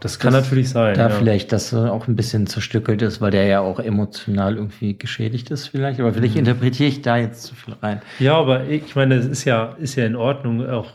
das 0.00 0.18
kann 0.18 0.32
das 0.32 0.44
natürlich 0.44 0.70
sein. 0.70 0.94
Da 0.94 1.10
ja. 1.10 1.14
vielleicht, 1.14 1.52
dass 1.52 1.72
er 1.72 1.92
auch 1.92 2.08
ein 2.08 2.16
bisschen 2.16 2.46
zerstückelt 2.46 3.02
ist, 3.02 3.20
weil 3.20 3.30
der 3.30 3.46
ja 3.46 3.60
auch 3.60 3.78
emotional 3.78 4.56
irgendwie 4.56 4.96
geschädigt 4.96 5.50
ist 5.50 5.68
vielleicht. 5.68 6.00
Aber 6.00 6.14
vielleicht 6.14 6.34
mhm. 6.34 6.40
interpretiere 6.40 6.88
ich 6.88 7.02
da 7.02 7.18
jetzt 7.18 7.42
zu 7.42 7.54
viel 7.54 7.74
rein. 7.74 8.00
Ja, 8.18 8.36
aber 8.36 8.64
ich 8.68 8.96
meine, 8.96 9.16
es 9.16 9.26
ist 9.26 9.44
ja, 9.44 9.76
ist 9.78 9.96
ja 9.96 10.06
in 10.06 10.16
Ordnung, 10.16 10.66
auch 10.66 10.92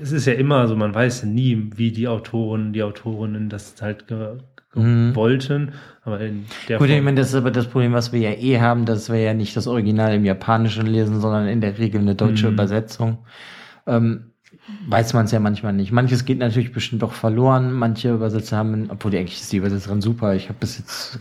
es 0.00 0.12
ist 0.12 0.26
ja 0.26 0.34
immer 0.34 0.68
so, 0.68 0.76
man 0.76 0.94
weiß 0.94 1.24
nie, 1.24 1.70
wie 1.74 1.90
die 1.90 2.06
Autoren, 2.06 2.72
die 2.72 2.82
Autorinnen 2.82 3.48
das 3.48 3.74
halt 3.80 4.06
mhm. 4.74 5.14
wollten. 5.14 5.72
Aber 6.02 6.20
in 6.20 6.46
der 6.68 6.78
Gut, 6.78 6.88
Form 6.88 6.98
ich 6.98 7.04
meine, 7.04 7.20
das 7.20 7.28
ist 7.28 7.34
aber 7.34 7.50
das 7.50 7.66
Problem, 7.66 7.92
was 7.92 8.12
wir 8.12 8.20
ja 8.20 8.32
eh 8.32 8.60
haben, 8.60 8.86
dass 8.86 9.10
wir 9.10 9.18
ja 9.18 9.34
nicht 9.34 9.56
das 9.56 9.66
Original 9.66 10.14
im 10.14 10.24
Japanischen 10.24 10.86
lesen, 10.86 11.20
sondern 11.20 11.46
in 11.48 11.60
der 11.60 11.78
Regel 11.78 12.00
eine 12.00 12.14
deutsche 12.14 12.46
mhm. 12.46 12.54
Übersetzung. 12.54 13.18
Ähm, 13.86 14.32
weiß 14.88 15.14
man 15.14 15.26
es 15.26 15.32
ja 15.32 15.40
manchmal 15.40 15.72
nicht. 15.72 15.92
Manches 15.92 16.24
geht 16.24 16.38
natürlich 16.38 16.72
bestimmt 16.72 17.02
doch 17.02 17.12
verloren. 17.12 17.72
Manche 17.72 18.12
Übersetzer 18.12 18.56
haben, 18.56 18.88
obwohl 18.90 19.10
die 19.10 19.18
eigentlich 19.18 19.40
ist 19.40 19.52
die 19.52 19.58
Übersetzerin 19.58 20.00
super. 20.00 20.34
Ich 20.34 20.48
habe 20.48 20.58
bis 20.58 20.78
jetzt. 20.78 21.18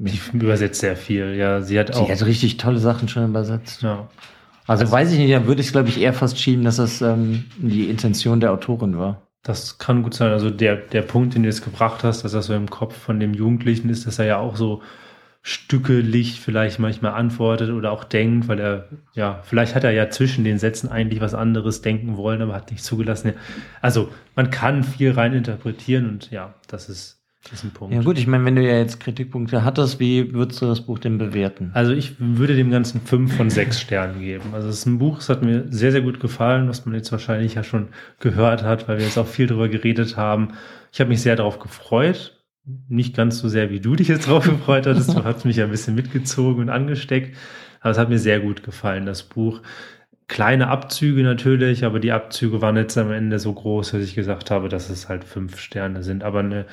Sie 0.00 0.36
übersetzt 0.36 0.80
sehr 0.80 0.96
viel, 0.96 1.34
ja. 1.34 1.60
Sie 1.60 1.78
hat 1.78 1.94
auch. 1.94 2.06
Sie 2.06 2.12
hat 2.12 2.24
richtig 2.24 2.56
tolle 2.56 2.78
Sachen 2.78 3.08
schon 3.08 3.24
übersetzt. 3.24 3.82
Ja. 3.82 4.08
Also, 4.66 4.82
also 4.82 4.92
weiß 4.92 5.12
ich 5.12 5.18
nicht, 5.18 5.32
da 5.32 5.46
würde 5.46 5.62
ich 5.62 5.72
glaube 5.72 5.88
ich 5.88 6.00
eher 6.00 6.12
fast 6.12 6.38
schieben, 6.38 6.64
dass 6.64 6.76
das 6.76 7.00
ähm, 7.00 7.44
die 7.56 7.88
Intention 7.88 8.38
der 8.38 8.52
Autorin 8.52 8.98
war. 8.98 9.27
Das 9.48 9.78
kann 9.78 10.02
gut 10.02 10.12
sein. 10.12 10.30
Also 10.30 10.50
der, 10.50 10.76
der 10.76 11.00
Punkt, 11.00 11.34
den 11.34 11.42
du 11.42 11.48
jetzt 11.48 11.64
gebracht 11.64 12.04
hast, 12.04 12.22
dass 12.22 12.32
das 12.32 12.46
so 12.46 12.54
im 12.54 12.68
Kopf 12.68 12.94
von 12.94 13.18
dem 13.18 13.32
Jugendlichen 13.32 13.88
ist, 13.88 14.06
dass 14.06 14.18
er 14.18 14.26
ja 14.26 14.36
auch 14.36 14.56
so 14.56 14.82
stückelig 15.40 16.38
vielleicht 16.38 16.78
manchmal 16.78 17.14
antwortet 17.14 17.70
oder 17.70 17.90
auch 17.90 18.04
denkt, 18.04 18.46
weil 18.48 18.60
er, 18.60 18.88
ja, 19.14 19.40
vielleicht 19.44 19.74
hat 19.74 19.84
er 19.84 19.92
ja 19.92 20.10
zwischen 20.10 20.44
den 20.44 20.58
Sätzen 20.58 20.90
eigentlich 20.90 21.22
was 21.22 21.32
anderes 21.32 21.80
denken 21.80 22.18
wollen, 22.18 22.42
aber 22.42 22.52
hat 22.52 22.70
nicht 22.70 22.84
zugelassen. 22.84 23.32
Also 23.80 24.10
man 24.36 24.50
kann 24.50 24.84
viel 24.84 25.12
rein 25.12 25.32
interpretieren 25.32 26.10
und 26.10 26.30
ja, 26.30 26.52
das 26.66 26.90
ist, 26.90 27.17
Das 27.44 27.52
ist 27.52 27.64
ein 27.64 27.70
Punkt. 27.70 27.94
Ja 27.94 28.02
gut, 28.02 28.18
ich 28.18 28.26
meine, 28.26 28.44
wenn 28.44 28.56
du 28.56 28.62
ja 28.62 28.78
jetzt 28.78 29.00
Kritikpunkte 29.00 29.64
hattest, 29.64 30.00
wie 30.00 30.34
würdest 30.34 30.60
du 30.60 30.66
das 30.66 30.80
Buch 30.82 30.98
denn 30.98 31.18
bewerten? 31.18 31.70
Also 31.72 31.92
ich 31.92 32.16
würde 32.18 32.56
dem 32.56 32.70
Ganzen 32.70 33.00
fünf 33.00 33.36
von 33.36 33.48
sechs 33.48 33.80
Sternen 33.80 34.20
geben. 34.20 34.50
Also 34.52 34.68
es 34.68 34.78
ist 34.80 34.86
ein 34.86 34.98
Buch, 34.98 35.18
es 35.18 35.28
hat 35.28 35.42
mir 35.42 35.66
sehr, 35.70 35.92
sehr 35.92 36.02
gut 36.02 36.20
gefallen, 36.20 36.68
was 36.68 36.84
man 36.84 36.94
jetzt 36.94 37.12
wahrscheinlich 37.12 37.54
ja 37.54 37.62
schon 37.62 37.88
gehört 38.18 38.64
hat, 38.64 38.88
weil 38.88 38.98
wir 38.98 39.04
jetzt 39.04 39.18
auch 39.18 39.26
viel 39.26 39.46
darüber 39.46 39.68
geredet 39.68 40.16
haben. 40.16 40.54
Ich 40.92 41.00
habe 41.00 41.10
mich 41.10 41.22
sehr 41.22 41.36
darauf 41.36 41.58
gefreut. 41.58 42.34
Nicht 42.88 43.16
ganz 43.16 43.38
so 43.38 43.48
sehr, 43.48 43.70
wie 43.70 43.80
du 43.80 43.94
dich 43.96 44.08
jetzt 44.08 44.28
drauf 44.28 44.44
gefreut 44.44 44.86
hattest. 44.86 45.14
Du 45.14 45.24
hast 45.24 45.46
mich 45.46 45.56
ja 45.56 45.64
ein 45.64 45.70
bisschen 45.70 45.94
mitgezogen 45.94 46.62
und 46.62 46.70
angesteckt. 46.70 47.36
Aber 47.80 47.92
es 47.92 47.98
hat 47.98 48.10
mir 48.10 48.18
sehr 48.18 48.40
gut 48.40 48.62
gefallen, 48.62 49.06
das 49.06 49.22
Buch. 49.22 49.62
Kleine 50.26 50.68
Abzüge 50.68 51.22
natürlich, 51.22 51.84
aber 51.84 52.00
die 52.00 52.12
Abzüge 52.12 52.60
waren 52.60 52.76
jetzt 52.76 52.98
am 52.98 53.10
Ende 53.10 53.38
so 53.38 53.54
groß, 53.54 53.92
dass 53.92 54.02
ich 54.02 54.14
gesagt 54.14 54.50
habe, 54.50 54.68
dass 54.68 54.90
es 54.90 55.08
halt 55.08 55.24
fünf 55.24 55.58
Sterne 55.58 56.02
sind. 56.02 56.22
Aber 56.24 56.40
eine 56.40 56.66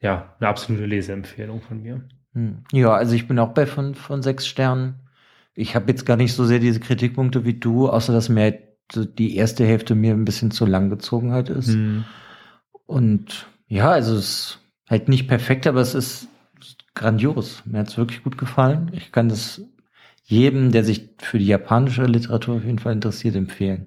ja, 0.00 0.34
eine 0.38 0.48
absolute 0.48 0.86
Leseempfehlung 0.86 1.60
von 1.60 1.82
mir. 1.82 2.02
Hm. 2.32 2.64
Ja, 2.72 2.92
also 2.94 3.14
ich 3.14 3.26
bin 3.26 3.38
auch 3.38 3.54
bei 3.54 3.66
fünf 3.66 3.98
von 3.98 4.22
sechs 4.22 4.46
Sternen. 4.46 5.00
Ich 5.54 5.74
habe 5.74 5.90
jetzt 5.90 6.04
gar 6.04 6.16
nicht 6.16 6.34
so 6.34 6.44
sehr 6.44 6.58
diese 6.58 6.80
Kritikpunkte 6.80 7.44
wie 7.44 7.54
du, 7.54 7.88
außer 7.88 8.12
dass 8.12 8.28
mir 8.28 8.58
die 8.94 9.36
erste 9.36 9.66
Hälfte 9.66 9.94
mir 9.94 10.12
ein 10.12 10.24
bisschen 10.24 10.50
zu 10.50 10.66
lang 10.66 10.90
gezogen 10.90 11.32
halt 11.32 11.48
ist. 11.48 11.68
Hm. 11.68 12.04
Und 12.86 13.46
ja, 13.66 13.90
also 13.90 14.14
es 14.14 14.28
ist 14.28 14.60
halt 14.88 15.08
nicht 15.08 15.28
perfekt, 15.28 15.66
aber 15.66 15.80
es 15.80 15.94
ist 15.94 16.28
grandios. 16.94 17.62
Mir 17.64 17.80
hat 17.80 17.88
es 17.88 17.98
wirklich 17.98 18.22
gut 18.22 18.38
gefallen. 18.38 18.90
Ich 18.94 19.12
kann 19.12 19.28
das 19.28 19.62
jedem, 20.24 20.72
der 20.72 20.84
sich 20.84 21.10
für 21.18 21.38
die 21.38 21.46
japanische 21.46 22.04
Literatur 22.04 22.56
auf 22.56 22.64
jeden 22.64 22.78
Fall 22.78 22.92
interessiert, 22.92 23.36
empfehlen. 23.36 23.86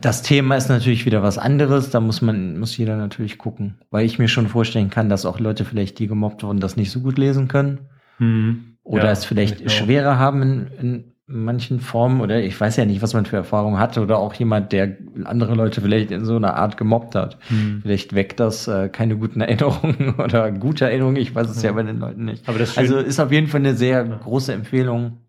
Das 0.00 0.22
Thema 0.22 0.56
ist 0.56 0.68
natürlich 0.68 1.06
wieder 1.06 1.22
was 1.22 1.38
anderes, 1.38 1.90
da 1.90 2.00
muss 2.00 2.22
man, 2.22 2.58
muss 2.58 2.76
jeder 2.76 2.96
natürlich 2.96 3.38
gucken, 3.38 3.78
weil 3.90 4.06
ich 4.06 4.18
mir 4.18 4.28
schon 4.28 4.48
vorstellen 4.48 4.90
kann, 4.90 5.08
dass 5.08 5.26
auch 5.26 5.38
Leute 5.38 5.64
vielleicht, 5.64 5.98
die 5.98 6.06
gemobbt 6.06 6.42
wurden, 6.42 6.60
das 6.60 6.76
nicht 6.76 6.90
so 6.90 7.00
gut 7.00 7.18
lesen 7.18 7.48
können. 7.48 7.80
Mhm. 8.18 8.76
Oder 8.82 9.06
ja, 9.06 9.10
es 9.12 9.24
vielleicht 9.24 9.70
schwerer 9.70 10.18
haben 10.18 10.42
in, 10.42 10.66
in 10.80 11.04
manchen 11.26 11.80
Formen 11.80 12.20
oder 12.20 12.42
ich 12.42 12.60
weiß 12.60 12.76
ja 12.76 12.84
nicht, 12.84 13.00
was 13.00 13.14
man 13.14 13.24
für 13.24 13.36
Erfahrungen 13.36 13.78
hatte 13.78 14.02
oder 14.02 14.18
auch 14.18 14.34
jemand, 14.34 14.72
der 14.72 14.98
andere 15.24 15.54
Leute 15.54 15.80
vielleicht 15.80 16.10
in 16.10 16.24
so 16.24 16.36
einer 16.36 16.56
Art 16.56 16.76
gemobbt 16.76 17.14
hat. 17.14 17.38
Hm. 17.48 17.80
Vielleicht 17.82 18.14
weckt 18.14 18.40
das 18.40 18.68
äh, 18.68 18.90
keine 18.90 19.16
guten 19.16 19.40
Erinnerungen 19.40 20.14
oder 20.18 20.52
gute 20.52 20.84
Erinnerungen, 20.84 21.16
ich 21.16 21.34
weiß 21.34 21.48
es 21.48 21.62
ja, 21.62 21.70
ja 21.70 21.76
bei 21.76 21.82
den 21.82 21.98
Leuten 21.98 22.26
nicht. 22.26 22.46
Aber 22.46 22.58
das 22.58 22.76
also 22.76 22.98
ist 22.98 23.20
auf 23.20 23.32
jeden 23.32 23.46
Fall 23.46 23.60
eine 23.60 23.74
sehr 23.74 24.04
große 24.04 24.52
Empfehlung. 24.52 25.23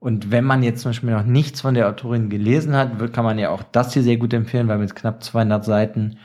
Und 0.00 0.30
wenn 0.30 0.44
man 0.44 0.62
jetzt 0.62 0.82
zum 0.82 0.90
Beispiel 0.90 1.10
noch 1.10 1.24
nichts 1.24 1.60
von 1.60 1.74
der 1.74 1.88
Autorin 1.88 2.30
gelesen 2.30 2.76
hat, 2.76 3.00
wird, 3.00 3.12
kann 3.12 3.24
man 3.24 3.38
ja 3.38 3.50
auch 3.50 3.62
das 3.62 3.92
hier 3.92 4.02
sehr 4.02 4.16
gut 4.16 4.32
empfehlen, 4.32 4.68
weil 4.68 4.78
mit 4.78 4.94
knapp 4.94 5.22
200 5.22 5.64
Seiten 5.64 6.18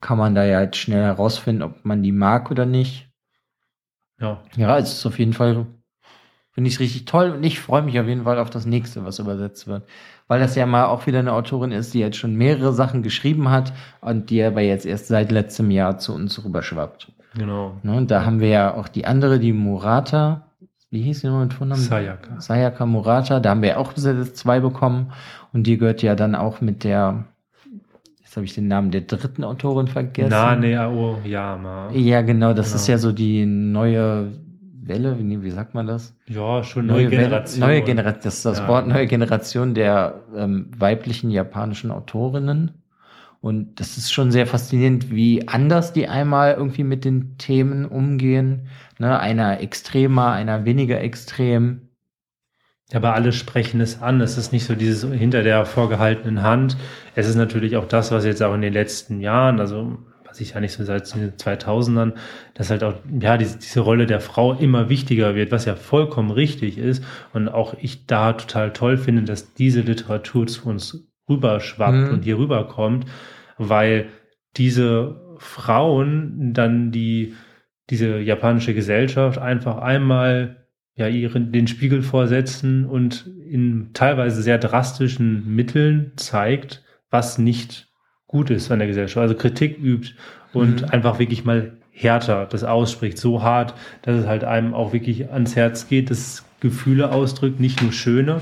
kann 0.00 0.18
man 0.18 0.34
da 0.34 0.44
ja 0.44 0.60
jetzt 0.60 0.76
schnell 0.76 1.02
herausfinden, 1.02 1.62
ob 1.62 1.84
man 1.84 2.02
die 2.02 2.12
mag 2.12 2.50
oder 2.50 2.66
nicht. 2.66 3.10
Ja. 4.20 4.42
Ja, 4.56 4.78
es 4.78 4.92
ist 4.92 5.06
auf 5.06 5.18
jeden 5.18 5.32
Fall, 5.32 5.66
finde 6.52 6.70
ich 6.70 6.78
richtig 6.78 7.04
toll 7.04 7.30
und 7.30 7.42
ich 7.42 7.60
freue 7.60 7.82
mich 7.82 7.98
auf 7.98 8.06
jeden 8.06 8.24
Fall 8.24 8.38
auf 8.38 8.50
das 8.50 8.64
nächste, 8.64 9.04
was 9.04 9.18
übersetzt 9.18 9.66
wird. 9.66 9.88
Weil 10.28 10.40
das 10.40 10.54
ja 10.54 10.66
mal 10.66 10.86
auch 10.86 11.06
wieder 11.06 11.18
eine 11.18 11.32
Autorin 11.32 11.72
ist, 11.72 11.94
die 11.94 12.00
jetzt 12.00 12.16
schon 12.16 12.36
mehrere 12.36 12.72
Sachen 12.72 13.02
geschrieben 13.02 13.50
hat 13.50 13.72
und 14.00 14.30
die 14.30 14.42
aber 14.42 14.60
jetzt 14.60 14.86
erst 14.86 15.08
seit 15.08 15.32
letztem 15.32 15.70
Jahr 15.70 15.98
zu 15.98 16.14
uns 16.14 16.44
rüberschwappt. 16.44 17.12
Genau. 17.34 17.78
Ne, 17.82 17.96
und 17.96 18.10
da 18.10 18.24
haben 18.24 18.40
wir 18.40 18.48
ja 18.48 18.74
auch 18.74 18.88
die 18.88 19.04
andere, 19.04 19.38
die 19.38 19.52
Murata, 19.52 20.45
wie 20.96 21.02
hieß 21.02 21.20
die 21.20 21.26
nochmal 21.26 21.44
mit 21.44 21.52
Vornamen? 21.52 21.80
Sayaka. 21.80 22.40
Sayaka 22.40 22.86
Murata, 22.86 23.38
da 23.38 23.50
haben 23.50 23.60
wir 23.60 23.78
auch 23.78 23.92
zwei 23.92 24.60
bekommen. 24.60 25.12
Und 25.52 25.66
die 25.66 25.76
gehört 25.76 26.00
ja 26.02 26.14
dann 26.14 26.34
auch 26.34 26.62
mit 26.62 26.84
der, 26.84 27.26
jetzt 28.22 28.34
habe 28.34 28.46
ich 28.46 28.54
den 28.54 28.68
Namen 28.68 28.90
der 28.90 29.02
dritten 29.02 29.44
Autorin 29.44 29.88
vergessen. 29.88 30.30
Nane 30.30 30.80
Aoyama. 30.80 31.90
Ja, 31.92 32.22
genau, 32.22 32.54
das 32.54 32.68
genau. 32.68 32.76
ist 32.76 32.86
ja 32.86 32.96
so 32.96 33.12
die 33.12 33.44
neue 33.44 34.32
Welle, 34.82 35.18
wie, 35.18 35.42
wie 35.42 35.50
sagt 35.50 35.74
man 35.74 35.86
das? 35.86 36.16
Ja, 36.28 36.64
schon 36.64 36.86
neue, 36.86 37.02
neue 37.02 37.10
Generation. 37.10 37.60
Neue 37.60 37.82
Generation, 37.82 38.22
das 38.24 38.34
ist 38.36 38.46
das 38.46 38.58
ja. 38.60 38.68
Wort 38.68 38.86
neue 38.86 39.06
Generation 39.06 39.74
der 39.74 40.22
ähm, 40.34 40.70
weiblichen 40.78 41.30
japanischen 41.30 41.90
Autorinnen. 41.90 42.70
Und 43.46 43.78
das 43.78 43.96
ist 43.96 44.12
schon 44.12 44.32
sehr 44.32 44.44
faszinierend, 44.44 45.12
wie 45.14 45.46
anders 45.46 45.92
die 45.92 46.08
einmal 46.08 46.54
irgendwie 46.54 46.82
mit 46.82 47.04
den 47.04 47.38
Themen 47.38 47.84
umgehen. 47.84 48.66
Ne, 48.98 49.20
einer 49.20 49.60
extremer, 49.60 50.32
einer 50.32 50.64
weniger 50.64 51.00
extrem. 51.00 51.90
Aber 52.92 53.14
alle 53.14 53.32
sprechen 53.32 53.80
es 53.80 54.02
an. 54.02 54.20
Es 54.20 54.36
ist 54.36 54.52
nicht 54.52 54.64
so 54.64 54.74
dieses 54.74 55.08
hinter 55.12 55.44
der 55.44 55.64
vorgehaltenen 55.64 56.42
Hand. 56.42 56.76
Es 57.14 57.28
ist 57.28 57.36
natürlich 57.36 57.76
auch 57.76 57.86
das, 57.86 58.10
was 58.10 58.24
jetzt 58.24 58.42
auch 58.42 58.52
in 58.52 58.62
den 58.62 58.72
letzten 58.72 59.20
Jahren, 59.20 59.60
also 59.60 59.96
was 60.24 60.40
ich 60.40 60.54
ja 60.54 60.60
nicht 60.60 60.72
so 60.72 60.82
seit 60.82 61.14
den 61.14 61.36
2000ern, 61.36 62.14
dass 62.54 62.70
halt 62.70 62.82
auch, 62.82 62.94
ja, 63.20 63.36
diese, 63.36 63.58
diese 63.58 63.78
Rolle 63.78 64.06
der 64.06 64.20
Frau 64.20 64.54
immer 64.54 64.88
wichtiger 64.88 65.36
wird, 65.36 65.52
was 65.52 65.66
ja 65.66 65.76
vollkommen 65.76 66.32
richtig 66.32 66.78
ist. 66.78 67.04
Und 67.32 67.48
auch 67.48 67.74
ich 67.80 68.06
da 68.06 68.32
total 68.32 68.72
toll 68.72 68.98
finde, 68.98 69.22
dass 69.22 69.54
diese 69.54 69.82
Literatur 69.82 70.48
zu 70.48 70.68
uns 70.68 71.06
rüberschwappt 71.28 72.08
mhm. 72.08 72.10
und 72.12 72.24
hier 72.24 72.38
rüberkommt, 72.38 73.06
weil 73.58 74.08
diese 74.56 75.20
Frauen 75.38 76.52
dann 76.52 76.90
die, 76.90 77.34
diese 77.90 78.18
japanische 78.18 78.74
Gesellschaft 78.74 79.38
einfach 79.38 79.78
einmal 79.78 80.66
ja 80.94 81.08
ihren, 81.08 81.52
den 81.52 81.66
Spiegel 81.66 82.02
vorsetzen 82.02 82.86
und 82.86 83.26
in 83.26 83.90
teilweise 83.92 84.42
sehr 84.42 84.58
drastischen 84.58 85.54
Mitteln 85.54 86.12
zeigt, 86.16 86.82
was 87.10 87.38
nicht 87.38 87.88
gut 88.26 88.50
ist 88.50 88.70
an 88.70 88.78
der 88.78 88.88
Gesellschaft. 88.88 89.22
Also 89.22 89.34
Kritik 89.34 89.78
übt 89.78 90.14
und 90.52 90.82
mhm. 90.82 90.88
einfach 90.88 91.18
wirklich 91.18 91.44
mal 91.44 91.76
härter 91.90 92.46
das 92.46 92.64
ausspricht, 92.64 93.18
so 93.18 93.42
hart, 93.42 93.74
dass 94.02 94.20
es 94.20 94.26
halt 94.26 94.44
einem 94.44 94.74
auch 94.74 94.92
wirklich 94.92 95.30
ans 95.30 95.56
Herz 95.56 95.88
geht, 95.88 96.10
das 96.10 96.44
Gefühle 96.60 97.10
ausdrückt, 97.10 97.60
nicht 97.60 97.82
nur 97.82 97.92
schöne, 97.92 98.40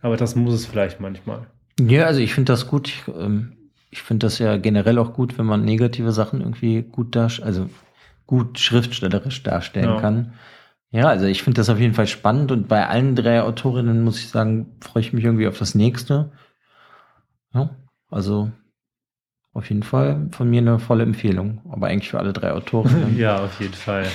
aber 0.00 0.16
das 0.16 0.36
muss 0.36 0.54
es 0.54 0.66
vielleicht 0.66 1.00
manchmal. 1.00 1.46
Ja, 1.80 2.06
also 2.06 2.20
ich 2.20 2.34
finde 2.34 2.52
das 2.52 2.66
gut. 2.66 2.88
Ich, 2.88 3.02
ähm, 3.08 3.56
ich 3.90 4.02
finde 4.02 4.26
das 4.26 4.38
ja 4.38 4.56
generell 4.56 4.98
auch 4.98 5.12
gut, 5.12 5.38
wenn 5.38 5.46
man 5.46 5.64
negative 5.64 6.12
Sachen 6.12 6.40
irgendwie 6.40 6.82
gut 6.82 7.16
darstellt, 7.16 7.46
also 7.46 7.70
gut 8.26 8.58
schriftstellerisch 8.58 9.42
darstellen 9.42 9.96
ja. 9.96 10.00
kann. 10.00 10.32
Ja, 10.92 11.08
also 11.08 11.26
ich 11.26 11.42
finde 11.42 11.60
das 11.60 11.68
auf 11.68 11.78
jeden 11.78 11.94
Fall 11.94 12.06
spannend 12.06 12.50
und 12.52 12.68
bei 12.68 12.86
allen 12.86 13.14
drei 13.14 13.42
Autorinnen 13.42 14.02
muss 14.02 14.18
ich 14.18 14.28
sagen, 14.28 14.76
freue 14.80 15.02
ich 15.02 15.12
mich 15.12 15.24
irgendwie 15.24 15.46
auf 15.46 15.58
das 15.58 15.74
nächste. 15.74 16.32
Ja, 17.54 17.70
also 18.10 18.50
auf 19.52 19.68
jeden 19.68 19.82
Fall 19.82 20.28
von 20.32 20.48
mir 20.48 20.60
eine 20.60 20.78
volle 20.78 21.02
Empfehlung, 21.02 21.60
aber 21.70 21.88
eigentlich 21.88 22.10
für 22.10 22.18
alle 22.18 22.32
drei 22.32 22.52
Autoren. 22.52 23.16
ja, 23.18 23.44
auf 23.44 23.60
jeden 23.60 23.74
Fall. 23.74 24.06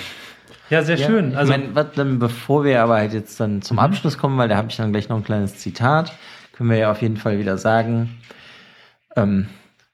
Ja, 0.70 0.82
sehr 0.84 0.98
ja, 0.98 1.06
schön. 1.06 1.36
Also, 1.36 1.54
ich 1.54 1.60
mein, 1.60 1.76
was, 1.76 1.92
dann, 1.96 2.20
bevor 2.20 2.64
wir 2.64 2.82
aber 2.82 2.96
halt 2.96 3.14
jetzt 3.14 3.40
dann 3.40 3.62
zum 3.62 3.76
mhm. 3.76 3.84
Abschluss 3.84 4.18
kommen, 4.18 4.38
weil 4.38 4.50
da 4.50 4.58
habe 4.58 4.70
ich 4.70 4.78
dann 4.78 4.92
gleich 4.92 5.10
noch 5.10 5.18
ein 5.18 5.24
kleines 5.24 5.58
Zitat 5.58 6.14
können 6.56 6.70
wir 6.70 6.78
ja 6.78 6.92
auf 6.92 7.02
jeden 7.02 7.18
Fall 7.18 7.38
wieder 7.38 7.58
sagen. 7.58 8.18
Ähm, 9.16 9.48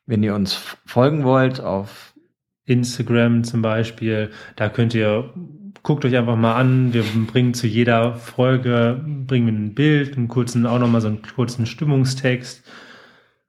wenn 0.06 0.24
ihr 0.24 0.36
uns 0.36 0.54
folgen 0.86 1.24
wollt 1.24 1.62
auf 1.62 2.14
Instagram 2.66 3.44
zum 3.44 3.62
Beispiel, 3.62 4.32
da 4.56 4.70
könnt 4.70 4.94
ihr, 4.94 5.34
guckt 5.84 6.06
euch 6.06 6.16
einfach 6.16 6.36
mal 6.36 6.56
an, 6.56 6.94
wir 6.94 7.04
bringen 7.28 7.54
zu 7.54 7.68
jeder 7.68 8.16
Folge, 8.16 9.04
bringen 9.06 9.48
ein 9.48 9.76
Bild, 9.76 10.18
einen 10.18 10.28
kurzen, 10.28 10.66
auch 10.66 10.80
nochmal 10.80 11.02
so 11.02 11.08
einen 11.08 11.22
kurzen 11.22 11.66
Stimmungstext, 11.66 12.64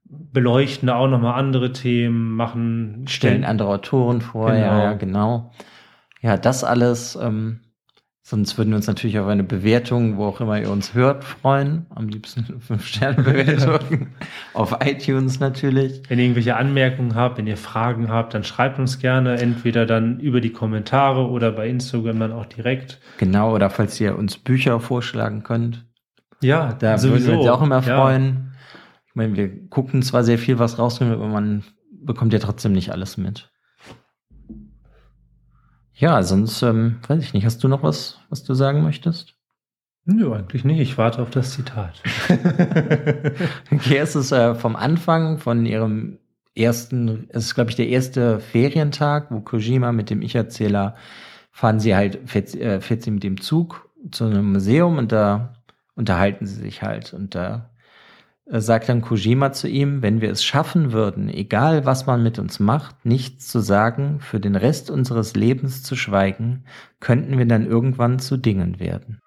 beleuchten 0.05 0.89
da 0.89 0.97
auch 0.97 1.09
nochmal 1.09 1.39
andere 1.39 1.73
Themen, 1.73 2.35
machen. 2.37 3.05
Stellen 3.09 3.45
andere 3.45 3.69
Autoren 3.69 4.21
vor, 4.21 4.51
genau. 4.51 4.61
ja, 4.61 4.83
ja, 4.85 4.93
genau. 4.95 5.53
Ja, 6.21 6.37
das 6.37 6.65
alles 6.65 7.19
ähm, 7.21 7.61
Sonst 8.25 8.57
würden 8.57 8.71
wir 8.71 8.77
uns 8.77 8.87
natürlich 8.87 9.19
auf 9.19 9.27
eine 9.27 9.43
Bewertung, 9.43 10.17
wo 10.17 10.27
auch 10.27 10.41
immer 10.41 10.61
ihr 10.61 10.71
uns 10.71 10.95
hört, 10.95 11.25
freuen. 11.25 11.87
Am 11.91 12.07
liebsten 12.09 12.61
fünf 12.61 12.87
Sterne 12.87 13.21
Bewertung. 13.21 14.09
auf 14.55 14.77
iTunes 14.81 15.41
natürlich. 15.41 16.03
Wenn 16.09 16.21
ihr 16.21 16.27
irgendwelche 16.27 16.55
Anmerkungen 16.55 17.17
habt, 17.17 17.39
wenn 17.39 17.49
ihr 17.49 17.57
Fragen 17.57 18.11
habt, 18.11 18.35
dann 18.35 18.45
schreibt 18.45 18.79
uns 18.79 19.01
gerne 19.01 19.41
entweder 19.41 19.87
dann 19.87 20.21
über 20.21 20.41
die 20.41 20.53
Kommentare 20.53 21.29
oder 21.29 21.51
bei 21.51 21.69
Instagram 21.69 22.21
dann 22.21 22.33
auch 22.33 22.47
direkt. 22.47 23.01
Genau, 23.19 23.53
oder 23.55 23.71
falls 23.71 24.01
ihr 24.01 24.17
uns 24.17 24.39
Bücher 24.39 24.79
vorschlagen 24.79 25.43
könnt. 25.43 25.85
Ja, 26.41 26.75
da 26.75 26.99
sowieso. 26.99 27.27
würden 27.27 27.33
wir 27.33 27.41
uns 27.41 27.51
auch 27.51 27.63
immer 27.63 27.83
freuen. 27.83 28.25
Ja. 28.25 28.53
Ich 29.09 29.15
meine, 29.17 29.37
wir 29.37 29.69
gucken 29.69 30.03
zwar 30.03 30.23
sehr 30.23 30.39
viel, 30.39 30.61
was 30.61 30.79
rauskommt, 30.79 31.13
aber 31.13 31.27
man 31.27 31.65
bekommt 31.91 32.33
ja 32.33 32.39
trotzdem 32.39 32.73
nicht 32.73 32.93
alles 32.93 33.17
mit. 33.17 33.52
Ja, 35.95 36.23
sonst 36.23 36.63
ähm, 36.63 36.99
weiß 37.07 37.23
ich 37.23 37.35
nicht. 37.35 37.45
Hast 37.45 37.63
du 37.63 37.69
noch 37.69 37.83
was, 37.83 38.19
was 38.29 38.43
du 38.45 38.55
sagen 38.55 38.83
möchtest? 38.83 39.35
Nö, 40.05 40.33
eigentlich 40.35 40.65
nicht. 40.65 40.81
Ich 40.81 40.99
warte 40.99 41.23
auf 41.23 41.31
das 41.31 41.53
Zitat. 41.53 42.03
okay, 43.71 43.99
es 43.99 44.17
ist 44.17 44.33
äh, 44.33 44.55
vom 44.55 44.75
Anfang 44.75 45.39
von 45.39 45.65
ihrem 45.65 46.19
ersten, 46.57 47.29
es 47.31 47.47
ist, 47.47 47.55
glaube 47.55 47.71
ich, 47.71 47.77
der 47.77 47.89
erste 47.89 48.41
Ferientag, 48.41 49.31
wo 49.31 49.41
Kojima 49.41 49.93
mit 49.93 50.11
dem 50.11 50.23
Ich-Erzähler 50.23 50.97
fahren 51.53 51.81
sie 51.81 51.95
halt, 51.95 52.19
fährt, 52.27 52.55
äh, 52.55 52.81
fährt 52.81 53.03
sie 53.03 53.11
mit 53.11 53.23
dem 53.23 53.41
Zug 53.41 53.89
zu 54.11 54.25
einem 54.25 54.53
Museum 54.53 54.99
und 54.99 55.13
da 55.13 55.55
unterhalten 55.95 56.47
sie 56.47 56.61
sich 56.61 56.83
halt 56.83 57.13
und 57.13 57.35
da 57.35 57.71
sagt 58.47 58.89
dann 58.89 59.03
Kojima 59.03 59.53
zu 59.53 59.69
ihm, 59.69 60.03
wenn 60.03 60.21
wir 60.21 60.31
es 60.31 60.45
schaffen 60.45 60.93
würden, 60.93 61.29
egal 61.29 61.87
was 61.87 62.07
man 62.07 62.23
mit 62.23 62.39
uns 62.39 62.61
macht, 62.61 63.05
nichts 63.05 63.49
zu 63.49 63.61
sagen, 63.61 64.21
für 64.21 64.41
den 64.41 64.57
Rest 64.57 64.91
unseres 64.91 65.35
Lebens 65.35 65.83
zu 65.83 65.97
schweigen, 65.97 66.65
könnten 67.01 67.39
wir 67.39 67.47
dann 67.47 67.67
irgendwann 67.67 68.19
zu 68.19 68.37
Dingen 68.37 68.81
werden. 68.81 69.21